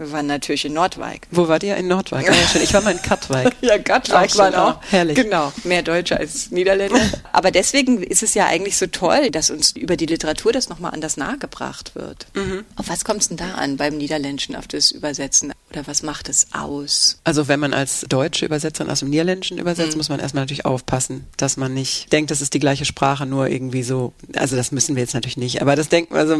Wir 0.00 0.12
waren 0.12 0.26
natürlich 0.26 0.64
in 0.64 0.72
Nordwijk. 0.72 1.26
Wo 1.30 1.46
wart 1.46 1.62
ihr? 1.62 1.76
In 1.76 1.86
Nordwijk? 1.86 2.26
Ah, 2.26 2.32
ja, 2.32 2.48
schön. 2.48 2.62
Ich 2.62 2.72
war 2.72 2.80
mal 2.80 2.92
in 2.92 3.02
Katwijk. 3.02 3.54
Ja, 3.60 3.76
waren 3.86 4.30
schön, 4.30 4.54
auch. 4.54 4.76
auch. 4.76 4.82
Herrlich. 4.90 5.14
Genau, 5.14 5.52
mehr 5.64 5.82
Deutsche 5.82 6.16
als 6.16 6.50
Niederländer. 6.50 6.98
Aber 7.32 7.50
deswegen 7.50 8.02
ist 8.02 8.22
es 8.22 8.32
ja 8.32 8.46
eigentlich 8.46 8.78
so 8.78 8.86
toll, 8.86 9.30
dass 9.30 9.50
uns 9.50 9.72
über 9.72 9.98
die 9.98 10.06
Literatur 10.06 10.52
das 10.52 10.70
nochmal 10.70 10.94
anders 10.94 11.18
nahegebracht 11.18 11.94
wird. 11.94 12.26
Mhm. 12.32 12.64
Auf 12.76 12.88
was 12.88 13.04
kommt 13.04 13.20
es 13.20 13.28
denn 13.28 13.36
da 13.36 13.52
an 13.56 13.76
beim 13.76 13.98
Niederländischen, 13.98 14.56
auf 14.56 14.66
das 14.66 14.90
Übersetzen? 14.90 15.52
Oder 15.70 15.86
was 15.86 16.02
macht 16.02 16.28
es 16.28 16.48
aus? 16.52 17.18
Also 17.22 17.46
wenn 17.46 17.60
man 17.60 17.74
als 17.74 18.06
deutsche 18.08 18.46
Übersetzerin 18.46 18.90
aus 18.90 19.00
dem 19.00 19.10
Niederländischen 19.10 19.58
übersetzt, 19.58 19.96
muss 19.96 20.08
man 20.08 20.18
erstmal 20.18 20.42
natürlich 20.42 20.64
aufpassen, 20.64 21.26
dass 21.36 21.56
man 21.56 21.74
nicht 21.74 22.12
denkt, 22.12 22.30
das 22.30 22.40
ist 22.40 22.54
die 22.54 22.58
gleiche 22.58 22.84
Sprache, 22.84 23.26
nur 23.26 23.48
irgendwie 23.48 23.82
so, 23.82 24.12
also 24.34 24.56
das 24.56 24.72
müssen 24.72 24.96
wir 24.96 25.02
jetzt 25.02 25.14
natürlich 25.14 25.36
nicht, 25.36 25.62
aber 25.62 25.76
das 25.76 25.88
denken, 25.88 26.16
also 26.16 26.36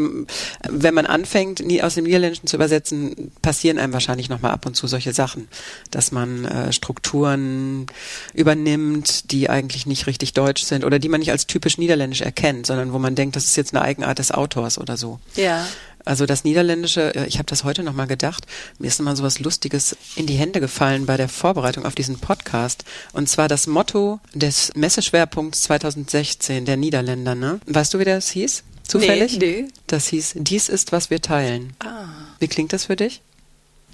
wenn 0.69 0.95
man 0.95 1.07
anfängt, 1.07 1.65
nie 1.65 1.81
aus 1.81 1.95
dem 1.95 2.05
Niederländischen 2.05 2.49
zu 2.49 2.57
übersetzen, 2.57 3.31
passieren 3.51 3.81
einem 3.81 3.93
wahrscheinlich 3.93 4.29
nochmal 4.29 4.53
ab 4.53 4.65
und 4.65 4.77
zu 4.77 4.87
solche 4.87 5.13
Sachen, 5.13 5.49
dass 5.91 6.13
man 6.13 6.45
äh, 6.45 6.73
Strukturen 6.73 7.87
übernimmt, 8.33 9.33
die 9.33 9.51
eigentlich 9.51 9.87
nicht 9.87 10.07
richtig 10.07 10.35
deutsch 10.35 10.63
sind 10.63 10.85
oder 10.85 11.01
die 11.01 11.09
man 11.09 11.19
nicht 11.19 11.33
als 11.33 11.49
typisch 11.49 11.77
niederländisch 11.77 12.21
erkennt, 12.21 12.67
sondern 12.67 12.93
wo 12.93 13.01
man 13.01 13.17
denkt, 13.17 13.35
das 13.35 13.47
ist 13.47 13.57
jetzt 13.57 13.75
eine 13.75 13.83
Eigenart 13.83 14.21
des 14.21 14.31
Autors 14.31 14.79
oder 14.79 14.97
so. 14.97 15.19
Ja. 15.35 15.67
Also 16.05 16.27
das 16.27 16.45
Niederländische, 16.45 17.13
äh, 17.13 17.27
ich 17.27 17.39
habe 17.39 17.47
das 17.47 17.65
heute 17.65 17.83
nochmal 17.83 18.07
gedacht, 18.07 18.47
mir 18.79 18.87
ist 18.87 19.01
immer 19.01 19.17
so 19.17 19.25
was 19.25 19.41
Lustiges 19.41 19.97
in 20.15 20.27
die 20.27 20.35
Hände 20.35 20.61
gefallen 20.61 21.07
bei 21.07 21.17
der 21.17 21.29
Vorbereitung 21.29 21.87
auf 21.87 21.97
diesen 21.97 22.21
Podcast. 22.21 22.85
Und 23.13 23.29
zwar 23.29 23.49
das 23.49 23.67
Motto 23.67 24.21
des 24.33 24.71
Messeschwerpunkts 24.77 25.63
2016 25.63 26.67
der 26.67 26.77
Niederländer, 26.77 27.35
ne? 27.35 27.59
Weißt 27.67 27.93
du, 27.95 27.99
wie 27.99 28.05
das 28.05 28.31
hieß? 28.31 28.63
Zufällig? 28.87 29.39
Nee, 29.39 29.63
nee. 29.63 29.69
Das 29.89 30.07
hieß, 30.07 30.35
dies 30.37 30.69
ist, 30.69 30.93
was 30.93 31.11
wir 31.11 31.21
teilen. 31.21 31.75
Ah, 31.81 32.07
Wie 32.39 32.49
klingt 32.49 32.73
das 32.73 32.85
für 32.85 32.95
dich? 32.97 33.23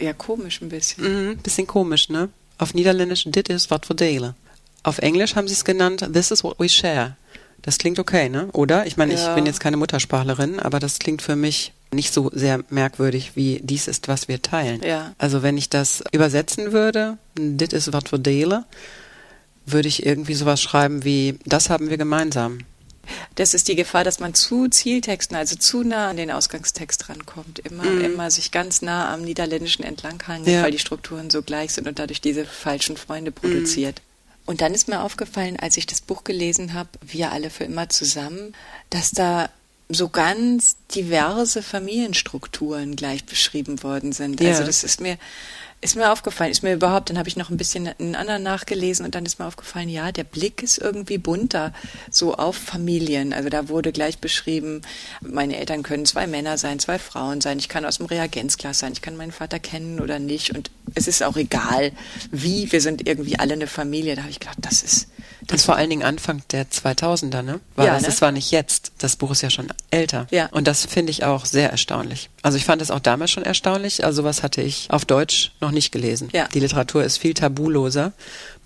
Ja, 0.01 0.13
komisch 0.13 0.61
ein 0.63 0.69
bisschen. 0.69 1.05
Mhm, 1.31 1.37
bisschen 1.39 1.67
komisch, 1.67 2.09
ne? 2.09 2.29
Auf 2.59 2.75
Niederländisch, 2.75 3.25
dit 3.27 3.49
is 3.49 3.71
wat 3.71 3.89
we 3.89 3.95
delen. 3.95 4.35
Auf 4.83 4.99
Englisch 4.99 5.35
haben 5.37 5.49
sie 5.49 5.55
es 5.55 5.65
genannt, 5.65 6.09
this 6.13 6.31
is 6.31 6.43
what 6.45 6.59
we 6.59 6.69
share. 6.69 7.17
Das 7.63 7.79
klingt 7.79 7.99
okay, 7.99 8.29
ne? 8.29 8.49
Oder? 8.53 8.87
Ich 8.87 8.97
meine, 8.97 9.13
ich 9.15 9.21
Ja. 9.21 9.35
bin 9.35 9.45
jetzt 9.47 9.61
keine 9.61 9.77
Muttersprachlerin, 9.77 10.61
aber 10.61 10.79
das 10.79 10.99
klingt 10.99 11.21
für 11.23 11.35
mich 11.37 11.73
nicht 11.93 12.13
so 12.13 12.31
sehr 12.33 12.63
merkwürdig 12.71 13.33
wie 13.35 13.61
dies 13.63 13.89
ist, 13.89 14.09
was 14.09 14.29
wir 14.29 14.41
teilen. 14.43 14.83
Ja. 14.83 15.15
Also 15.19 15.43
wenn 15.43 15.57
ich 15.59 15.69
das 15.69 16.03
übersetzen 16.13 16.73
würde, 16.73 17.19
dit 17.37 17.73
is 17.73 17.93
wat 17.93 18.13
we 18.13 18.19
delen, 18.21 18.65
würde 19.67 19.89
ich 19.89 20.07
irgendwie 20.07 20.35
sowas 20.35 20.63
schreiben 20.63 21.05
wie, 21.05 21.39
das 21.45 21.71
haben 21.71 21.91
wir 21.91 21.97
gemeinsam. 21.97 22.59
Das 23.35 23.55
ist 23.55 23.69
die 23.69 23.77
Gefahr, 23.77 24.05
dass 24.05 24.21
man 24.21 24.35
zu 24.35 24.69
Zieltexten, 24.69 25.37
also 25.37 25.57
zu 25.57 25.83
nah 25.83 26.11
an 26.11 26.17
den 26.17 26.31
Ausgangstext 26.31 27.09
rankommt. 27.09 27.59
Immer, 27.61 27.85
immer 28.01 28.31
sich 28.31 28.51
ganz 28.51 28.83
nah 28.83 29.13
am 29.13 29.23
Niederländischen 29.23 29.85
entlanghangen, 29.85 30.49
Ja. 30.49 30.63
weil 30.63 30.73
die 30.73 30.79
Strukturen 30.79 31.31
so 31.31 31.43
gleich 31.43 31.73
sind 31.73 31.89
und 31.89 31.99
dadurch 31.99 32.21
diese 32.21 32.45
falschen 32.45 32.97
Freunde 32.97 33.33
produziert. 33.33 34.03
Und 34.47 34.61
dann 34.61 34.75
ist 34.75 34.89
mir 34.89 35.03
aufgefallen, 35.03 35.59
als 35.59 35.77
ich 35.77 35.87
das 35.87 36.01
Buch 36.01 36.23
gelesen 36.25 36.73
habe, 36.73 36.89
Wir 37.03 37.33
alle 37.33 37.51
für 37.51 37.65
immer 37.65 37.89
zusammen, 37.89 38.55
dass 38.91 39.11
da 39.11 39.51
so 39.89 40.09
ganz 40.09 40.77
diverse 40.95 41.63
Familienstrukturen 41.63 42.97
gleich 42.97 43.25
beschrieben 43.25 43.83
worden 43.83 44.13
sind. 44.13 44.41
Ja. 44.41 44.51
Also 44.51 44.65
das 44.65 44.85
ist 44.85 45.01
mir 45.01 45.17
ist 45.83 45.95
mir 45.95 46.11
aufgefallen, 46.11 46.51
ist 46.51 46.63
mir 46.63 46.73
überhaupt, 46.73 47.11
dann 47.11 47.19
habe 47.19 47.29
ich 47.29 47.37
noch 47.37 47.51
ein 47.51 47.59
bisschen 47.59 47.87
einen 47.87 48.15
anderen 48.15 48.43
nachgelesen 48.43 49.05
und 49.05 49.15
dann 49.15 49.27
ist 49.27 49.39
mir 49.39 49.47
aufgefallen, 49.47 49.89
ja, 49.89 50.11
der 50.11 50.25
Blick 50.25 50.63
ist 50.63 50.79
irgendwie 50.79 51.19
bunter, 51.19 51.73
so 52.11 52.35
auf 52.35 52.57
Familien. 52.57 53.33
Also 53.33 53.51
da 53.51 53.69
wurde 53.69 53.93
gleich 53.93 54.19
beschrieben, 54.19 54.83
meine 55.21 55.57
Eltern 55.57 55.83
können 55.83 56.07
zwei 56.07 56.27
Männer 56.27 56.57
sein, 56.57 56.79
zwei 56.79 56.99
Frauen 56.99 57.41
sein, 57.41 57.59
ich 57.59 57.69
kann 57.69 57.85
aus 57.85 57.99
dem 57.99 58.07
Reagenzglas 58.07 58.79
sein, 58.79 58.93
ich 58.93 59.03
kann 59.03 59.17
meinen 59.17 59.33
Vater 59.33 59.59
kennen 59.59 60.01
oder 60.01 60.19
nicht 60.19 60.57
und 60.57 60.71
es 60.97 61.07
ist 61.07 61.23
auch 61.23 61.37
egal, 61.37 61.93
wie, 62.33 62.73
wir 62.73 62.81
sind 62.81 63.07
irgendwie 63.07 63.39
alle 63.39 63.53
eine 63.53 63.67
Familie. 63.69 64.17
Da 64.17 64.23
habe 64.23 64.31
ich 64.31 64.41
gedacht, 64.41 64.59
das 64.61 64.83
ist, 64.83 65.07
Das 65.47 65.65
vor 65.65 65.77
allen 65.77 65.91
Dingen 65.91 66.03
Anfang 66.03 66.43
der 66.51 66.67
2000er, 66.69 67.43
ne? 67.43 67.61
War 67.77 67.85
Ja, 67.87 67.93
das, 67.93 68.03
ne? 68.03 68.09
das 68.09 68.23
war 68.23 68.33
nicht 68.33 68.51
jetzt. 68.51 68.93
Das 68.99 69.17
Buch 69.17 69.31
ist 69.31 69.43
ja 69.43 69.51
schon 69.51 69.69
älter. 69.91 70.27
Ja. 70.31 70.47
Und 70.47 70.67
das 70.67 70.87
finde 70.87 71.11
ich 71.13 71.23
auch 71.25 71.45
sehr 71.45 71.71
erstaunlich. 71.71 72.31
Also 72.43 72.57
ich 72.59 72.65
fand 72.65 72.81
es 72.83 72.91
auch 72.91 72.99
damals 73.01 73.31
schon 73.31 73.45
erstaunlich. 73.45 74.05
Also 74.05 74.23
sowas 74.23 74.43
hatte 74.43 74.63
ich 74.63 74.91
auf 74.91 75.05
Deutsch 75.05 75.53
noch 75.61 75.71
nicht 75.71 75.93
gelesen. 75.93 76.31
Ja. 76.33 76.49
Die 76.53 76.61
Literatur 76.61 77.05
ist 77.05 77.19
viel 77.19 77.35
tabuloser. 77.35 78.13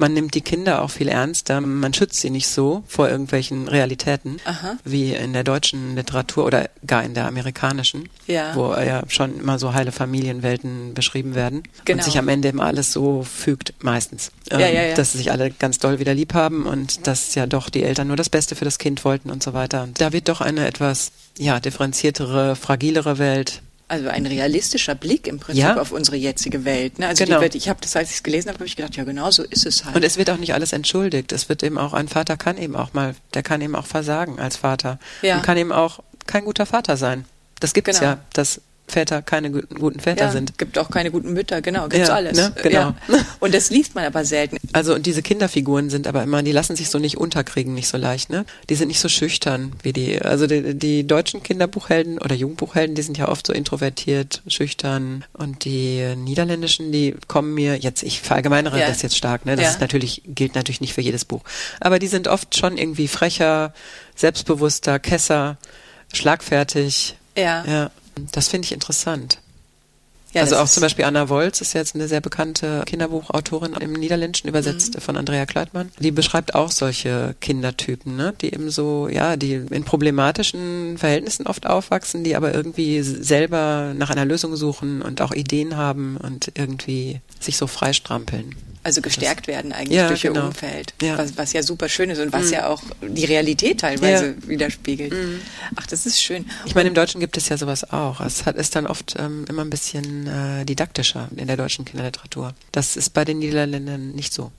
Man 0.00 0.14
nimmt 0.14 0.34
die 0.34 0.40
Kinder 0.40 0.80
auch 0.80 0.88
viel 0.90 1.08
ernster. 1.08 1.60
Man 1.60 1.92
schützt 1.92 2.20
sie 2.20 2.30
nicht 2.30 2.48
so 2.48 2.82
vor 2.88 3.10
irgendwelchen 3.10 3.68
Realitäten 3.68 4.38
Aha. 4.46 4.76
wie 4.82 5.12
in 5.14 5.34
der 5.34 5.44
deutschen 5.44 5.94
Literatur 5.94 6.46
oder 6.46 6.70
gar 6.86 7.04
in 7.04 7.12
der 7.12 7.26
amerikanischen, 7.26 8.08
Ja. 8.26 8.54
wo 8.56 8.72
ja 8.74 9.02
schon 9.08 9.38
immer 9.38 9.58
so 9.58 9.74
heile 9.74 9.92
Familienwelten 9.92 10.94
beschrieben 10.94 11.34
werden 11.34 11.64
Genau. 11.84 11.98
und 11.98 12.04
sich 12.04 12.18
am 12.18 12.28
Ende 12.28 12.48
immer 12.48 12.64
alles 12.64 12.92
so 12.92 13.22
fügt, 13.24 13.74
meistens. 13.80 14.32
Ja, 14.50 14.58
ja, 14.60 14.68
ja. 14.84 14.94
Dass 14.94 15.12
sich 15.12 15.30
alle 15.30 15.50
ganz 15.50 15.78
doll 15.78 15.98
wieder 15.98 16.14
lieb 16.14 16.32
haben 16.32 16.64
und 16.64 17.06
dass 17.06 17.34
ja 17.34 17.44
doch 17.46 17.68
die 17.68 17.82
Eltern 17.82 18.06
nur 18.08 18.16
das 18.16 18.30
Beste 18.30 18.56
für 18.56 18.64
das 18.64 18.78
Kind 18.78 19.04
wollten 19.04 19.30
und 19.30 19.42
so 19.42 19.52
weiter. 19.52 19.82
Und 19.82 20.00
da 20.00 20.14
wird 20.14 20.28
doch 20.30 20.40
eine 20.40 20.66
etwas 20.66 21.12
ja 21.36 21.60
differenziertere, 21.60 22.56
fragilere 22.56 23.18
Welt. 23.18 23.60
Also 23.90 24.08
ein 24.08 24.24
realistischer 24.24 24.94
Blick 24.94 25.26
im 25.26 25.38
Prinzip 25.40 25.64
Ja. 25.64 25.80
auf 25.80 25.90
unsere 25.92 26.16
jetzige 26.16 26.64
Welt. 26.64 26.98
Ne? 27.00 27.08
Also 27.08 27.24
Genau. 27.24 27.38
die 27.38 27.42
wird, 27.42 27.54
ich 27.56 27.68
habe 27.68 27.80
das, 27.82 27.96
als 27.96 28.10
ich 28.10 28.16
es 28.16 28.22
gelesen 28.22 28.48
habe, 28.48 28.58
habe 28.58 28.66
ich 28.66 28.76
gedacht, 28.76 28.94
ja 28.96 29.04
genau 29.04 29.30
so 29.30 29.42
ist 29.42 29.66
es 29.66 29.84
halt. 29.84 29.96
Und 29.96 30.04
es 30.04 30.16
wird 30.16 30.30
auch 30.30 30.36
nicht 30.36 30.54
alles 30.54 30.72
entschuldigt. 30.72 31.32
Es 31.32 31.48
wird 31.48 31.62
eben 31.62 31.76
auch, 31.76 31.92
ein 31.92 32.06
Vater 32.08 32.36
kann 32.36 32.56
eben 32.56 32.76
auch 32.76 32.92
mal, 32.92 33.14
der 33.34 33.42
kann 33.42 33.60
eben 33.60 33.74
auch 33.74 33.86
versagen 33.86 34.38
als 34.38 34.56
Vater. 34.56 34.98
Ja. 35.22 35.36
Und 35.36 35.42
kann 35.42 35.56
eben 35.58 35.72
auch 35.72 36.00
kein 36.26 36.44
guter 36.44 36.66
Vater 36.66 36.96
sein. 36.96 37.24
Das 37.58 37.74
gibt 37.74 37.88
es 37.88 37.98
Genau. 37.98 38.12
ja, 38.12 38.18
dass 38.32 38.60
Väter 38.90 39.22
keine 39.22 39.50
gu- 39.50 39.62
guten 39.78 40.00
Väter 40.00 40.26
ja, 40.26 40.30
sind. 40.30 40.58
gibt 40.58 40.76
auch 40.76 40.90
keine 40.90 41.10
guten 41.10 41.32
Mütter, 41.32 41.62
genau, 41.62 41.88
gibt's 41.88 42.08
Ja, 42.08 42.14
alles. 42.14 42.36
ne? 42.36 42.52
Genau. 42.62 42.78
Ja. 42.78 42.94
Und 43.40 43.54
das 43.54 43.70
liest 43.70 43.94
man 43.94 44.04
aber 44.04 44.24
selten. 44.26 44.58
Also 44.72 44.94
und 44.94 45.06
diese 45.06 45.22
Kinderfiguren 45.22 45.88
sind 45.88 46.06
aber 46.06 46.22
immer, 46.22 46.42
die 46.42 46.52
lassen 46.52 46.76
sich 46.76 46.90
so 46.90 46.98
nicht 46.98 47.16
unterkriegen, 47.16 47.72
nicht 47.74 47.88
so 47.88 47.96
leicht, 47.96 48.28
ne? 48.30 48.44
Die 48.68 48.74
sind 48.74 48.88
nicht 48.88 49.00
so 49.00 49.08
schüchtern 49.08 49.72
wie 49.82 49.92
die, 49.94 50.20
also 50.20 50.46
die, 50.46 50.74
die 50.74 51.06
deutschen 51.06 51.42
Kinderbuchhelden 51.42 52.18
oder 52.18 52.34
Jugendbuchhelden, 52.34 52.94
die 52.94 53.02
sind 53.02 53.16
ja 53.16 53.28
oft 53.28 53.46
so 53.46 53.52
introvertiert, 53.52 54.42
schüchtern 54.46 55.24
und 55.32 55.64
die 55.64 56.14
niederländischen, 56.16 56.92
die 56.92 57.14
kommen 57.28 57.54
mir 57.54 57.76
jetzt, 57.76 58.02
ich 58.02 58.20
verallgemeinere 58.20 58.78
Ja. 58.78 58.88
das 58.88 59.00
jetzt 59.02 59.16
stark, 59.16 59.46
ne? 59.46 59.56
Das 59.56 59.70
ist 59.70 59.80
natürlich 59.80 60.22
gilt 60.26 60.54
natürlich 60.54 60.80
nicht 60.80 60.92
für 60.94 61.00
jedes 61.00 61.24
Buch, 61.24 61.42
aber 61.80 61.98
die 61.98 62.08
sind 62.08 62.28
oft 62.28 62.56
schon 62.56 62.76
irgendwie 62.76 63.08
frecher, 63.08 63.72
selbstbewusster, 64.16 64.98
Kesser, 64.98 65.56
schlagfertig. 66.12 67.16
Ja. 67.36 67.64
Ja, 67.64 67.90
das 68.32 68.48
finde 68.48 68.66
ich 68.66 68.72
interessant. 68.72 69.38
Ja, 70.32 70.42
also 70.42 70.56
auch 70.56 70.68
zum 70.68 70.82
Beispiel 70.82 71.04
Anna 71.04 71.28
Wolz 71.28 71.60
ist 71.60 71.72
jetzt 71.72 71.96
eine 71.96 72.06
sehr 72.06 72.20
bekannte 72.20 72.84
Kinderbuchautorin 72.86 73.74
im 73.74 73.94
Niederländischen, 73.94 74.48
übersetzt 74.48 74.94
mhm. 74.94 75.00
von 75.00 75.16
Andrea 75.16 75.44
Kleitmann. 75.44 75.90
Die 75.98 76.12
beschreibt 76.12 76.54
auch 76.54 76.70
solche 76.70 77.34
Kindertypen, 77.40 78.14
ne? 78.14 78.32
die 78.40 78.52
eben 78.52 78.70
so, 78.70 79.08
ja, 79.08 79.36
die 79.36 79.54
in 79.54 79.82
problematischen 79.82 80.98
Verhältnissen 80.98 81.48
oft 81.48 81.66
aufwachsen, 81.66 82.22
die 82.22 82.36
aber 82.36 82.54
irgendwie 82.54 83.02
selber 83.02 83.92
nach 83.96 84.10
einer 84.10 84.24
Lösung 84.24 84.54
suchen 84.54 85.02
und 85.02 85.20
auch 85.20 85.32
Ideen 85.32 85.76
haben 85.76 86.16
und 86.16 86.52
irgendwie 86.54 87.20
sich 87.40 87.56
so 87.56 87.66
freistrampeln. 87.66 88.54
Also 88.82 89.02
gestärkt 89.02 89.46
werden 89.46 89.72
eigentlich 89.72 89.98
ja, 89.98 90.08
durch 90.08 90.22
genau. 90.22 90.40
ihr 90.40 90.46
Umfeld, 90.46 90.94
ja. 91.02 91.18
Was, 91.18 91.36
was, 91.36 91.52
ja 91.52 91.62
super 91.62 91.88
schön 91.90 92.08
ist 92.08 92.18
und 92.18 92.32
was 92.32 92.46
mhm. 92.46 92.52
ja 92.52 92.66
auch 92.68 92.82
die 93.02 93.26
Realität 93.26 93.80
teilweise 93.80 94.28
ja. 94.28 94.48
widerspiegelt. 94.48 95.12
Mhm. 95.12 95.42
Ach, 95.76 95.86
das 95.86 96.06
ist 96.06 96.22
schön. 96.22 96.46
Ich 96.64 96.74
meine, 96.74 96.88
im 96.88 96.94
Deutschen 96.94 97.20
gibt 97.20 97.36
es 97.36 97.50
ja 97.50 97.58
sowas 97.58 97.92
auch. 97.92 98.22
Es 98.22 98.46
hat, 98.46 98.56
ist 98.56 98.74
dann 98.76 98.86
oft 98.86 99.16
ähm, 99.18 99.44
immer 99.50 99.62
ein 99.62 99.70
bisschen 99.70 100.26
äh, 100.26 100.64
didaktischer 100.64 101.28
in 101.36 101.46
der 101.46 101.58
deutschen 101.58 101.84
Kinderliteratur. 101.84 102.54
Das 102.72 102.96
ist 102.96 103.10
bei 103.10 103.26
den 103.26 103.40
Niederländern 103.40 104.12
nicht 104.12 104.32
so. 104.32 104.50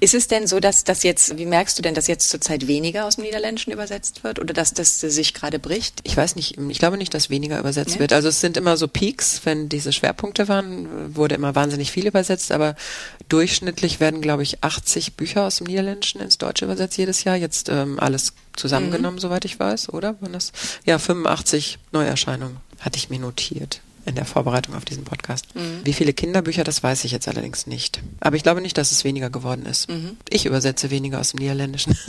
Ist 0.00 0.14
es 0.14 0.28
denn 0.28 0.46
so, 0.46 0.60
dass 0.60 0.84
das 0.84 1.02
jetzt, 1.02 1.38
wie 1.38 1.46
merkst 1.46 1.78
du 1.78 1.82
denn, 1.82 1.94
dass 1.94 2.06
jetzt 2.06 2.28
zurzeit 2.28 2.66
weniger 2.66 3.06
aus 3.06 3.16
dem 3.16 3.24
Niederländischen 3.24 3.72
übersetzt 3.72 4.24
wird 4.24 4.38
oder 4.38 4.54
dass 4.54 4.74
das 4.74 5.00
sich 5.00 5.34
gerade 5.34 5.58
bricht? 5.58 6.00
Ich 6.02 6.16
weiß 6.16 6.36
nicht, 6.36 6.58
ich 6.58 6.78
glaube 6.78 6.96
nicht, 6.96 7.14
dass 7.14 7.30
weniger 7.30 7.58
übersetzt 7.58 7.94
ja. 7.94 8.00
wird. 8.00 8.12
Also 8.12 8.28
es 8.28 8.40
sind 8.40 8.56
immer 8.56 8.76
so 8.76 8.88
Peaks, 8.88 9.40
wenn 9.44 9.68
diese 9.68 9.92
Schwerpunkte 9.92 10.48
waren, 10.48 11.14
wurde 11.14 11.34
immer 11.34 11.54
wahnsinnig 11.54 11.90
viel 11.90 12.06
übersetzt, 12.06 12.52
aber 12.52 12.76
durchschnittlich 13.28 14.00
werden, 14.00 14.20
glaube 14.20 14.42
ich, 14.42 14.62
80 14.62 15.14
Bücher 15.14 15.46
aus 15.46 15.56
dem 15.56 15.66
Niederländischen 15.66 16.20
ins 16.20 16.38
Deutsche 16.38 16.64
übersetzt 16.64 16.98
jedes 16.98 17.24
Jahr. 17.24 17.36
Jetzt 17.36 17.68
ähm, 17.68 17.98
alles 17.98 18.34
zusammengenommen, 18.56 19.16
mhm. 19.16 19.20
soweit 19.20 19.44
ich 19.44 19.58
weiß, 19.58 19.90
oder? 19.90 20.20
Waren 20.20 20.32
das? 20.32 20.52
Ja, 20.84 20.98
85 20.98 21.78
Neuerscheinungen 21.92 22.58
hatte 22.80 22.98
ich 22.98 23.10
mir 23.10 23.18
notiert 23.18 23.80
in 24.06 24.14
der 24.14 24.24
Vorbereitung 24.24 24.74
auf 24.74 24.84
diesen 24.84 25.04
Podcast. 25.04 25.54
Mhm. 25.54 25.80
Wie 25.84 25.92
viele 25.92 26.12
Kinderbücher, 26.12 26.64
das 26.64 26.82
weiß 26.82 27.04
ich 27.04 27.12
jetzt 27.12 27.28
allerdings 27.28 27.66
nicht. 27.66 28.00
Aber 28.20 28.36
ich 28.36 28.42
glaube 28.42 28.60
nicht, 28.60 28.78
dass 28.78 28.92
es 28.92 29.04
weniger 29.04 29.30
geworden 29.30 29.66
ist. 29.66 29.88
Mhm. 29.88 30.16
Ich 30.28 30.46
übersetze 30.46 30.90
weniger 30.90 31.20
aus 31.20 31.30
dem 31.30 31.40
Niederländischen. 31.40 31.96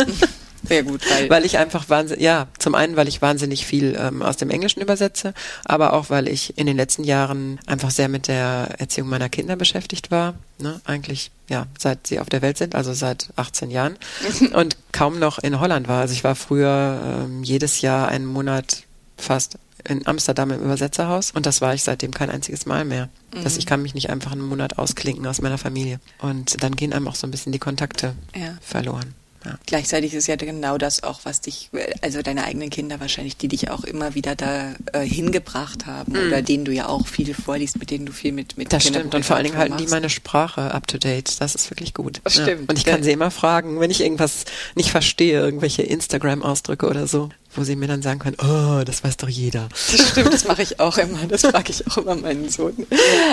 Sehr 0.67 0.83
gut, 0.83 1.01
weil, 1.09 1.29
weil 1.29 1.45
ich 1.45 1.57
einfach 1.57 1.89
wahnsinnig, 1.89 2.23
ja, 2.23 2.47
zum 2.57 2.75
einen, 2.75 2.95
weil 2.95 3.07
ich 3.07 3.21
wahnsinnig 3.21 3.65
viel 3.65 3.95
ähm, 3.99 4.21
aus 4.21 4.37
dem 4.37 4.49
Englischen 4.49 4.81
übersetze, 4.81 5.33
aber 5.63 5.93
auch, 5.93 6.09
weil 6.09 6.27
ich 6.27 6.57
in 6.57 6.65
den 6.65 6.77
letzten 6.77 7.03
Jahren 7.03 7.59
einfach 7.67 7.91
sehr 7.91 8.07
mit 8.07 8.27
der 8.27 8.69
Erziehung 8.79 9.09
meiner 9.09 9.29
Kinder 9.29 9.55
beschäftigt 9.55 10.11
war. 10.11 10.35
Ne? 10.57 10.81
Eigentlich, 10.85 11.31
ja, 11.49 11.67
seit 11.77 12.07
sie 12.07 12.19
auf 12.19 12.29
der 12.29 12.41
Welt 12.41 12.57
sind, 12.57 12.73
also 12.73 12.93
seit 12.93 13.29
18 13.35 13.69
Jahren 13.69 13.97
und 14.53 14.77
kaum 14.91 15.19
noch 15.19 15.39
in 15.39 15.59
Holland 15.59 15.87
war. 15.87 16.01
Also 16.01 16.13
ich 16.13 16.23
war 16.23 16.35
früher 16.35 17.25
ähm, 17.25 17.43
jedes 17.43 17.81
Jahr 17.81 18.07
einen 18.07 18.25
Monat 18.25 18.83
fast 19.17 19.57
in 19.87 20.05
Amsterdam 20.07 20.51
im 20.51 20.61
Übersetzerhaus 20.61 21.31
und 21.31 21.45
das 21.45 21.61
war 21.61 21.73
ich 21.73 21.83
seitdem 21.83 22.11
kein 22.11 22.29
einziges 22.29 22.65
Mal 22.65 22.85
mehr. 22.85 23.09
Mhm. 23.33 23.43
Dass 23.43 23.57
ich 23.57 23.65
kann 23.65 23.81
mich 23.81 23.93
nicht 23.93 24.09
einfach 24.09 24.31
einen 24.31 24.41
Monat 24.41 24.77
ausklinken 24.77 25.25
aus 25.27 25.41
meiner 25.41 25.57
Familie. 25.57 25.99
Und 26.19 26.61
dann 26.63 26.75
gehen 26.75 26.93
einem 26.93 27.07
auch 27.07 27.15
so 27.15 27.27
ein 27.27 27.31
bisschen 27.31 27.51
die 27.51 27.59
Kontakte 27.59 28.15
ja. 28.35 28.57
verloren. 28.61 29.13
Ja. 29.45 29.59
Gleichzeitig 29.65 30.13
ist 30.13 30.27
ja 30.27 30.35
genau 30.35 30.77
das 30.77 31.03
auch, 31.03 31.19
was 31.23 31.41
dich, 31.41 31.69
also 32.01 32.21
deine 32.21 32.45
eigenen 32.45 32.69
Kinder 32.69 32.99
wahrscheinlich, 32.99 33.37
die 33.37 33.47
dich 33.47 33.69
auch 33.69 33.83
immer 33.83 34.15
wieder 34.15 34.35
da 34.35 34.73
äh, 34.93 35.01
hingebracht 35.01 35.85
haben 35.85 36.13
mhm. 36.13 36.27
oder 36.27 36.41
denen 36.41 36.65
du 36.65 36.71
ja 36.71 36.87
auch 36.87 37.07
viel 37.07 37.33
vorliest, 37.33 37.77
mit 37.77 37.91
denen 37.91 38.05
du 38.05 38.11
viel 38.11 38.31
mit 38.31 38.57
mit 38.57 38.73
Das 38.73 38.87
stimmt 38.87 39.13
und 39.13 39.23
vor 39.23 39.35
allen 39.35 39.45
Dingen 39.45 39.57
halten 39.57 39.77
die 39.77 39.87
meine 39.87 40.09
Sprache 40.09 40.73
up 40.73 40.87
to 40.87 40.97
date. 40.97 41.39
Das 41.39 41.53
ist 41.55 41.69
wirklich 41.69 41.93
gut. 41.93 42.21
Das 42.23 42.33
stimmt. 42.33 42.61
Ja. 42.61 42.65
Und 42.69 42.77
ich 42.77 42.85
kann 42.85 43.03
sie 43.03 43.11
immer 43.11 43.31
fragen, 43.31 43.79
wenn 43.79 43.91
ich 43.91 44.01
irgendwas 44.01 44.45
nicht 44.73 44.89
verstehe, 44.89 45.39
irgendwelche 45.39 45.83
Instagram-Ausdrücke 45.83 46.87
oder 46.87 47.07
so 47.07 47.29
wo 47.57 47.63
sie 47.63 47.75
mir 47.75 47.87
dann 47.87 48.01
sagen 48.01 48.19
können, 48.19 48.37
oh, 48.39 48.83
das 48.83 49.03
weiß 49.03 49.17
doch 49.17 49.29
jeder. 49.29 49.69
Das 49.91 50.09
stimmt, 50.09 50.33
das 50.33 50.45
mache 50.45 50.61
ich 50.61 50.79
auch 50.79 50.97
immer. 50.97 51.19
Das 51.27 51.41
frage 51.41 51.71
ich 51.71 51.87
auch 51.87 51.97
immer 51.97 52.15
meinen 52.15 52.49
Sohn. 52.49 52.85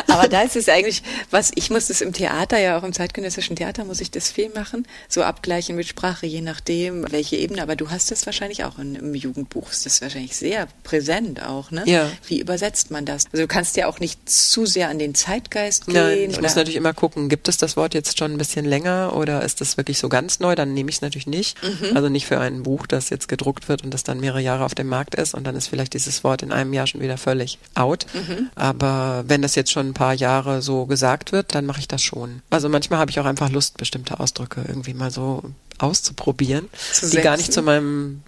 Aber 0.09 0.29
da 0.29 0.43
ist 0.43 0.57
es 0.57 0.69
eigentlich, 0.69 1.03
was 1.31 1.51
ich 1.55 1.71
muss 1.71 1.87
das 1.87 2.01
im 2.01 2.13
Theater, 2.13 2.59
ja 2.59 2.79
auch 2.79 2.83
im 2.83 2.93
zeitgenössischen 2.93 3.57
Theater 3.57 3.85
muss 3.85 4.01
ich 4.01 4.11
das 4.11 4.31
viel 4.31 4.51
machen, 4.51 4.87
so 5.09 5.23
abgleichen 5.23 5.77
mit 5.77 5.87
Sprache, 5.87 6.27
je 6.27 6.41
nachdem, 6.41 7.11
welche 7.11 7.37
Ebene. 7.37 7.63
Aber 7.63 7.77
du 7.77 7.91
hast 7.91 8.11
das 8.11 8.27
wahrscheinlich 8.27 8.65
auch 8.65 8.79
in, 8.79 8.95
im 8.95 9.15
Jugendbuch, 9.15 9.71
ist 9.71 9.87
das 9.87 10.01
wahrscheinlich 10.03 10.37
sehr 10.37 10.69
präsent 10.85 11.43
auch, 11.43 11.71
ne? 11.71 11.83
Ja. 11.87 12.11
Wie 12.27 12.41
übersetzt 12.41 12.91
man 12.91 13.05
das? 13.05 13.27
Also 13.27 13.45
du 13.45 13.49
kannst 13.49 13.77
ja 13.77 13.87
auch 13.87 14.01
nicht 14.01 14.29
zu 14.29 14.67
sehr 14.67 14.89
an 14.89 14.99
den 14.99 15.15
Zeitgeist 15.15 15.87
gehen. 15.87 15.95
Nein, 15.95 16.31
ich 16.31 16.41
muss 16.41 16.57
natürlich 16.57 16.77
immer 16.77 16.95
gucken, 16.95 17.29
gibt 17.29 17.49
es 17.49 17.57
das 17.57 17.77
Wort 17.77 17.95
jetzt 17.95 18.19
schon 18.19 18.33
ein 18.33 18.39
bisschen 18.39 18.65
länger 18.65 19.15
oder 19.15 19.43
ist 19.43 19.61
das 19.61 19.77
wirklich 19.77 19.99
so 19.99 20.09
ganz 20.09 20.41
neu? 20.41 20.55
Dann 20.55 20.75
nehme 20.75 20.91
ich 20.91 20.97
es 20.97 21.03
natürlich 21.03 21.27
nicht. 21.27 21.57
Mhm. 21.63 21.97
Also 21.97 22.09
nicht 22.09 22.27
für 22.27 22.41
ein 22.41 22.63
Buch, 22.63 22.87
das 22.87 23.11
jetzt 23.11 23.29
gedruckt 23.29 23.69
wird 23.69 23.85
und 23.85 23.93
das 23.93 24.05
dann 24.05 24.12
dann 24.13 24.21
mehrere 24.21 24.41
Jahre 24.41 24.65
auf 24.65 24.75
dem 24.75 24.89
Markt 24.89 25.15
ist 25.15 25.35
und 25.35 25.45
dann 25.45 25.57
ist 25.57 25.69
vielleicht 25.69 25.95
dieses 25.95 26.23
Wort 26.23 26.43
in 26.43 26.53
einem 26.53 26.73
Jahr 26.73 26.87
schon 26.87 27.01
wieder 27.01 27.17
völlig 27.17 27.59
out. 27.75 28.07
Mhm. 28.13 28.51
Aber 28.55 29.25
wenn 29.27 29.43
das 29.43 29.55
jetzt 29.55 29.73
schon 29.73 29.89
ein 29.89 29.95
paar 29.95 30.15
Jahre 30.15 30.63
so 30.63 30.87
gesagt 30.87 31.33
wird, 31.33 31.55
dann 31.55 31.67
mache 31.67 31.81
ich 31.81 31.89
das 31.89 32.03
schon. 32.03 32.43
Also 32.51 32.69
manchmal 32.69 32.99
habe 32.99 33.11
ich 33.11 33.19
auch 33.19 33.25
einfach 33.25 33.51
Lust, 33.51 33.79
bestimmte 33.79 34.21
Ausdrücke 34.21 34.63
irgendwie 34.67 34.95
mal 34.95 35.11
so 35.11 35.43
auszuprobieren, 35.79 36.69
zu 36.93 37.11
die 37.11 37.17
gar 37.19 37.37
nicht 37.37 37.53
zu 37.53 37.63
meinem 37.63 38.23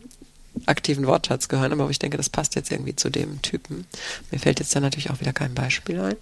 aktiven 0.67 1.07
Wortschatz 1.07 1.49
gehören, 1.49 1.73
aber 1.73 1.89
ich 1.91 1.99
denke, 1.99 2.17
das 2.17 2.29
passt 2.29 2.55
jetzt 2.55 2.71
irgendwie 2.71 2.97
zu 2.97 3.11
dem 3.11 3.43
Typen. 3.43 3.87
Mir 4.31 4.39
fällt 4.39 4.61
jetzt 4.61 4.75
dann 4.75 4.83
natürlich 4.83 5.11
auch 5.11 5.21
wieder 5.21 5.33
kein 5.33 5.55
Beispiel 5.55 6.01
ein. 6.01 6.17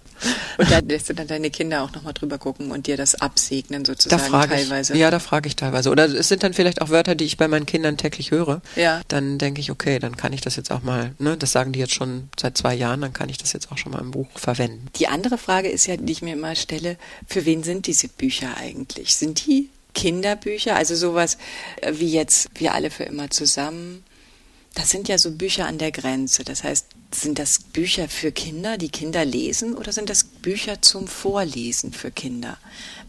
Und 0.57 0.71
da 0.71 0.79
lässt 0.79 1.09
du 1.09 1.13
dann 1.13 1.27
deine 1.27 1.49
Kinder 1.49 1.83
auch 1.83 1.91
nochmal 1.91 2.13
drüber 2.13 2.37
gucken 2.37 2.71
und 2.71 2.87
dir 2.87 2.97
das 2.97 3.15
absegnen 3.15 3.85
sozusagen 3.85 4.31
da 4.31 4.45
teilweise. 4.47 4.93
Ich, 4.93 4.99
ja, 4.99 5.11
da 5.11 5.19
frage 5.19 5.47
ich 5.47 5.55
teilweise. 5.55 5.89
Oder 5.89 6.05
es 6.05 6.27
sind 6.27 6.43
dann 6.43 6.53
vielleicht 6.53 6.81
auch 6.81 6.89
Wörter, 6.89 7.15
die 7.15 7.25
ich 7.25 7.37
bei 7.37 7.47
meinen 7.47 7.65
Kindern 7.65 7.97
täglich 7.97 8.31
höre. 8.31 8.61
Ja. 8.75 9.01
Dann 9.07 9.37
denke 9.37 9.61
ich, 9.61 9.71
okay, 9.71 9.99
dann 9.99 10.17
kann 10.17 10.33
ich 10.33 10.41
das 10.41 10.55
jetzt 10.55 10.71
auch 10.71 10.83
mal, 10.83 11.13
ne, 11.19 11.37
das 11.37 11.51
sagen 11.51 11.71
die 11.71 11.79
jetzt 11.79 11.93
schon 11.93 12.29
seit 12.39 12.57
zwei 12.57 12.73
Jahren, 12.73 13.01
dann 13.01 13.13
kann 13.13 13.29
ich 13.29 13.37
das 13.37 13.53
jetzt 13.53 13.71
auch 13.71 13.77
schon 13.77 13.91
mal 13.91 14.01
im 14.01 14.11
Buch 14.11 14.27
verwenden. 14.35 14.87
Die 14.95 15.07
andere 15.07 15.37
Frage 15.37 15.69
ist 15.69 15.87
ja, 15.87 15.97
die 15.97 16.11
ich 16.11 16.21
mir 16.21 16.33
immer 16.33 16.55
stelle, 16.55 16.97
für 17.27 17.45
wen 17.45 17.63
sind 17.63 17.87
diese 17.87 18.07
Bücher 18.07 18.57
eigentlich? 18.57 19.15
Sind 19.15 19.45
die 19.45 19.69
Kinderbücher, 19.93 20.75
also 20.75 20.95
sowas 20.95 21.37
wie 21.91 22.11
jetzt 22.11 22.49
Wir 22.55 22.73
alle 22.73 22.89
für 22.89 23.03
immer 23.03 23.29
zusammen 23.29 24.03
das 24.75 24.89
sind 24.89 25.07
ja 25.07 25.17
so 25.17 25.31
Bücher 25.31 25.67
an 25.67 25.77
der 25.77 25.91
Grenze. 25.91 26.43
Das 26.43 26.63
heißt, 26.63 26.87
sind 27.13 27.37
das 27.37 27.59
Bücher 27.59 28.09
für 28.09 28.31
Kinder, 28.31 28.77
die 28.77 28.89
Kinder 28.89 29.23
lesen, 29.23 29.75
oder 29.75 29.91
sind 29.91 30.09
das 30.09 30.23
Bücher 30.23 30.81
zum 30.81 31.07
Vorlesen 31.07 31.93
für 31.93 32.09
Kinder? 32.09 32.57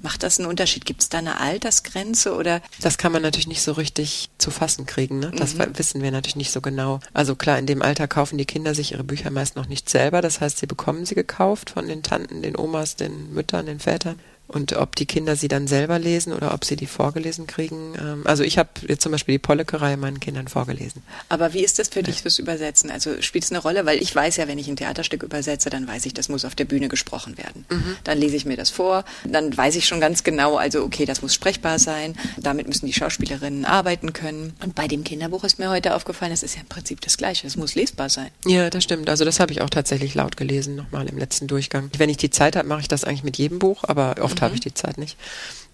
Macht 0.03 0.23
das 0.23 0.39
einen 0.39 0.49
Unterschied? 0.49 0.85
Gibt 0.85 1.03
es 1.03 1.09
da 1.09 1.19
eine 1.19 1.41
Altersgrenze 1.41 2.35
oder? 2.35 2.61
Das 2.83 2.99
kann 2.99 3.13
man 3.13 3.23
natürlich 3.23 3.47
nicht 3.47 3.63
so 3.63 3.73
richtig 3.73 4.29
zu 4.37 4.51
fassen 4.51 4.85
kriegen. 4.85 5.21
Ne? 5.21 5.33
Das 5.35 5.55
mhm. 5.55 5.79
wissen 5.79 6.03
wir 6.03 6.11
natürlich 6.11 6.37
nicht 6.37 6.51
so 6.51 6.61
genau. 6.61 7.01
Also 7.15 7.35
klar, 7.35 7.59
in 7.59 7.67
dem 7.67 7.81
Alter 7.81 8.07
kaufen 8.07 8.37
die 8.37 8.45
Kinder 8.45 8.75
sich 8.75 8.93
ihre 8.93 9.05
Bücher 9.05 9.31
meist 9.31 9.57
noch 9.57 9.67
nicht 9.67 9.89
selber. 9.89 10.21
Das 10.21 10.43
heißt, 10.43 10.59
sie 10.59 10.67
bekommen 10.67 11.07
sie 11.07 11.15
gekauft 11.15 11.71
von 11.71 11.89
den 11.89 12.03
Tanten, 12.03 12.43
den 12.43 12.59
Omas, 12.59 12.97
den 12.97 13.33
Müttern, 13.33 13.65
den 13.65 13.81
Vätern. 13.81 14.21
Und 14.47 14.75
ob 14.75 14.95
die 14.95 15.07
Kinder 15.07 15.37
sie 15.37 15.49
dann 15.49 15.67
selber 15.67 15.99
lesen 15.99 16.33
oder 16.33 16.53
ob 16.53 16.65
sie 16.65 16.77
die 16.77 16.87
vorgelesen 16.87 17.47
kriegen. 17.47 17.95
Ähm, 17.99 18.23
also 18.25 18.43
ich 18.43 18.59
habe 18.59 18.69
jetzt 18.87 19.03
zum 19.03 19.13
Beispiel 19.13 19.35
die 19.35 19.39
Polleckerei 19.39 19.97
meinen 19.97 20.21
Kindern 20.21 20.49
vorgelesen. 20.49 21.03
Aber 21.29 21.55
wie 21.55 21.65
ist 21.65 21.79
das 21.79 21.89
für 21.89 22.03
dich 22.03 22.23
fürs 22.23 22.39
Übersetzen? 22.39 22.91
Also 22.91 23.23
spielt 23.23 23.45
es 23.45 23.51
eine 23.51 23.61
Rolle? 23.61 23.87
Weil 23.87 24.03
ich 24.03 24.15
weiß 24.15 24.37
ja, 24.37 24.47
wenn 24.47 24.59
ich 24.59 24.69
ein 24.69 24.77
Theaterstück 24.77 25.23
übersetze, 25.23 25.71
dann 25.71 25.89
weiß 25.89 26.05
ich, 26.07 26.13
das 26.13 26.29
muss 26.29 26.45
auf 26.45 26.55
der 26.55 26.67
Bühne 26.67 26.89
gesprochen 26.89 27.39
werden. 27.39 27.65
Mhm. 27.71 27.97
Dann 28.05 28.19
lese 28.19 28.37
ich 28.37 28.45
mir 28.45 28.57
das 28.57 28.71
vor, 28.71 29.05
dann 29.25 29.57
weiß 29.57 29.77
ich 29.77 29.87
schon 29.87 30.01
ganz 30.01 30.25
genau, 30.25 30.57
also 30.57 30.85
okay, 30.85 31.07
das 31.07 31.23
muss 31.23 31.35
sprechbar 31.35 31.79
sein, 31.79 32.15
damit 32.37 32.69
müssen 32.69 32.87
die 32.87 32.93
Schauspielerinnen 32.93 33.65
arbeiten 33.65 34.13
können. 34.13 34.55
Und 34.63 34.75
bei 34.75 34.89
dem 34.89 35.05
Kinderbuch 35.05 35.45
ist 35.45 35.59
mir 35.59 35.71
heute 35.71 35.95
aufgefallen, 35.95 36.33
es 36.33 36.43
ist 36.43 36.55
ja 36.55 36.61
im 36.61 36.69
Prinzip 36.69 37.01
das 37.01 37.17
Gleiche, 37.17 37.47
es 37.47 37.57
muss 37.57 37.75
lesbar 37.75 38.11
sein. 38.11 38.29
Ja, 38.47 38.69
das 38.69 38.85
stimmt. 38.85 39.09
Also 39.09 39.25
das 39.25 39.41
habe 39.41 39.53
ich 39.53 39.63
auch 39.63 39.71
tatsächlich 39.71 40.15
laut 40.15 40.37
gelesen, 40.37 40.77
nochmal 40.77 41.09
im 41.09 41.17
letzten 41.17 41.47
Durchgang. 41.47 41.91
Wenn 41.97 42.11
ich 42.11 42.19
die 42.19 42.31
Zeit 42.31 42.57
habe, 42.57 42.69
mache 42.69 42.83
ich 42.83 42.89
das 42.89 43.05
eigentlich 43.05 43.25
mit 43.25 43.39
jedem 43.39 43.59
Buch, 43.59 43.85
aber 43.85 44.17
oft 44.21 44.34
oft 44.35 44.41
mhm. 44.41 44.45
habe 44.45 44.55
ich 44.55 44.61
die 44.61 44.75
Zeit 44.75 44.99
nicht. 44.99 45.17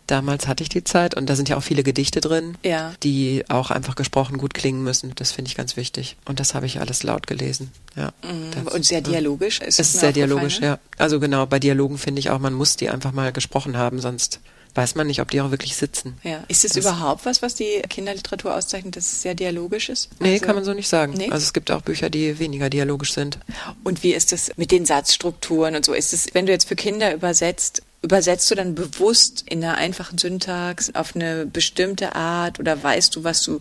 Damals 0.07 0.49
hatte 0.49 0.64
ich 0.64 0.68
die 0.68 0.83
Zeit 0.83 1.14
und 1.14 1.31
da 1.31 1.37
sind 1.37 1.49
ja 1.49 1.57
auch 1.57 1.62
viele 1.62 1.85
Gedichte 1.85 2.20
drin, 2.20 2.59
ja. 2.64 2.92
die 3.05 3.44
auch 3.49 3.70
einfach 3.70 3.94
gesprochen 3.94 4.38
gut 4.38 4.55
klingen 4.55 4.83
müssen. 4.83 5.12
Das 5.14 5.31
finde 5.31 5.49
ich 5.49 5.57
ganz 5.57 5.77
wichtig. 5.77 6.16
Und 6.25 6.40
das 6.40 6.53
habe 6.55 6.66
ich 6.66 6.81
alles 6.81 7.05
laut 7.05 7.29
gelesen. 7.29 7.70
Ja. 7.94 8.12
Mhm. 8.25 8.66
und 8.66 8.85
sehr 8.85 9.03
dialogisch. 9.03 9.61
Ist 9.61 9.79
es 9.79 9.94
ist 9.94 10.01
sehr 10.01 10.12
dialogisch, 10.12 10.59
ja. 10.61 10.81
Also 10.99 11.20
genau, 11.20 11.46
bei 11.46 11.61
Dialogen 11.61 11.96
finde 11.96 12.18
ich 12.18 12.31
auch, 12.31 12.40
man 12.40 12.55
muss 12.55 12.77
die 12.77 12.90
einfach 12.90 13.12
mal 13.12 13.31
gesprochen 13.33 13.77
haben, 13.77 14.01
sonst 14.01 14.40
weiß 14.75 14.94
man 14.94 15.07
nicht, 15.07 15.20
ob 15.20 15.31
die 15.31 15.40
auch 15.40 15.51
wirklich 15.51 15.77
sitzen. 15.77 16.18
Ja. 16.23 16.44
Ist 16.49 16.64
es 16.64 16.77
überhaupt 16.77 17.27
was, 17.27 17.42
was 17.42 17.55
die 17.55 17.83
Kinderliteratur 17.88 18.55
auszeichnet, 18.55 18.96
dass 18.96 19.12
es 19.12 19.23
sehr 19.23 19.35
dialogisch 19.35 19.88
ist? 19.88 20.11
Nee, 20.20 20.35
also, 20.35 20.44
kann 20.44 20.55
man 20.55 20.64
so 20.64 20.75
nicht 20.75 20.88
sagen. 20.88 21.14
Nee? 21.16 21.31
Also 21.31 21.44
es 21.44 21.53
gibt 21.53 21.70
auch 21.70 21.83
Bücher, 21.83 22.11
die 22.11 22.38
weniger 22.38 22.70
dialogisch 22.70 23.12
sind. 23.12 23.38
Und 23.85 24.03
wie 24.03 24.12
ist 24.12 24.33
es 24.33 24.53
mit 24.57 24.70
den 24.70 24.87
Satzstrukturen 24.87 25.77
und 25.77 25.85
so? 25.85 25.92
Ist 25.92 26.12
es, 26.12 26.35
wenn 26.35 26.46
du 26.46 26.53
jetzt 26.53 26.68
für 26.68 26.77
Kinder 26.77 27.14
übersetzt, 27.14 27.83
übersetzt 28.03 28.51
du 28.51 28.55
dann 28.55 28.75
bewusst 28.75 29.45
in 29.47 29.63
einer 29.63 29.77
einfachen 29.77 30.19
Syntax 30.19 30.95
auf 30.95 31.15
eine 31.15 31.47
bestimmte 31.47 32.15
Art 32.15 32.59
oder 32.59 32.83
weißt 32.83 33.15
du, 33.17 33.25
was 33.25 33.43
du 33.43 33.61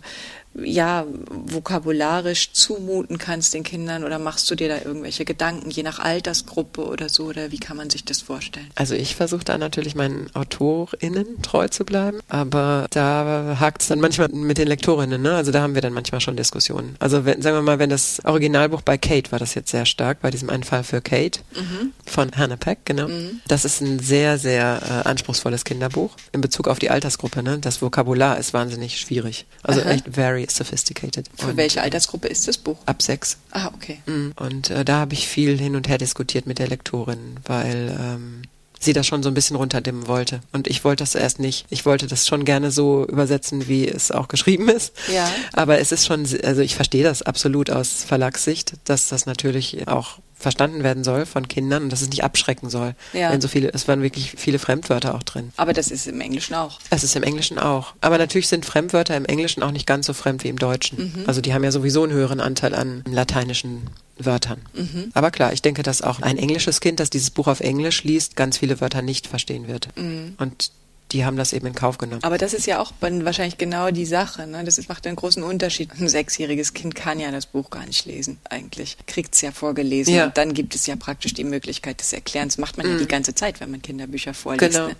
ja, 0.54 1.06
vokabularisch 1.28 2.52
zumuten 2.52 3.18
kannst 3.18 3.54
den 3.54 3.62
Kindern 3.62 4.04
oder 4.04 4.18
machst 4.18 4.50
du 4.50 4.56
dir 4.56 4.68
da 4.68 4.78
irgendwelche 4.78 5.24
Gedanken, 5.24 5.70
je 5.70 5.82
nach 5.82 6.00
Altersgruppe 6.00 6.84
oder 6.84 7.08
so, 7.08 7.26
oder 7.26 7.52
wie 7.52 7.58
kann 7.58 7.76
man 7.76 7.88
sich 7.88 8.04
das 8.04 8.20
vorstellen? 8.20 8.68
Also 8.74 8.94
ich 8.94 9.14
versuche 9.14 9.44
da 9.44 9.58
natürlich 9.58 9.94
meinen 9.94 10.28
AutorInnen 10.34 11.42
treu 11.42 11.68
zu 11.68 11.84
bleiben, 11.84 12.18
aber 12.28 12.86
da 12.90 13.58
hakt 13.60 13.82
es 13.82 13.88
dann 13.88 14.00
manchmal 14.00 14.28
mit 14.28 14.58
den 14.58 14.66
Lektorinnen, 14.66 15.22
ne? 15.22 15.34
Also 15.34 15.52
da 15.52 15.62
haben 15.62 15.74
wir 15.74 15.82
dann 15.82 15.92
manchmal 15.92 16.20
schon 16.20 16.36
Diskussionen. 16.36 16.96
Also 16.98 17.24
wenn, 17.24 17.42
sagen 17.42 17.56
wir 17.56 17.62
mal, 17.62 17.78
wenn 17.78 17.90
das 17.90 18.20
Originalbuch 18.24 18.82
bei 18.82 18.98
Kate 18.98 19.30
war 19.30 19.38
das 19.38 19.54
jetzt 19.54 19.70
sehr 19.70 19.86
stark, 19.86 20.20
bei 20.20 20.30
diesem 20.30 20.50
einen 20.50 20.64
Fall 20.64 20.82
für 20.82 21.00
Kate 21.00 21.40
mhm. 21.54 21.92
von 22.06 22.30
Hannah 22.36 22.56
Peck, 22.56 22.80
genau. 22.84 23.08
Mhm. 23.08 23.40
Das 23.46 23.64
ist 23.64 23.80
ein 23.80 24.00
sehr, 24.00 24.38
sehr 24.38 24.80
äh, 24.82 25.08
anspruchsvolles 25.08 25.64
Kinderbuch 25.64 26.16
in 26.32 26.40
Bezug 26.40 26.66
auf 26.66 26.80
die 26.80 26.90
Altersgruppe, 26.90 27.42
ne? 27.42 27.58
Das 27.58 27.82
Vokabular 27.82 28.38
ist 28.38 28.52
wahnsinnig 28.52 28.98
schwierig. 28.98 29.46
Also 29.62 29.80
Aha. 29.82 29.90
echt 29.90 30.06
very 30.10 30.39
sophisticated. 30.48 31.28
Für 31.36 31.48
und 31.48 31.56
welche 31.56 31.82
Altersgruppe 31.82 32.28
ist 32.28 32.48
das 32.48 32.58
Buch? 32.58 32.78
Ab 32.86 33.02
sechs. 33.02 33.36
Ah, 33.50 33.70
okay. 33.74 34.00
Mhm. 34.06 34.32
Und 34.36 34.70
äh, 34.70 34.84
da 34.84 35.00
habe 35.00 35.14
ich 35.14 35.28
viel 35.28 35.58
hin 35.58 35.76
und 35.76 35.88
her 35.88 35.98
diskutiert 35.98 36.46
mit 36.46 36.58
der 36.58 36.68
Lektorin, 36.68 37.38
weil 37.44 37.96
ähm, 38.00 38.42
sie 38.80 38.92
das 38.92 39.06
schon 39.06 39.22
so 39.22 39.28
ein 39.28 39.34
bisschen 39.34 39.56
runterdimmen 39.56 40.08
wollte. 40.08 40.40
Und 40.52 40.66
ich 40.66 40.82
wollte 40.84 41.04
das 41.04 41.14
erst 41.14 41.38
nicht. 41.38 41.66
Ich 41.70 41.86
wollte 41.86 42.06
das 42.06 42.26
schon 42.26 42.44
gerne 42.44 42.70
so 42.70 43.06
übersetzen, 43.06 43.68
wie 43.68 43.86
es 43.86 44.10
auch 44.10 44.26
geschrieben 44.26 44.68
ist. 44.68 44.94
Ja. 45.12 45.30
Aber 45.52 45.78
es 45.78 45.92
ist 45.92 46.06
schon, 46.06 46.26
also 46.42 46.62
ich 46.62 46.74
verstehe 46.74 47.04
das 47.04 47.22
absolut 47.22 47.70
aus 47.70 48.04
Verlagssicht, 48.04 48.72
dass 48.84 49.08
das 49.08 49.26
natürlich 49.26 49.86
auch 49.86 50.18
verstanden 50.40 50.82
werden 50.82 51.04
soll 51.04 51.26
von 51.26 51.48
Kindern 51.48 51.84
und 51.84 51.92
dass 51.92 52.00
es 52.00 52.08
nicht 52.08 52.24
abschrecken 52.24 52.70
soll. 52.70 52.94
Ja. 53.12 53.30
Wenn 53.30 53.42
so 53.42 53.48
viele, 53.48 53.70
es 53.74 53.86
waren 53.86 54.02
wirklich 54.02 54.34
viele 54.38 54.58
Fremdwörter 54.58 55.14
auch 55.14 55.22
drin. 55.22 55.52
Aber 55.58 55.74
das 55.74 55.90
ist 55.90 56.08
im 56.08 56.20
Englischen 56.22 56.54
auch. 56.54 56.78
Es 56.88 57.04
ist 57.04 57.14
im 57.14 57.22
Englischen 57.22 57.58
auch. 57.58 57.92
Aber 58.00 58.16
natürlich 58.16 58.48
sind 58.48 58.64
Fremdwörter 58.64 59.16
im 59.16 59.26
Englischen 59.26 59.62
auch 59.62 59.70
nicht 59.70 59.86
ganz 59.86 60.06
so 60.06 60.14
fremd 60.14 60.42
wie 60.42 60.48
im 60.48 60.58
Deutschen. 60.58 61.12
Mhm. 61.14 61.24
Also 61.26 61.42
die 61.42 61.52
haben 61.52 61.62
ja 61.62 61.70
sowieso 61.70 62.02
einen 62.02 62.12
höheren 62.12 62.40
Anteil 62.40 62.74
an 62.74 63.04
lateinischen 63.06 63.82
Wörtern. 64.24 64.60
Mhm. 64.74 65.10
Aber 65.14 65.30
klar, 65.30 65.52
ich 65.52 65.62
denke, 65.62 65.82
dass 65.82 66.02
auch 66.02 66.20
ein 66.20 66.38
englisches 66.38 66.80
Kind, 66.80 67.00
das 67.00 67.10
dieses 67.10 67.30
Buch 67.30 67.46
auf 67.46 67.60
Englisch 67.60 68.04
liest, 68.04 68.36
ganz 68.36 68.58
viele 68.58 68.80
Wörter 68.80 69.02
nicht 69.02 69.26
verstehen 69.26 69.68
wird. 69.68 69.88
Mhm. 69.96 70.34
Und 70.38 70.72
die 71.12 71.24
haben 71.24 71.36
das 71.36 71.52
eben 71.52 71.66
in 71.66 71.74
Kauf 71.74 71.98
genommen. 71.98 72.22
Aber 72.22 72.38
das 72.38 72.54
ist 72.54 72.66
ja 72.66 72.80
auch 72.80 72.92
wahrscheinlich 73.00 73.58
genau 73.58 73.90
die 73.90 74.06
Sache. 74.06 74.46
Ne? 74.46 74.62
Das 74.64 74.88
macht 74.88 75.06
einen 75.06 75.16
großen 75.16 75.42
Unterschied. 75.42 75.90
Ein 75.98 76.08
sechsjähriges 76.08 76.72
Kind 76.72 76.94
kann 76.94 77.18
ja 77.18 77.30
das 77.30 77.46
Buch 77.46 77.70
gar 77.70 77.84
nicht 77.86 78.06
lesen, 78.06 78.38
eigentlich. 78.48 78.96
Kriegt 79.06 79.34
es 79.34 79.40
ja 79.40 79.50
vorgelesen. 79.50 80.14
Ja. 80.14 80.26
Und 80.26 80.38
dann 80.38 80.54
gibt 80.54 80.74
es 80.74 80.86
ja 80.86 80.96
praktisch 80.96 81.34
die 81.34 81.44
Möglichkeit 81.44 82.00
des 82.00 82.12
Erklärens. 82.12 82.58
Macht 82.58 82.76
man 82.76 82.86
mhm. 82.86 82.92
ja 82.92 82.98
die 82.98 83.08
ganze 83.08 83.34
Zeit, 83.34 83.60
wenn 83.60 83.70
man 83.70 83.82
Kinderbücher 83.82 84.34
vorliest. 84.34 84.72
Genau. 84.72 84.88
Ne? 84.88 84.96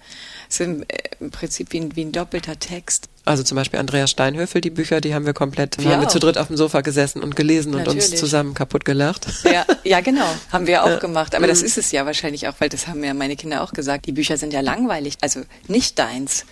Das 0.49 0.61
ist 0.61 0.67
im, 0.67 0.83
äh, 0.83 0.87
im 1.21 1.31
Prinzip 1.31 1.73
wie 1.73 1.81
ein, 1.81 1.97
wie 1.97 2.05
ein 2.05 2.13
doppelter 2.13 2.59
Text. 2.59 3.09
Also 3.25 3.43
zum 3.43 3.57
Beispiel 3.57 3.79
Andreas 3.79 4.11
Steinhöfel, 4.11 4.63
die 4.63 4.71
Bücher, 4.71 5.01
die 5.01 5.15
haben 5.15 5.27
wir 5.27 5.35
komplett, 5.35 5.79
wir 5.79 5.91
haben 5.93 6.01
wir 6.01 6.09
zu 6.09 6.19
dritt 6.19 6.39
auf 6.39 6.47
dem 6.47 6.57
Sofa 6.57 6.81
gesessen 6.81 7.23
und 7.23 7.37
gelesen 7.37 7.73
Natürlich. 7.73 8.05
und 8.07 8.13
uns 8.13 8.21
zusammen 8.21 8.55
kaputt 8.55 8.85
gelacht. 8.85 9.27
Ja, 9.45 9.67
ja 9.85 10.01
genau, 10.01 10.27
haben 10.53 10.67
wir 10.67 10.83
auch 10.83 10.89
ja. 10.89 10.99
gemacht. 10.99 11.35
Aber 11.35 11.45
mhm. 11.45 11.51
das 11.51 11.63
ist 11.63 11.77
es 11.77 11.93
ja 11.93 12.07
wahrscheinlich 12.07 12.49
auch, 12.49 12.55
weil 12.61 12.71
das 12.71 12.87
haben 12.87 13.05
ja 13.05 13.13
meine 13.13 13.37
Kinder 13.37 13.63
auch 13.63 13.73
gesagt. 13.73 14.07
Die 14.07 14.13
Bücher 14.13 14.39
sind 14.39 14.55
ja 14.55 14.61
langweilig, 14.61 15.19
also 15.21 15.43
nicht 15.69 15.99
deins. 15.99 16.47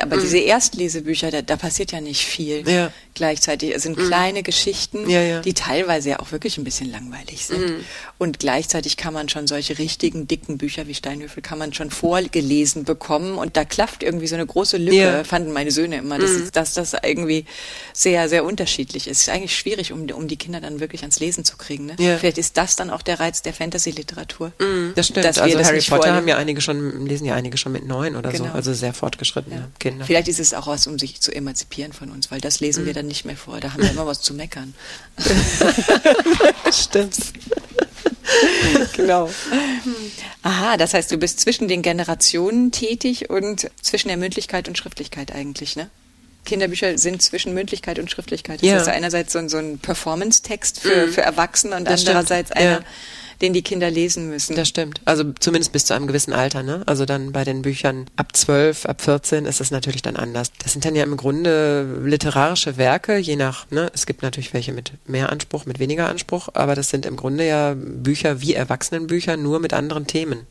Aber 0.00 0.16
mhm. 0.16 0.20
diese 0.20 0.38
Erstlesebücher, 0.38 1.30
da, 1.30 1.42
da, 1.42 1.56
passiert 1.56 1.92
ja 1.92 2.00
nicht 2.00 2.24
viel 2.24 2.68
ja. 2.68 2.90
Gleichzeitig. 3.14 3.74
Es 3.74 3.82
sind 3.82 3.98
mhm. 3.98 4.06
kleine 4.06 4.42
Geschichten, 4.42 5.08
ja, 5.08 5.40
die 5.40 5.54
teilweise 5.54 6.10
ja 6.10 6.20
auch 6.20 6.32
wirklich 6.32 6.58
ein 6.58 6.64
bisschen 6.64 6.90
langweilig 6.90 7.46
sind. 7.46 7.60
Mhm. 7.60 7.84
Und 8.18 8.38
gleichzeitig 8.38 8.96
kann 8.96 9.14
man 9.14 9.28
schon 9.28 9.46
solche 9.46 9.78
richtigen 9.78 10.26
dicken 10.26 10.58
Bücher 10.58 10.86
wie 10.86 10.94
Steinhöfel 10.94 11.42
kann 11.42 11.58
man 11.58 11.72
schon 11.72 11.90
vorgelesen 11.90 12.84
bekommen 12.84 13.38
und 13.38 13.56
da 13.56 13.64
klafft 13.64 14.02
irgendwie 14.02 14.26
so 14.26 14.34
eine 14.34 14.46
große 14.46 14.76
Lücke, 14.76 15.24
fanden 15.24 15.52
meine 15.52 15.70
Söhne 15.70 15.98
immer 15.98 16.18
das 16.18 16.30
mhm. 16.30 16.42
ist, 16.44 16.56
dass 16.56 16.74
das 16.74 16.94
irgendwie 17.02 17.44
sehr, 17.92 18.28
sehr 18.28 18.44
unterschiedlich 18.44 19.08
ist. 19.08 19.18
Es 19.18 19.28
ist 19.28 19.34
eigentlich 19.34 19.56
schwierig, 19.56 19.92
um, 19.92 20.08
um 20.10 20.28
die 20.28 20.36
Kinder 20.36 20.60
dann 20.60 20.80
wirklich 20.80 21.02
ans 21.02 21.20
Lesen 21.20 21.44
zu 21.44 21.56
kriegen. 21.56 21.86
Ne? 21.86 21.96
Ja. 21.98 22.18
Vielleicht 22.18 22.38
ist 22.38 22.56
das 22.56 22.76
dann 22.76 22.90
auch 22.90 23.02
der 23.02 23.20
Reiz 23.20 23.42
der 23.42 23.52
Fantasy-Literatur. 23.52 24.52
Mhm. 24.58 24.92
Das 24.94 25.08
stimmt. 25.08 25.26
also 25.26 25.42
Harry 25.42 25.80
Potter 25.80 26.14
haben 26.14 26.28
ja 26.28 26.36
einige 26.36 26.60
schon, 26.60 27.06
lesen 27.06 27.24
ja 27.24 27.34
einige 27.34 27.56
schon 27.56 27.72
mit 27.72 27.86
neun 27.86 28.16
oder 28.16 28.30
genau. 28.30 28.46
so, 28.46 28.50
also 28.50 28.74
sehr 28.74 28.94
fortgeschrittene 28.94 29.56
ja. 29.56 29.68
Kinder. 29.78 30.04
Vielleicht 30.04 30.28
ist 30.28 30.40
es 30.40 30.54
auch 30.54 30.66
was, 30.66 30.86
um 30.86 30.98
sich 30.98 31.20
zu 31.20 31.32
emanzipieren 31.32 31.92
von 31.92 32.10
uns, 32.10 32.30
weil 32.30 32.40
das 32.40 32.60
lesen 32.60 32.82
mhm. 32.82 32.86
wir 32.86 32.94
dann 32.94 33.03
nicht 33.06 33.24
mehr 33.24 33.36
vor. 33.36 33.60
Da 33.60 33.72
haben 33.72 33.82
wir 33.82 33.90
immer 33.90 34.06
was 34.06 34.20
zu 34.20 34.34
meckern. 34.34 34.74
stimmt. 36.72 37.16
genau. 38.96 39.30
Aha, 40.42 40.76
das 40.76 40.94
heißt, 40.94 41.10
du 41.10 41.18
bist 41.18 41.40
zwischen 41.40 41.68
den 41.68 41.82
Generationen 41.82 42.72
tätig 42.72 43.30
und 43.30 43.70
zwischen 43.82 44.08
der 44.08 44.16
Mündlichkeit 44.16 44.68
und 44.68 44.78
Schriftlichkeit 44.78 45.32
eigentlich, 45.32 45.76
ne? 45.76 45.90
Kinderbücher 46.44 46.98
sind 46.98 47.22
zwischen 47.22 47.54
Mündlichkeit 47.54 47.98
und 47.98 48.10
Schriftlichkeit. 48.10 48.60
Das 48.60 48.68
ja. 48.68 48.76
ist 48.76 48.88
einerseits 48.88 49.32
so, 49.32 49.48
so 49.48 49.56
ein 49.56 49.78
Performance-Text 49.78 50.78
für, 50.78 51.06
mhm. 51.06 51.12
für 51.12 51.22
Erwachsene 51.22 51.74
und 51.74 51.88
das 51.88 52.06
andererseits 52.06 52.50
stimmt. 52.50 52.60
einer, 52.60 52.80
ja 52.80 52.84
den 53.40 53.52
die 53.52 53.62
Kinder 53.62 53.90
lesen 53.90 54.28
müssen. 54.28 54.56
Das 54.56 54.68
stimmt. 54.68 55.00
Also 55.04 55.24
zumindest 55.38 55.72
bis 55.72 55.84
zu 55.86 55.94
einem 55.94 56.06
gewissen 56.06 56.32
Alter, 56.32 56.62
ne? 56.62 56.82
Also 56.86 57.04
dann 57.04 57.32
bei 57.32 57.44
den 57.44 57.62
Büchern 57.62 58.06
ab 58.16 58.36
12, 58.36 58.86
ab 58.86 59.00
14 59.00 59.46
ist 59.46 59.60
es 59.60 59.70
natürlich 59.70 60.02
dann 60.02 60.16
anders. 60.16 60.52
Das 60.62 60.72
sind 60.72 60.84
dann 60.84 60.94
ja 60.94 61.04
im 61.04 61.16
Grunde 61.16 62.00
literarische 62.04 62.76
Werke, 62.76 63.16
je 63.16 63.36
nach, 63.36 63.70
ne? 63.70 63.90
Es 63.94 64.06
gibt 64.06 64.22
natürlich 64.22 64.52
welche 64.54 64.72
mit 64.72 64.92
mehr 65.06 65.30
Anspruch, 65.30 65.66
mit 65.66 65.78
weniger 65.78 66.08
Anspruch, 66.08 66.48
aber 66.54 66.74
das 66.74 66.90
sind 66.90 67.06
im 67.06 67.16
Grunde 67.16 67.46
ja 67.46 67.74
Bücher 67.76 68.40
wie 68.40 68.54
Erwachsenenbücher, 68.54 69.36
nur 69.36 69.60
mit 69.60 69.72
anderen 69.72 70.06
Themen. 70.06 70.46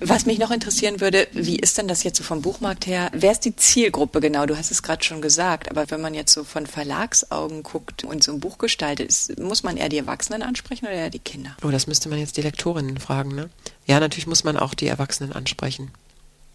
Was 0.00 0.26
mich 0.26 0.38
noch 0.38 0.50
interessieren 0.50 1.00
würde, 1.00 1.28
wie 1.32 1.56
ist 1.56 1.78
denn 1.78 1.88
das 1.88 2.02
jetzt 2.02 2.18
so 2.18 2.24
vom 2.24 2.42
Buchmarkt 2.42 2.86
her? 2.86 3.10
Wer 3.12 3.32
ist 3.32 3.44
die 3.44 3.54
Zielgruppe 3.56 4.20
genau? 4.20 4.46
Du 4.46 4.56
hast 4.56 4.70
es 4.70 4.82
gerade 4.82 5.04
schon 5.04 5.22
gesagt, 5.22 5.70
aber 5.70 5.90
wenn 5.90 6.00
man 6.00 6.14
jetzt 6.14 6.32
so 6.32 6.44
von 6.44 6.66
Verlagsaugen 6.66 7.62
guckt 7.62 8.04
und 8.04 8.22
so 8.22 8.32
ein 8.32 8.40
Buch 8.40 8.58
gestaltet, 8.58 9.08
ist, 9.08 9.38
muss 9.38 9.62
man 9.62 9.76
eher 9.76 9.88
die 9.88 9.98
Erwachsenen 9.98 10.42
ansprechen 10.42 10.86
oder 10.86 10.94
eher 10.94 11.10
die 11.10 11.18
Kinder? 11.18 11.56
Oh, 11.64 11.70
das 11.70 11.86
müsste 11.86 12.08
man 12.08 12.18
jetzt 12.22 12.36
die 12.36 12.42
Lektorinnen 12.42 12.98
fragen, 12.98 13.34
ne? 13.34 13.50
Ja, 13.86 14.00
natürlich 14.00 14.26
muss 14.26 14.44
man 14.44 14.56
auch 14.56 14.74
die 14.74 14.86
Erwachsenen 14.86 15.32
ansprechen 15.32 15.90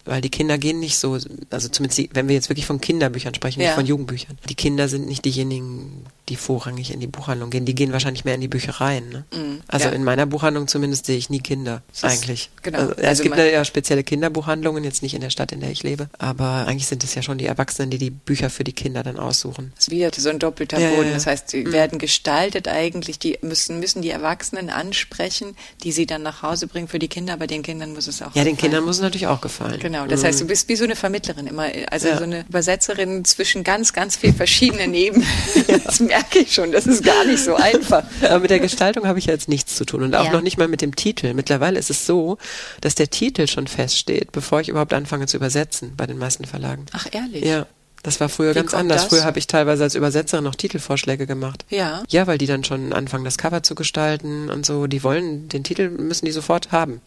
weil 0.08 0.20
die 0.20 0.30
Kinder 0.30 0.58
gehen 0.58 0.80
nicht 0.80 0.98
so, 0.98 1.18
also 1.50 1.68
zumindest 1.68 1.98
die, 1.98 2.10
wenn 2.12 2.28
wir 2.28 2.34
jetzt 2.34 2.48
wirklich 2.48 2.66
von 2.66 2.80
Kinderbüchern 2.80 3.34
sprechen, 3.34 3.60
ja. 3.60 3.68
nicht 3.68 3.74
von 3.74 3.86
Jugendbüchern. 3.86 4.38
Die 4.48 4.54
Kinder 4.54 4.88
sind 4.88 5.06
nicht 5.06 5.24
diejenigen, 5.24 6.04
die 6.28 6.36
vorrangig 6.36 6.92
in 6.92 7.00
die 7.00 7.06
Buchhandlung 7.06 7.50
gehen. 7.50 7.64
Die 7.64 7.74
gehen 7.74 7.92
wahrscheinlich 7.92 8.24
mehr 8.24 8.34
in 8.34 8.40
die 8.40 8.48
Büchereien. 8.48 9.08
Ne? 9.08 9.24
Mm, 9.32 9.60
also 9.68 9.88
ja. 9.88 9.94
in 9.94 10.04
meiner 10.04 10.26
Buchhandlung 10.26 10.68
zumindest 10.68 11.06
sehe 11.06 11.16
ich 11.16 11.30
nie 11.30 11.40
Kinder 11.40 11.82
das 11.88 12.04
eigentlich. 12.04 12.50
Ist, 12.54 12.62
genau. 12.62 12.78
Also, 12.78 12.94
also 12.94 13.06
es 13.06 13.22
gibt 13.22 13.36
ja 13.36 13.64
spezielle 13.64 14.02
Kinderbuchhandlungen, 14.02 14.84
jetzt 14.84 15.02
nicht 15.02 15.14
in 15.14 15.20
der 15.20 15.30
Stadt, 15.30 15.52
in 15.52 15.60
der 15.60 15.70
ich 15.70 15.82
lebe, 15.82 16.08
aber 16.18 16.66
eigentlich 16.66 16.86
sind 16.86 17.04
es 17.04 17.14
ja 17.14 17.22
schon 17.22 17.38
die 17.38 17.46
Erwachsenen, 17.46 17.90
die 17.90 17.98
die 17.98 18.10
Bücher 18.10 18.50
für 18.50 18.64
die 18.64 18.72
Kinder 18.72 19.02
dann 19.02 19.18
aussuchen. 19.18 19.72
Es 19.78 19.90
wird 19.90 20.14
so 20.14 20.28
ein 20.28 20.38
doppelter 20.38 20.78
ja, 20.78 20.90
Boden. 20.90 21.12
Das 21.12 21.26
heißt, 21.26 21.50
sie 21.50 21.64
mm. 21.64 21.72
werden 21.72 21.98
gestaltet 21.98 22.68
eigentlich, 22.68 23.18
die 23.18 23.38
müssen, 23.42 23.80
müssen 23.80 24.02
die 24.02 24.10
Erwachsenen 24.10 24.70
ansprechen, 24.70 25.56
die 25.82 25.92
sie 25.92 26.06
dann 26.06 26.22
nach 26.22 26.42
Hause 26.42 26.66
bringen 26.66 26.88
für 26.88 26.98
die 26.98 27.08
Kinder, 27.08 27.34
aber 27.34 27.46
den 27.46 27.62
Kindern 27.62 27.92
muss 27.92 28.06
es 28.06 28.22
auch 28.22 28.26
Ja, 28.26 28.30
gefallen. 28.30 28.46
den 28.46 28.56
Kindern 28.56 28.84
muss 28.84 28.96
es 28.96 29.02
natürlich 29.02 29.26
auch 29.26 29.40
gefallen. 29.40 29.78
Genau. 29.80 29.97
Das 30.06 30.24
heißt, 30.24 30.40
du 30.40 30.44
mm. 30.44 30.48
bist 30.48 30.68
wie 30.68 30.76
so 30.76 30.84
eine 30.84 30.96
Vermittlerin 30.96 31.46
immer, 31.46 31.66
also 31.90 32.08
so 32.16 32.24
eine 32.24 32.44
Übersetzerin 32.48 33.24
zwischen 33.24 33.64
ganz, 33.64 33.92
ganz 33.92 34.16
viel 34.16 34.32
verschiedenen 34.32 34.94
Ebenen. 34.94 35.26
Das 35.84 36.00
merke 36.00 36.40
ich 36.40 36.54
schon. 36.54 36.72
Das 36.72 36.86
ist 36.86 37.04
gar 37.04 37.24
nicht 37.24 37.42
so 37.42 37.54
einfach. 37.54 38.04
Aber 38.22 38.40
mit 38.40 38.50
der 38.50 38.60
Gestaltung 38.60 39.06
habe 39.06 39.18
ich 39.18 39.26
jetzt 39.26 39.48
nichts 39.48 39.76
zu 39.76 39.84
tun 39.84 40.02
und 40.02 40.14
auch 40.14 40.26
ja. 40.26 40.32
noch 40.32 40.42
nicht 40.42 40.58
mal 40.58 40.68
mit 40.68 40.80
dem 40.82 40.94
Titel. 40.96 41.34
Mittlerweile 41.34 41.78
ist 41.78 41.90
es 41.90 42.06
so, 42.06 42.38
dass 42.80 42.94
der 42.94 43.10
Titel 43.10 43.46
schon 43.46 43.66
feststeht, 43.66 44.32
bevor 44.32 44.60
ich 44.60 44.68
überhaupt 44.68 44.92
anfange 44.92 45.26
zu 45.26 45.36
übersetzen 45.36 45.94
bei 45.96 46.06
den 46.06 46.18
meisten 46.18 46.44
Verlagen. 46.44 46.86
Ach, 46.92 47.06
ehrlich? 47.12 47.44
Ja. 47.44 47.66
Das 48.02 48.20
war 48.20 48.28
früher 48.28 48.50
Wie 48.50 48.54
ganz 48.54 48.74
anders. 48.74 49.02
Das? 49.02 49.08
Früher 49.08 49.24
habe 49.24 49.38
ich 49.38 49.46
teilweise 49.46 49.82
als 49.82 49.94
Übersetzerin 49.94 50.44
noch 50.44 50.54
Titelvorschläge 50.54 51.26
gemacht. 51.26 51.64
Ja. 51.68 52.02
Ja, 52.08 52.26
weil 52.26 52.38
die 52.38 52.46
dann 52.46 52.64
schon 52.64 52.92
anfangen, 52.92 53.24
das 53.24 53.38
Cover 53.38 53.62
zu 53.62 53.74
gestalten 53.74 54.50
und 54.50 54.64
so. 54.64 54.86
Die 54.86 55.02
wollen 55.02 55.48
den 55.48 55.64
Titel, 55.64 55.90
müssen 55.90 56.24
die 56.24 56.32
sofort 56.32 56.70
haben. 56.70 57.00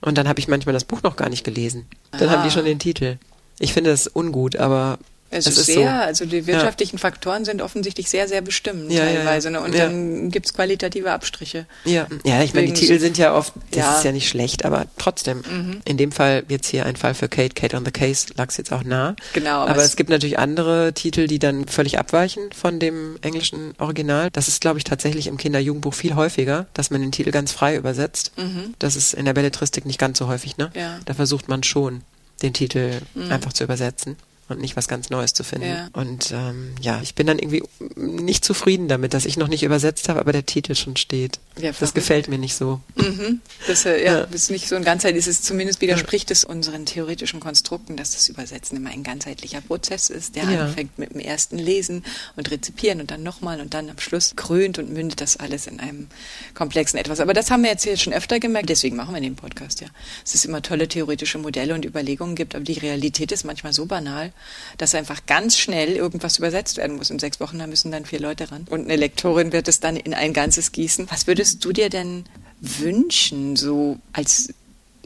Und 0.00 0.18
dann 0.18 0.28
habe 0.28 0.40
ich 0.40 0.48
manchmal 0.48 0.72
das 0.72 0.84
Buch 0.84 1.02
noch 1.02 1.16
gar 1.16 1.28
nicht 1.28 1.44
gelesen. 1.44 1.86
Dann 2.12 2.28
ah. 2.28 2.32
haben 2.32 2.44
die 2.44 2.50
schon 2.50 2.64
den 2.64 2.78
Titel. 2.78 3.18
Ich 3.58 3.72
finde 3.72 3.90
das 3.90 4.06
ungut, 4.06 4.56
aber 4.56 4.98
es 5.30 5.46
ist, 5.46 5.58
ist 5.58 5.66
sehr, 5.66 5.74
so. 5.74 6.06
also 6.06 6.24
die 6.24 6.46
wirtschaftlichen 6.46 6.96
ja. 6.96 7.00
Faktoren 7.00 7.44
sind 7.44 7.60
offensichtlich 7.60 8.08
sehr, 8.08 8.28
sehr 8.28 8.40
bestimmend 8.40 8.92
ja, 8.92 9.04
teilweise. 9.04 9.50
Ne? 9.50 9.60
Und 9.60 9.74
ja. 9.74 9.86
dann 9.86 10.30
gibt 10.30 10.46
es 10.46 10.54
qualitative 10.54 11.10
Abstriche. 11.10 11.66
Ja, 11.84 12.06
ja 12.24 12.42
ich 12.42 12.54
meine, 12.54 12.68
die 12.68 12.74
Titel 12.74 13.00
sind 13.00 13.18
ja 13.18 13.34
oft, 13.34 13.52
das 13.72 13.98
ist 13.98 14.04
ja 14.04 14.12
nicht 14.12 14.28
schlecht, 14.28 14.64
aber 14.64 14.86
trotzdem. 14.98 15.38
Mhm. 15.38 15.80
In 15.84 15.96
dem 15.96 16.12
Fall 16.12 16.44
jetzt 16.48 16.68
hier 16.68 16.86
ein 16.86 16.96
Fall 16.96 17.14
für 17.14 17.28
Kate, 17.28 17.54
Kate 17.54 17.76
on 17.76 17.84
the 17.84 17.90
Case 17.90 18.26
lag 18.36 18.50
es 18.50 18.56
jetzt 18.56 18.72
auch 18.72 18.84
nah. 18.84 19.16
Genau. 19.32 19.62
Aber, 19.62 19.70
aber 19.70 19.82
es, 19.82 19.90
es 19.90 19.96
gibt 19.96 20.10
natürlich 20.10 20.38
andere 20.38 20.92
Titel, 20.92 21.26
die 21.26 21.38
dann 21.38 21.66
völlig 21.66 21.98
abweichen 21.98 22.52
von 22.52 22.78
dem 22.78 23.18
englischen 23.22 23.74
Original. 23.78 24.30
Das 24.30 24.48
ist, 24.48 24.60
glaube 24.60 24.78
ich, 24.78 24.84
tatsächlich 24.84 25.26
im 25.26 25.38
Kinder-Jugendbuch 25.38 25.94
viel 25.94 26.14
häufiger, 26.14 26.66
dass 26.72 26.90
man 26.90 27.00
den 27.00 27.12
Titel 27.12 27.32
ganz 27.32 27.50
frei 27.52 27.76
übersetzt. 27.76 28.32
Mhm. 28.36 28.74
Das 28.78 28.94
ist 28.94 29.12
in 29.12 29.24
der 29.24 29.34
Belletristik 29.34 29.86
nicht 29.86 29.98
ganz 29.98 30.18
so 30.18 30.28
häufig, 30.28 30.56
ne? 30.56 30.70
Ja. 30.74 31.00
Da 31.04 31.14
versucht 31.14 31.48
man 31.48 31.62
schon, 31.62 32.02
den 32.42 32.52
Titel 32.52 33.00
mhm. 33.14 33.32
einfach 33.32 33.52
zu 33.52 33.64
übersetzen. 33.64 34.16
Und 34.48 34.60
nicht 34.60 34.76
was 34.76 34.86
ganz 34.88 35.10
Neues 35.10 35.32
zu 35.32 35.42
finden. 35.44 35.68
Ja. 35.68 35.88
Und 35.92 36.30
ähm, 36.32 36.74
ja, 36.80 37.00
ich 37.02 37.14
bin 37.14 37.26
dann 37.26 37.38
irgendwie 37.38 37.62
nicht 37.96 38.44
zufrieden 38.44 38.88
damit, 38.88 39.12
dass 39.14 39.24
ich 39.24 39.36
noch 39.36 39.48
nicht 39.48 39.62
übersetzt 39.62 40.08
habe, 40.08 40.20
aber 40.20 40.32
der 40.32 40.46
Titel 40.46 40.74
schon 40.74 40.96
steht. 40.96 41.40
Ja, 41.58 41.72
das 41.78 41.94
gefällt 41.94 42.28
mir 42.28 42.38
nicht 42.38 42.54
so. 42.54 42.80
Mhm. 42.96 43.40
Das, 43.66 43.84
äh, 43.86 44.04
ja, 44.04 44.18
Ja. 44.18 44.26
das 44.26 44.42
ist 44.42 44.50
nicht 44.50 44.68
so 44.68 44.76
ein 44.76 44.84
ganzheitliches, 44.84 45.42
zumindest 45.42 45.80
widerspricht 45.80 46.30
es 46.30 46.44
unseren 46.44 46.86
theoretischen 46.86 47.40
Konstrukten, 47.40 47.96
dass 47.96 48.12
das 48.12 48.28
Übersetzen 48.28 48.76
immer 48.76 48.90
ein 48.90 49.02
ganzheitlicher 49.02 49.60
Prozess 49.62 50.10
ist, 50.10 50.36
der 50.36 50.46
anfängt 50.46 50.98
mit 50.98 51.12
dem 51.14 51.20
ersten 51.20 51.58
Lesen 51.58 52.04
und 52.36 52.50
Rezipieren 52.50 53.00
und 53.00 53.10
dann 53.10 53.22
nochmal 53.22 53.60
und 53.60 53.74
dann 53.74 53.90
am 53.90 53.98
Schluss 53.98 54.36
krönt 54.36 54.78
und 54.78 54.92
mündet 54.92 55.20
das 55.20 55.36
alles 55.38 55.66
in 55.66 55.80
einem 55.80 56.06
komplexen 56.54 56.98
Etwas. 56.98 57.20
Aber 57.20 57.32
das 57.34 57.50
haben 57.50 57.62
wir 57.62 57.70
jetzt 57.70 57.84
hier 57.84 57.96
schon 57.96 58.12
öfter 58.12 58.38
gemerkt, 58.38 58.68
deswegen 58.68 58.96
machen 58.96 59.14
wir 59.14 59.20
den 59.20 59.34
Podcast, 59.36 59.80
ja. 59.80 59.88
Es 60.24 60.34
ist 60.34 60.44
immer 60.44 60.62
tolle 60.62 60.86
theoretische 60.88 61.38
Modelle 61.38 61.74
und 61.74 61.84
Überlegungen 61.84 62.36
gibt, 62.36 62.54
aber 62.54 62.64
die 62.64 62.78
Realität 62.78 63.32
ist 63.32 63.44
manchmal 63.44 63.72
so 63.72 63.86
banal, 63.86 64.32
dass 64.78 64.94
einfach 64.94 65.26
ganz 65.26 65.58
schnell 65.58 65.90
irgendwas 65.96 66.38
übersetzt 66.38 66.76
werden 66.76 66.96
muss. 66.96 67.10
In 67.10 67.18
sechs 67.18 67.40
Wochen, 67.40 67.58
da 67.58 67.66
müssen 67.66 67.90
dann 67.90 68.04
vier 68.04 68.20
Leute 68.20 68.50
ran. 68.50 68.66
Und 68.70 68.84
eine 68.84 68.96
Lektorin 68.96 69.52
wird 69.52 69.68
es 69.68 69.80
dann 69.80 69.96
in 69.96 70.14
ein 70.14 70.32
Ganzes 70.32 70.72
gießen. 70.72 71.10
Was 71.10 71.26
würdest 71.26 71.64
du 71.64 71.72
dir 71.72 71.90
denn 71.90 72.24
wünschen, 72.60 73.56
so 73.56 73.98
als 74.12 74.48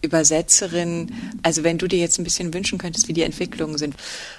Übersetzerin, 0.02 1.12
also 1.42 1.62
wenn 1.64 1.78
du 1.78 1.86
dir 1.86 1.98
jetzt 1.98 2.18
ein 2.18 2.24
bisschen 2.24 2.52
wünschen 2.54 2.78
könntest, 2.78 3.08
wie 3.08 3.12
die 3.12 3.22
Entwicklungen 3.22 3.78
sind. 3.78 3.94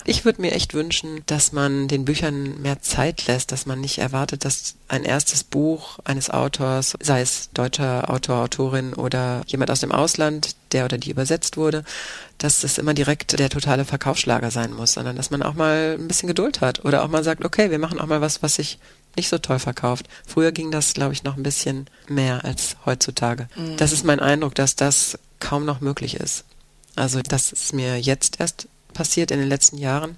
Ich 0.05 0.25
würde 0.25 0.41
mir 0.41 0.51
echt 0.51 0.73
wünschen, 0.73 1.21
dass 1.25 1.51
man 1.51 1.87
den 1.87 2.05
Büchern 2.05 2.61
mehr 2.61 2.81
Zeit 2.81 3.27
lässt, 3.27 3.51
dass 3.51 3.65
man 3.65 3.79
nicht 3.79 3.99
erwartet, 3.99 4.45
dass 4.45 4.75
ein 4.87 5.03
erstes 5.03 5.43
Buch 5.43 5.99
eines 6.03 6.29
Autors, 6.29 6.97
sei 7.01 7.21
es 7.21 7.49
deutscher 7.53 8.09
Autor, 8.09 8.37
Autorin 8.43 8.93
oder 8.93 9.43
jemand 9.47 9.71
aus 9.71 9.81
dem 9.81 9.91
Ausland, 9.91 10.55
der 10.71 10.85
oder 10.85 10.97
die 10.97 11.11
übersetzt 11.11 11.57
wurde, 11.57 11.83
dass 12.37 12.63
es 12.63 12.77
immer 12.77 12.93
direkt 12.93 13.37
der 13.37 13.49
totale 13.49 13.85
Verkaufsschlager 13.85 14.51
sein 14.51 14.73
muss, 14.73 14.93
sondern 14.93 15.15
dass 15.15 15.31
man 15.31 15.43
auch 15.43 15.53
mal 15.53 15.97
ein 15.99 16.07
bisschen 16.07 16.27
Geduld 16.27 16.61
hat 16.61 16.83
oder 16.85 17.03
auch 17.03 17.09
mal 17.09 17.23
sagt, 17.23 17.45
okay, 17.45 17.71
wir 17.71 17.79
machen 17.79 17.99
auch 17.99 18.07
mal 18.07 18.21
was, 18.21 18.41
was 18.41 18.55
sich 18.55 18.79
nicht 19.15 19.29
so 19.29 19.37
toll 19.37 19.59
verkauft. 19.59 20.07
Früher 20.25 20.51
ging 20.51 20.71
das, 20.71 20.93
glaube 20.93 21.13
ich, 21.13 21.23
noch 21.23 21.37
ein 21.37 21.43
bisschen 21.43 21.87
mehr 22.07 22.45
als 22.45 22.77
heutzutage. 22.85 23.47
Das 23.77 23.91
ist 23.91 24.05
mein 24.05 24.19
Eindruck, 24.19 24.55
dass 24.55 24.75
das 24.75 25.19
kaum 25.41 25.65
noch 25.65 25.81
möglich 25.81 26.15
ist. 26.15 26.45
Also 26.95 27.21
das 27.21 27.51
ist 27.51 27.73
mir 27.73 27.99
jetzt 27.99 28.39
erst 28.39 28.67
passiert 28.93 29.31
in 29.31 29.39
den 29.39 29.49
letzten 29.49 29.77
Jahren 29.77 30.15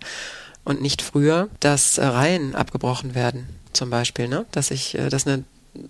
und 0.63 0.81
nicht 0.81 1.01
früher, 1.01 1.49
dass 1.59 1.97
äh, 1.97 2.05
Reihen 2.05 2.55
abgebrochen 2.55 3.15
werden, 3.15 3.47
zum 3.73 3.89
Beispiel, 3.89 4.27
ne? 4.27 4.45
Dass 4.51 4.71
ich, 4.71 4.95
äh, 4.95 5.09
dass 5.09 5.27
eine 5.27 5.43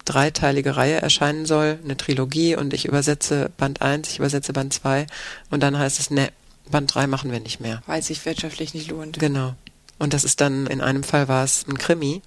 dreiteilige 0.05 0.75
Reihe 0.75 1.01
erscheinen 1.01 1.45
soll, 1.45 1.79
eine 1.84 1.97
Trilogie 1.97 2.55
und 2.55 2.73
ich 2.73 2.86
übersetze 2.86 3.51
Band 3.57 3.81
1, 3.81 4.09
ich 4.09 4.19
übersetze 4.19 4.53
Band 4.53 4.73
2 4.73 5.07
und 5.51 5.61
dann 5.61 5.77
heißt 5.77 5.99
es, 5.99 6.09
ne, 6.09 6.29
Band 6.71 6.93
3 6.93 7.07
machen 7.07 7.31
wir 7.31 7.39
nicht 7.39 7.59
mehr. 7.59 7.84
Weil 7.86 7.99
es 7.99 8.07
sich 8.07 8.25
wirtschaftlich 8.25 8.73
nicht 8.73 8.89
lohnt. 8.89 9.19
Genau. 9.19 9.55
Und 9.99 10.13
das 10.13 10.23
ist 10.23 10.41
dann, 10.41 10.67
in 10.67 10.81
einem 10.81 11.03
Fall 11.03 11.27
war 11.27 11.43
es 11.43 11.65
ein 11.67 11.77
Krimi, 11.77 12.21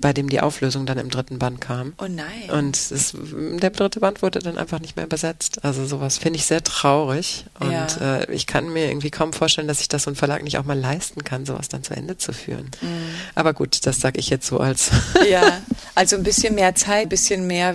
bei 0.00 0.12
dem 0.12 0.28
die 0.28 0.40
Auflösung 0.40 0.86
dann 0.86 0.98
im 0.98 1.10
dritten 1.10 1.38
Band 1.38 1.60
kam. 1.60 1.92
Oh 1.98 2.06
nein. 2.08 2.50
Und 2.50 2.76
es, 2.76 3.14
der 3.16 3.70
dritte 3.70 4.00
Band 4.00 4.22
wurde 4.22 4.38
dann 4.38 4.56
einfach 4.58 4.80
nicht 4.80 4.96
mehr 4.96 5.04
übersetzt. 5.04 5.64
Also 5.64 5.86
sowas 5.86 6.18
finde 6.18 6.38
ich 6.38 6.44
sehr 6.46 6.62
traurig. 6.62 7.46
Und 7.58 7.72
Ja. 7.72 8.18
äh, 8.18 8.32
ich 8.32 8.46
kann 8.46 8.68
mir 8.72 8.86
irgendwie 8.88 9.10
kaum 9.10 9.32
vorstellen, 9.32 9.66
dass 9.68 9.78
sich 9.78 9.88
das 9.88 10.04
so 10.04 10.10
ein 10.10 10.14
Verlag 10.16 10.42
nicht 10.44 10.58
auch 10.58 10.64
mal 10.64 10.78
leisten 10.78 11.24
kann, 11.24 11.46
sowas 11.46 11.68
dann 11.68 11.82
zu 11.82 11.94
Ende 11.94 12.16
zu 12.16 12.32
führen. 12.32 12.70
Mhm. 12.80 13.10
Aber 13.34 13.54
gut, 13.54 13.86
das 13.86 14.00
sage 14.00 14.18
ich 14.20 14.28
jetzt 14.30 14.46
so 14.46 14.58
als. 14.58 14.90
Ja, 15.28 15.60
also 15.94 16.16
ein 16.16 16.22
bisschen 16.22 16.54
mehr 16.54 16.74
Zeit, 16.74 17.02
ein 17.06 17.08
bisschen 17.08 17.46
mehr 17.46 17.74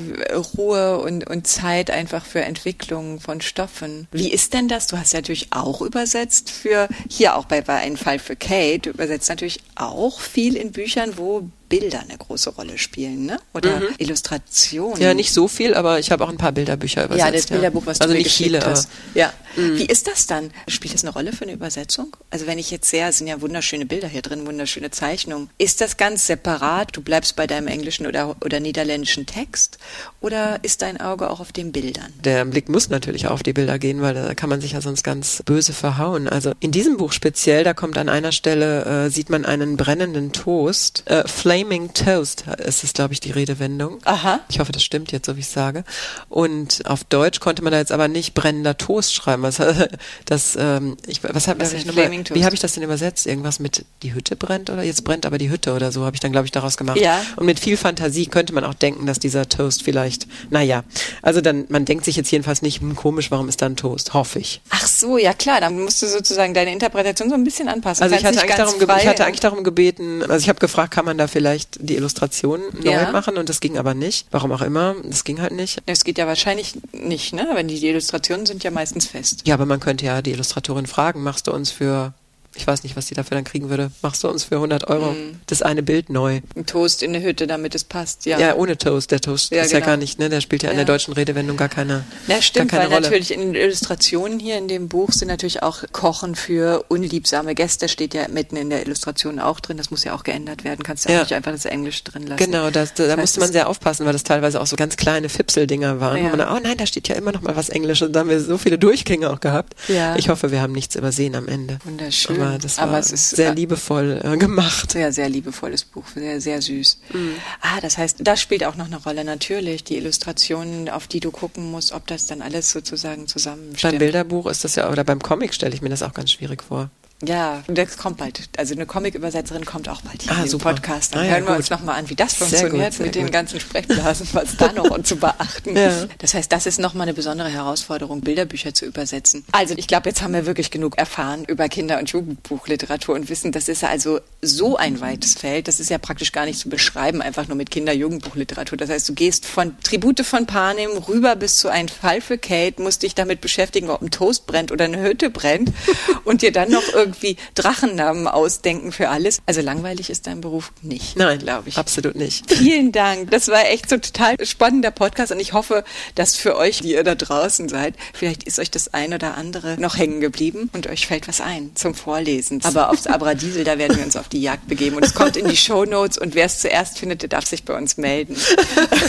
Ruhe 0.58 1.00
und, 1.00 1.30
und 1.30 1.46
Zeit 1.46 1.92
einfach 1.92 2.26
für 2.26 2.42
Entwicklung 2.42 3.20
von 3.20 3.42
Stoffen. 3.42 4.08
Wie 4.12 4.32
ist 4.32 4.54
denn 4.54 4.68
das? 4.68 4.88
Du 4.88 4.98
hast 4.98 5.14
ja 5.14 5.20
natürlich 5.20 5.48
auch 5.52 5.82
übersetzt 5.82 6.50
für, 6.50 6.88
hier 7.10 7.36
auch 7.36 7.46
bei, 7.46 7.62
bei 7.62 7.76
einem 7.76 7.98
Fall 7.98 8.20
für 8.20 8.36
Kate, 8.36 8.80
du 8.80 8.90
übersetzt 8.92 9.30
natürlich 9.30 9.60
auch 9.76 10.20
viel 10.20 10.56
in 10.56 10.72
Büchern, 10.72 11.18
wo 11.18 11.50
Bilder 11.80 12.02
eine 12.02 12.18
große 12.18 12.52
Rolle 12.52 12.78
spielen, 12.78 13.26
ne? 13.26 13.40
Oder 13.54 13.82
Illustrationen. 13.98 14.98
Mhm. 14.98 15.04
ja, 15.04 15.14
nicht 15.14 15.34
so 15.34 15.48
viel, 15.48 15.74
aber 15.74 16.00
ich 16.00 16.12
habe 16.12 16.24
auch 16.24 16.30
ein 16.30 16.38
paar 16.38 16.52
Bilderbücher 16.52 17.06
übersetzt. 17.06 17.26
Ja, 17.26 17.32
das 17.32 17.48
Bilderbuch, 17.48 17.86
was 17.86 18.00
also 18.00 18.14
du 18.14 18.18
mir 18.18 18.24
nicht 18.24 18.36
viele, 18.36 18.64
hast. 18.64 18.90
Ja. 19.16 19.34
Wie 19.56 19.86
ist 19.86 20.08
das 20.08 20.26
dann? 20.26 20.52
Spielt 20.68 20.94
das 20.94 21.04
eine 21.04 21.14
Rolle 21.14 21.32
für 21.32 21.44
eine 21.44 21.54
Übersetzung? 21.54 22.16
Also 22.32 22.48
wenn 22.48 22.58
ich 22.58 22.72
jetzt 22.72 22.90
sehe, 22.90 23.08
es 23.08 23.20
sind 23.20 23.28
ja 23.28 23.40
wunderschöne 23.42 23.86
Bilder 23.86 24.08
hier 24.08 24.24
drin, 24.24 24.48
wunderschöne 24.48 24.90
Zeichnungen. 24.90 25.50
Ist 25.58 25.82
das 25.82 25.98
ganz 25.98 26.26
separat? 26.26 26.96
Du 26.96 27.02
bleibst 27.02 27.36
bei 27.36 27.46
deinem 27.46 27.68
englischen 27.68 28.08
oder, 28.08 28.36
oder 28.44 28.60
niederländischen 28.60 29.26
Text? 29.26 29.78
Oder 30.22 30.60
ist 30.64 30.82
dein 30.82 31.00
Auge 31.00 31.30
auch 31.30 31.40
auf 31.40 31.52
den 31.52 31.72
Bildern? 31.72 32.14
Der 32.24 32.46
Blick 32.46 32.70
muss 32.70 32.90
natürlich 32.90 33.28
auch 33.28 33.34
auf 33.34 33.44
die 33.44 33.54
Bilder 33.54 33.78
gehen, 33.78 34.02
weil 34.02 34.16
da 34.16 34.34
kann 34.34 34.50
man 34.50 34.62
sich 34.62 34.72
ja 34.72 34.82
sonst 34.82 35.04
ganz 35.04 35.44
böse 35.46 35.74
verhauen. 35.74 36.28
Also 36.28 36.54
in 36.60 36.72
diesem 36.72 36.98
Buch 36.98 37.12
speziell, 37.12 37.64
da 37.64 37.74
kommt 37.74 37.98
an 37.98 38.10
einer 38.10 38.32
Stelle, 38.32 39.06
äh, 39.06 39.10
sieht 39.10 39.30
man 39.30 39.46
einen 39.46 39.78
brennenden 39.78 40.32
Toast. 40.32 41.04
Äh, 41.06 41.28
Flaming 41.64 41.94
Toast 41.94 42.44
ist 42.58 42.84
es, 42.84 42.92
glaube 42.92 43.14
ich, 43.14 43.22
die 43.22 43.32
Redewendung. 43.32 44.00
Aha. 44.04 44.42
Ich 44.50 44.60
hoffe, 44.60 44.74
das 44.74 44.84
stimmt 44.84 45.14
jetzt, 45.14 45.26
so 45.26 45.38
wie 45.38 45.40
ich 45.40 45.48
sage. 45.48 45.86
Und 46.28 46.86
auf 46.86 47.06
Deutsch 47.06 47.40
konnte 47.40 47.64
man 47.64 47.72
da 47.72 47.80
jetzt 47.80 47.94
aber 47.94 48.10
nicht 48.10 48.34
brennender 48.34 48.78
Toast 48.78 49.14
schreiben. 49.14 49.44
Was, 49.44 49.62
das, 50.26 50.58
ähm, 50.60 50.98
ich, 51.08 51.24
was 51.24 51.48
hab, 51.48 51.62
Was 51.62 51.72
ich 51.72 51.82
ein 51.82 51.88
noch 51.88 51.96
mal, 51.96 52.02
Flaming 52.02 52.26
Toast? 52.26 52.38
wie 52.38 52.44
habe 52.44 52.54
ich 52.54 52.60
das 52.60 52.74
denn 52.74 52.84
übersetzt? 52.84 53.28
Irgendwas 53.28 53.60
mit 53.60 53.86
die 54.02 54.14
Hütte 54.14 54.36
brennt 54.36 54.70
oder 54.70 54.84
jetzt 54.84 55.06
brennt 55.06 55.26
aber 55.26 55.38
die 55.38 55.50
Hütte 55.50 55.74
oder 55.74 55.94
so 55.94 56.04
habe 56.04 56.18
ich 56.18 56.20
dann, 56.20 56.34
glaube 56.34 56.46
ich, 56.46 56.52
daraus 56.52 56.76
gemacht. 56.76 57.00
Ja. 57.00 57.22
Und 57.38 57.46
mit 57.46 57.62
viel 57.62 57.78
Fantasie 57.78 58.26
könnte 58.26 58.54
man 58.54 58.66
auch 58.66 58.74
denken, 58.74 59.06
dass 59.06 59.20
dieser 59.20 59.48
Toast 59.48 59.84
vielleicht, 59.84 60.28
naja, 60.50 60.84
also 61.22 61.40
dann, 61.40 61.66
man 61.70 61.86
denkt 61.86 62.04
sich 62.04 62.18
jetzt 62.18 62.30
jedenfalls 62.30 62.62
nicht, 62.62 62.82
hm, 62.82 62.98
komisch, 62.98 63.32
warum 63.32 63.48
ist 63.48 63.62
da 63.62 63.68
ein 63.68 63.78
Toast? 63.78 64.14
Hoffe 64.14 64.40
ich. 64.40 64.60
Ach 64.70 64.86
so, 64.86 65.18
ja 65.18 65.34
klar, 65.34 65.62
dann 65.62 65.82
musst 65.82 66.02
du 66.02 66.08
sozusagen 66.08 66.54
deine 66.54 66.74
Interpretation 66.74 67.30
so 67.30 67.36
ein 67.36 67.46
bisschen 67.46 67.70
anpassen. 67.70 68.04
Also 68.04 68.16
ich 68.16 68.26
hatte, 68.26 68.46
darum, 68.46 68.76
ich 68.82 69.08
hatte 69.08 69.26
eigentlich 69.26 69.40
darum 69.40 69.64
gebeten, 69.64 70.22
also 70.24 70.44
ich 70.44 70.50
habe 70.50 70.60
gefragt, 70.60 70.92
kann 70.92 71.06
man 71.06 71.18
da 71.18 71.28
vielleicht 71.28 71.53
die 71.80 71.96
Illustrationen 71.96 72.66
neu 72.84 72.92
Ja. 72.92 73.12
machen 73.12 73.38
und 73.38 73.50
das 73.50 73.60
ging 73.60 73.78
aber 73.78 73.94
nicht. 73.94 74.28
Warum 74.32 74.52
auch 74.52 74.62
immer, 74.62 74.96
das 75.04 75.24
ging 75.24 75.42
halt 75.42 75.54
nicht. 75.54 75.82
Das 75.86 76.04
geht 76.04 76.18
ja 76.18 76.28
wahrscheinlich 76.28 76.74
nicht, 76.92 77.34
ne? 77.34 77.48
Wenn 77.54 77.68
die, 77.68 77.80
die 77.80 77.88
Illustrationen 77.90 78.46
sind 78.46 78.64
ja 78.64 78.72
meistens 78.72 79.08
fest. 79.08 79.42
Ja, 79.46 79.54
aber 79.56 79.66
man 79.66 79.80
könnte 79.80 80.06
ja 80.06 80.22
die 80.22 80.32
Illustratorin 80.32 80.86
fragen, 80.88 81.24
machst 81.24 81.48
du 81.48 81.52
uns 81.54 81.72
für, 81.72 82.14
ich 82.56 82.68
weiß 82.68 82.84
nicht, 82.84 82.96
was 82.96 83.08
die 83.08 83.16
dafür 83.16 83.36
dann 83.36 83.44
kriegen 83.44 83.70
würde, 83.70 83.92
machst 84.02 84.24
du 84.24 84.30
uns 84.30 84.44
für 84.44 84.56
100 84.58 84.88
Euro 84.88 85.12
Mhm. 85.12 85.40
das 85.48 85.62
eine 85.62 85.82
Bild 85.84 86.10
neu? 86.10 86.42
Ein 86.56 86.66
Toast 86.66 87.02
in 87.04 87.16
eine 87.16 87.24
Hütte, 87.26 87.48
damit 87.48 87.74
es 87.76 87.84
passt, 87.84 88.26
ja. 88.26 88.38
Ja, 88.40 88.56
ohne 88.56 88.78
Toast. 88.78 89.12
Der 89.12 89.22
Toast 89.22 89.52
Ja, 89.52 89.64
ist 89.64 89.72
ja 89.72 89.80
genau. 89.80 89.92
gar 89.92 89.98
nicht, 89.98 90.20
ne? 90.20 90.30
Der 90.30 90.42
spielt 90.42 90.64
ja 90.64 90.70
in 90.70 90.78
Ja. 90.78 90.86
der 90.86 90.94
deutschen 90.94 91.14
Redewendung 91.14 91.58
gar 91.58 91.70
keine, 91.70 92.04
Ja, 92.28 92.42
stimmt, 92.42 92.72
gar 92.72 92.80
keine 92.82 92.92
weil 92.92 92.98
Rolle. 92.98 93.08
natürlich 93.08 93.32
in 93.34 93.40
den 93.42 93.56
Illustrationen 93.56 94.40
hier 94.40 94.58
in 94.58 94.68
dem 94.68 94.88
Buch 94.88 95.12
sind 95.12 95.28
natürlich 95.30 95.64
auch 95.64 95.84
Kochen 95.92 96.36
für 96.36 96.86
unliebsame 96.90 97.56
Gäste, 97.56 97.90
steht 97.90 98.14
ja 98.14 98.28
mitten 98.28 98.56
in 98.56 98.70
der 98.70 98.86
Illustration 98.86 99.40
auch 99.40 99.60
drin. 99.60 99.78
Das 99.78 99.90
muss 99.92 100.04
ja 100.04 100.14
auch 100.14 100.24
geändert 100.24 100.64
werden. 100.64 100.84
Kannst 100.84 101.06
ja, 101.06 101.12
Ja. 101.16 101.20
nicht 101.22 101.34
einfach 101.34 101.52
das 101.52 101.66
Englisch 101.66 102.04
drin 102.04 102.28
lassen. 102.28 102.44
Genau, 102.44 102.70
das, 102.70 102.94
da, 102.94 103.08
da 103.08 103.18
musste 103.18 103.40
man 103.40 103.52
sehr 103.52 103.68
aufpassen, 103.68 104.06
weil 104.06 104.14
das 104.14 104.24
teilweise 104.24 104.62
auch 104.62 104.68
so 104.68 104.76
ganz 104.76 104.96
kleine 104.98 105.30
Fipseldinger 105.30 106.00
waren. 106.00 106.18
Ja. 106.24 106.30
Man, 106.30 106.40
dann, 106.40 106.56
oh 106.56 106.60
nein, 106.62 106.78
da 106.78 106.86
steht 106.86 107.08
ja 107.08 107.16
immer 107.16 107.32
noch 107.32 107.42
mal 107.42 107.56
was 107.56 107.70
Englisches. 107.70 108.08
Und 108.08 108.14
da 108.14 108.20
haben 108.22 108.30
wir 108.30 108.40
so 108.40 108.58
viele 108.58 108.78
Durchgänge 108.78 109.30
auch 109.30 109.40
gehabt. 109.40 109.74
Ja. 109.88 110.16
Ich 110.18 110.30
hoffe, 110.30 110.52
wir 110.52 110.62
haben 110.62 110.74
nichts 110.74 110.96
übersehen 110.96 111.36
am 111.36 111.48
Ende. 111.48 111.80
Wunderschön. 111.84 112.43
Aber 112.44 112.58
das 112.58 112.78
war 112.78 112.84
Aber 112.86 113.00
es 113.00 113.12
ist, 113.12 113.32
sehr 113.32 113.52
äh, 113.52 113.54
liebevoll 113.54 114.22
äh, 114.24 114.38
gemacht. 114.38 114.92
Sehr, 114.92 115.12
sehr 115.12 115.30
liebevolles 115.30 115.84
Buch, 115.84 116.06
sehr, 116.14 116.42
sehr 116.42 116.62
süß. 116.62 117.00
Mhm. 117.14 117.36
Ah, 117.62 117.80
das 117.82 117.98
heißt, 117.98 118.18
das 118.22 118.42
spielt 118.42 118.64
auch 118.64 118.76
noch 118.76 118.88
eine 118.88 118.98
Rolle, 118.98 119.24
natürlich. 119.24 119.84
Die 119.84 119.98
Illustrationen, 119.98 120.90
auf 120.90 121.08
die 121.08 121.20
du 121.20 121.32
gucken 121.32 121.72
musst, 121.72 121.92
ob 121.92 122.08
das 122.08 122.28
dann 122.28 122.42
alles 122.42 122.72
sozusagen 122.72 123.22
Beim 123.22 123.28
zusammenstimmt. 123.28 124.00
Bilderbuch 124.00 124.48
ist 124.48 124.64
das 124.64 124.76
ja, 124.76 124.90
oder 124.90 125.04
beim 125.04 125.22
Comic 125.22 125.54
stelle 125.54 125.74
ich 125.74 125.82
mir 125.82 125.90
das 125.90 126.04
auch 126.04 126.14
ganz 126.14 126.32
schwierig 126.32 126.64
vor. 126.64 126.90
Ja, 127.26 127.64
das 127.68 127.98
kommt 127.98 128.18
bald. 128.18 128.42
Also 128.58 128.74
eine 128.76 128.86
Comic-Übersetzerin 128.86 129.66
kommt 129.66 129.88
auch 129.90 130.02
bald 130.02 130.22
hier 130.22 130.32
Ah, 130.32 130.44
in 130.44 130.50
den. 130.50 130.60
Podcast. 130.60 131.14
Dann 131.16 131.22
Ah, 131.22 131.26
ja, 131.26 131.32
hören 131.34 131.44
wir 131.44 131.48
gut. 131.52 131.58
uns 131.58 131.70
nochmal 131.70 131.96
an, 132.00 132.10
wie 132.10 132.16
das 132.16 132.32
Sehr 132.38 132.48
funktioniert 132.48 132.90
gut, 132.92 132.94
sehr 132.98 133.06
mit 133.06 133.16
den 133.16 133.24
gut. 133.26 133.32
ganzen 133.34 133.60
Sprechblasen, 133.60 134.28
was 134.34 134.58
da 134.58 134.72
noch 134.74 134.84
zu 135.04 135.16
beachten. 135.16 135.76
Ja. 135.76 136.06
Das 136.20 136.34
heißt, 136.34 136.52
das 136.52 136.66
ist 136.66 136.80
nochmal 136.80 137.04
eine 137.08 137.14
besondere 137.14 137.50
Herausforderung, 137.50 138.22
Bilderbücher 138.22 138.74
zu 138.74 138.86
übersetzen. 138.86 139.46
Also 139.52 139.74
ich 139.78 139.88
glaube, 139.88 140.10
jetzt 140.10 140.22
haben 140.22 140.34
wir 140.34 140.46
wirklich 140.46 140.70
genug 140.72 140.98
erfahren 140.98 141.46
über 141.46 141.70
Kinder- 141.70 142.00
und 142.00 142.10
Jugendbuchliteratur 142.12 143.16
und 143.16 143.30
wissen, 143.30 143.52
das 143.52 143.68
ist 143.70 143.84
also 143.84 144.20
so 144.42 144.76
ein 144.78 145.00
weites 145.02 145.36
Feld. 145.36 145.68
Das 145.68 145.80
ist 145.80 145.90
ja 145.90 145.98
praktisch 145.98 146.32
gar 146.32 146.46
nicht 146.46 146.60
zu 146.60 146.70
beschreiben, 146.70 147.22
einfach 147.22 147.48
nur 147.48 147.56
mit 147.58 147.72
Kinder-Jugendbuchliteratur. 147.72 148.78
Das 148.78 148.90
heißt, 148.90 149.08
du 149.08 149.14
gehst 149.14 149.46
von 149.46 149.78
Tribute 149.84 150.22
von 150.26 150.46
Panem 150.46 150.92
rüber 151.08 151.36
bis 151.36 151.56
zu 151.56 151.70
Ein 151.70 151.88
Fall 151.90 152.22
für 152.22 152.38
Kate, 152.38 152.82
musst 152.82 153.04
dich 153.04 153.16
damit 153.16 153.42
beschäftigen, 153.42 153.90
ob 153.90 154.02
ein 154.02 154.12
Toast 154.12 154.46
brennt 154.48 154.72
oder 154.72 154.86
eine 154.86 155.02
Hütte 155.02 155.30
brennt 155.30 155.72
und 156.26 156.42
dir 156.42 156.52
dann 156.52 156.70
noch 156.72 156.84
irgendwie 156.94 157.13
Drachennamen 157.56 158.28
ausdenken 158.28 158.92
für 158.92 159.10
alles. 159.10 159.40
Also 159.46 159.62
langweilig 159.62 160.10
ist 160.10 160.28
dein 160.28 160.42
Beruf 160.42 160.72
nicht. 160.82 161.16
Nein, 161.16 161.40
glaube 161.40 161.70
ich. 161.70 161.78
Absolut 161.78 162.16
nicht. 162.16 162.52
Vielen 162.52 162.92
Dank. 162.92 163.32
Das 163.32 163.48
war 163.48 163.66
echt 163.70 163.90
so 163.90 163.98
total 163.98 164.36
spannender 164.46 164.92
Podcast 164.92 165.32
und 165.32 165.40
ich 165.40 165.54
hoffe, 165.54 165.84
dass 166.16 166.36
für 166.36 166.56
euch, 166.56 166.82
die 166.82 166.92
ihr 166.92 167.04
da 167.04 167.16
draußen 167.16 167.70
seid, 167.70 167.96
vielleicht 168.14 168.44
ist 168.44 168.60
euch 168.60 168.72
das 168.72 168.94
ein 168.94 169.14
oder 169.14 169.38
andere 169.38 169.80
noch 169.80 169.98
hängen 169.98 170.22
geblieben 170.22 170.70
und 170.74 170.88
euch 170.88 171.08
fällt 171.08 171.28
was 171.28 171.42
ein 171.42 171.72
zum 171.76 171.96
Vorlesen. 171.96 172.62
Aber 172.64 172.90
aufs 172.90 173.08
Abradiesel, 173.08 173.64
da 173.64 173.78
werden 173.78 173.98
wir 173.98 174.06
uns 174.06 174.16
auf 174.16 174.30
die 174.30 174.42
Jagd 174.42 174.68
begeben 174.68 174.96
und 174.96 175.06
es 175.06 175.14
kommt 175.14 175.38
in 175.38 175.48
die 175.48 175.58
Shownotes 175.58 176.18
und 176.18 176.36
wer 176.36 176.46
es 176.46 176.60
zuerst 176.60 177.00
findet, 177.00 177.22
der 177.22 177.30
darf 177.30 177.46
sich 177.46 177.64
bei 177.64 177.78
uns 177.78 177.98
melden. 177.98 178.36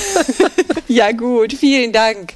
ja 0.88 1.12
gut, 1.12 1.52
vielen 1.52 1.92
Dank. 1.92 2.32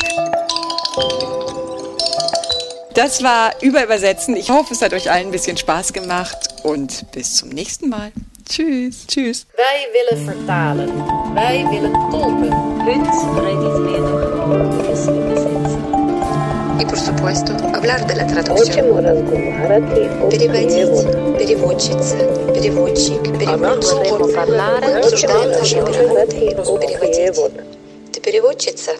Das 2.97 3.24
war 3.24 3.53
Überübersetzen. 3.61 4.36
Ich 4.36 4.49
hoffe, 4.49 4.74
es 4.74 4.82
hat 4.82 4.93
euch 4.93 5.09
allen 5.09 5.28
ein 5.28 5.32
bisschen 5.32 5.57
Spaß 5.57 5.93
gemacht 5.93 6.38
und 6.63 7.11
bis 7.11 7.36
zum 7.36 7.49
nächsten 7.49 7.89
Mal. 7.89 8.11
Tschüss. 8.47 9.07
Tschüss. 9.07 9.47
Wij 9.55 9.88
willen 9.93 10.26
vertalen. 10.26 10.91
Wij 11.34 11.65
willen 11.71 11.93
tolken. 12.11 12.53
Heute 12.86 13.41
redet 13.41 13.78
wir 13.86 13.99
noch 13.99 14.88
das 14.88 15.07
Übersetzen. 15.07 15.93
И, 16.80 16.86
por 16.86 16.97
supuesto, 16.97 17.53
hablar 17.74 18.05
de 18.05 18.15
la 18.15 18.28
traducción. 18.28 18.86
Переводить, 20.30 21.38
переводчица, 21.38 22.17
переводчик, 22.53 23.24
переводчик. 23.39 24.09
Vorremmo 24.09 24.28
parlare 24.34 24.99
Обсуждаем 24.99 25.51
наши 25.51 25.76
переводы. 25.76 26.36
Переводить. 26.80 28.11
Ты 28.11 28.19
переводчица? 28.19 28.91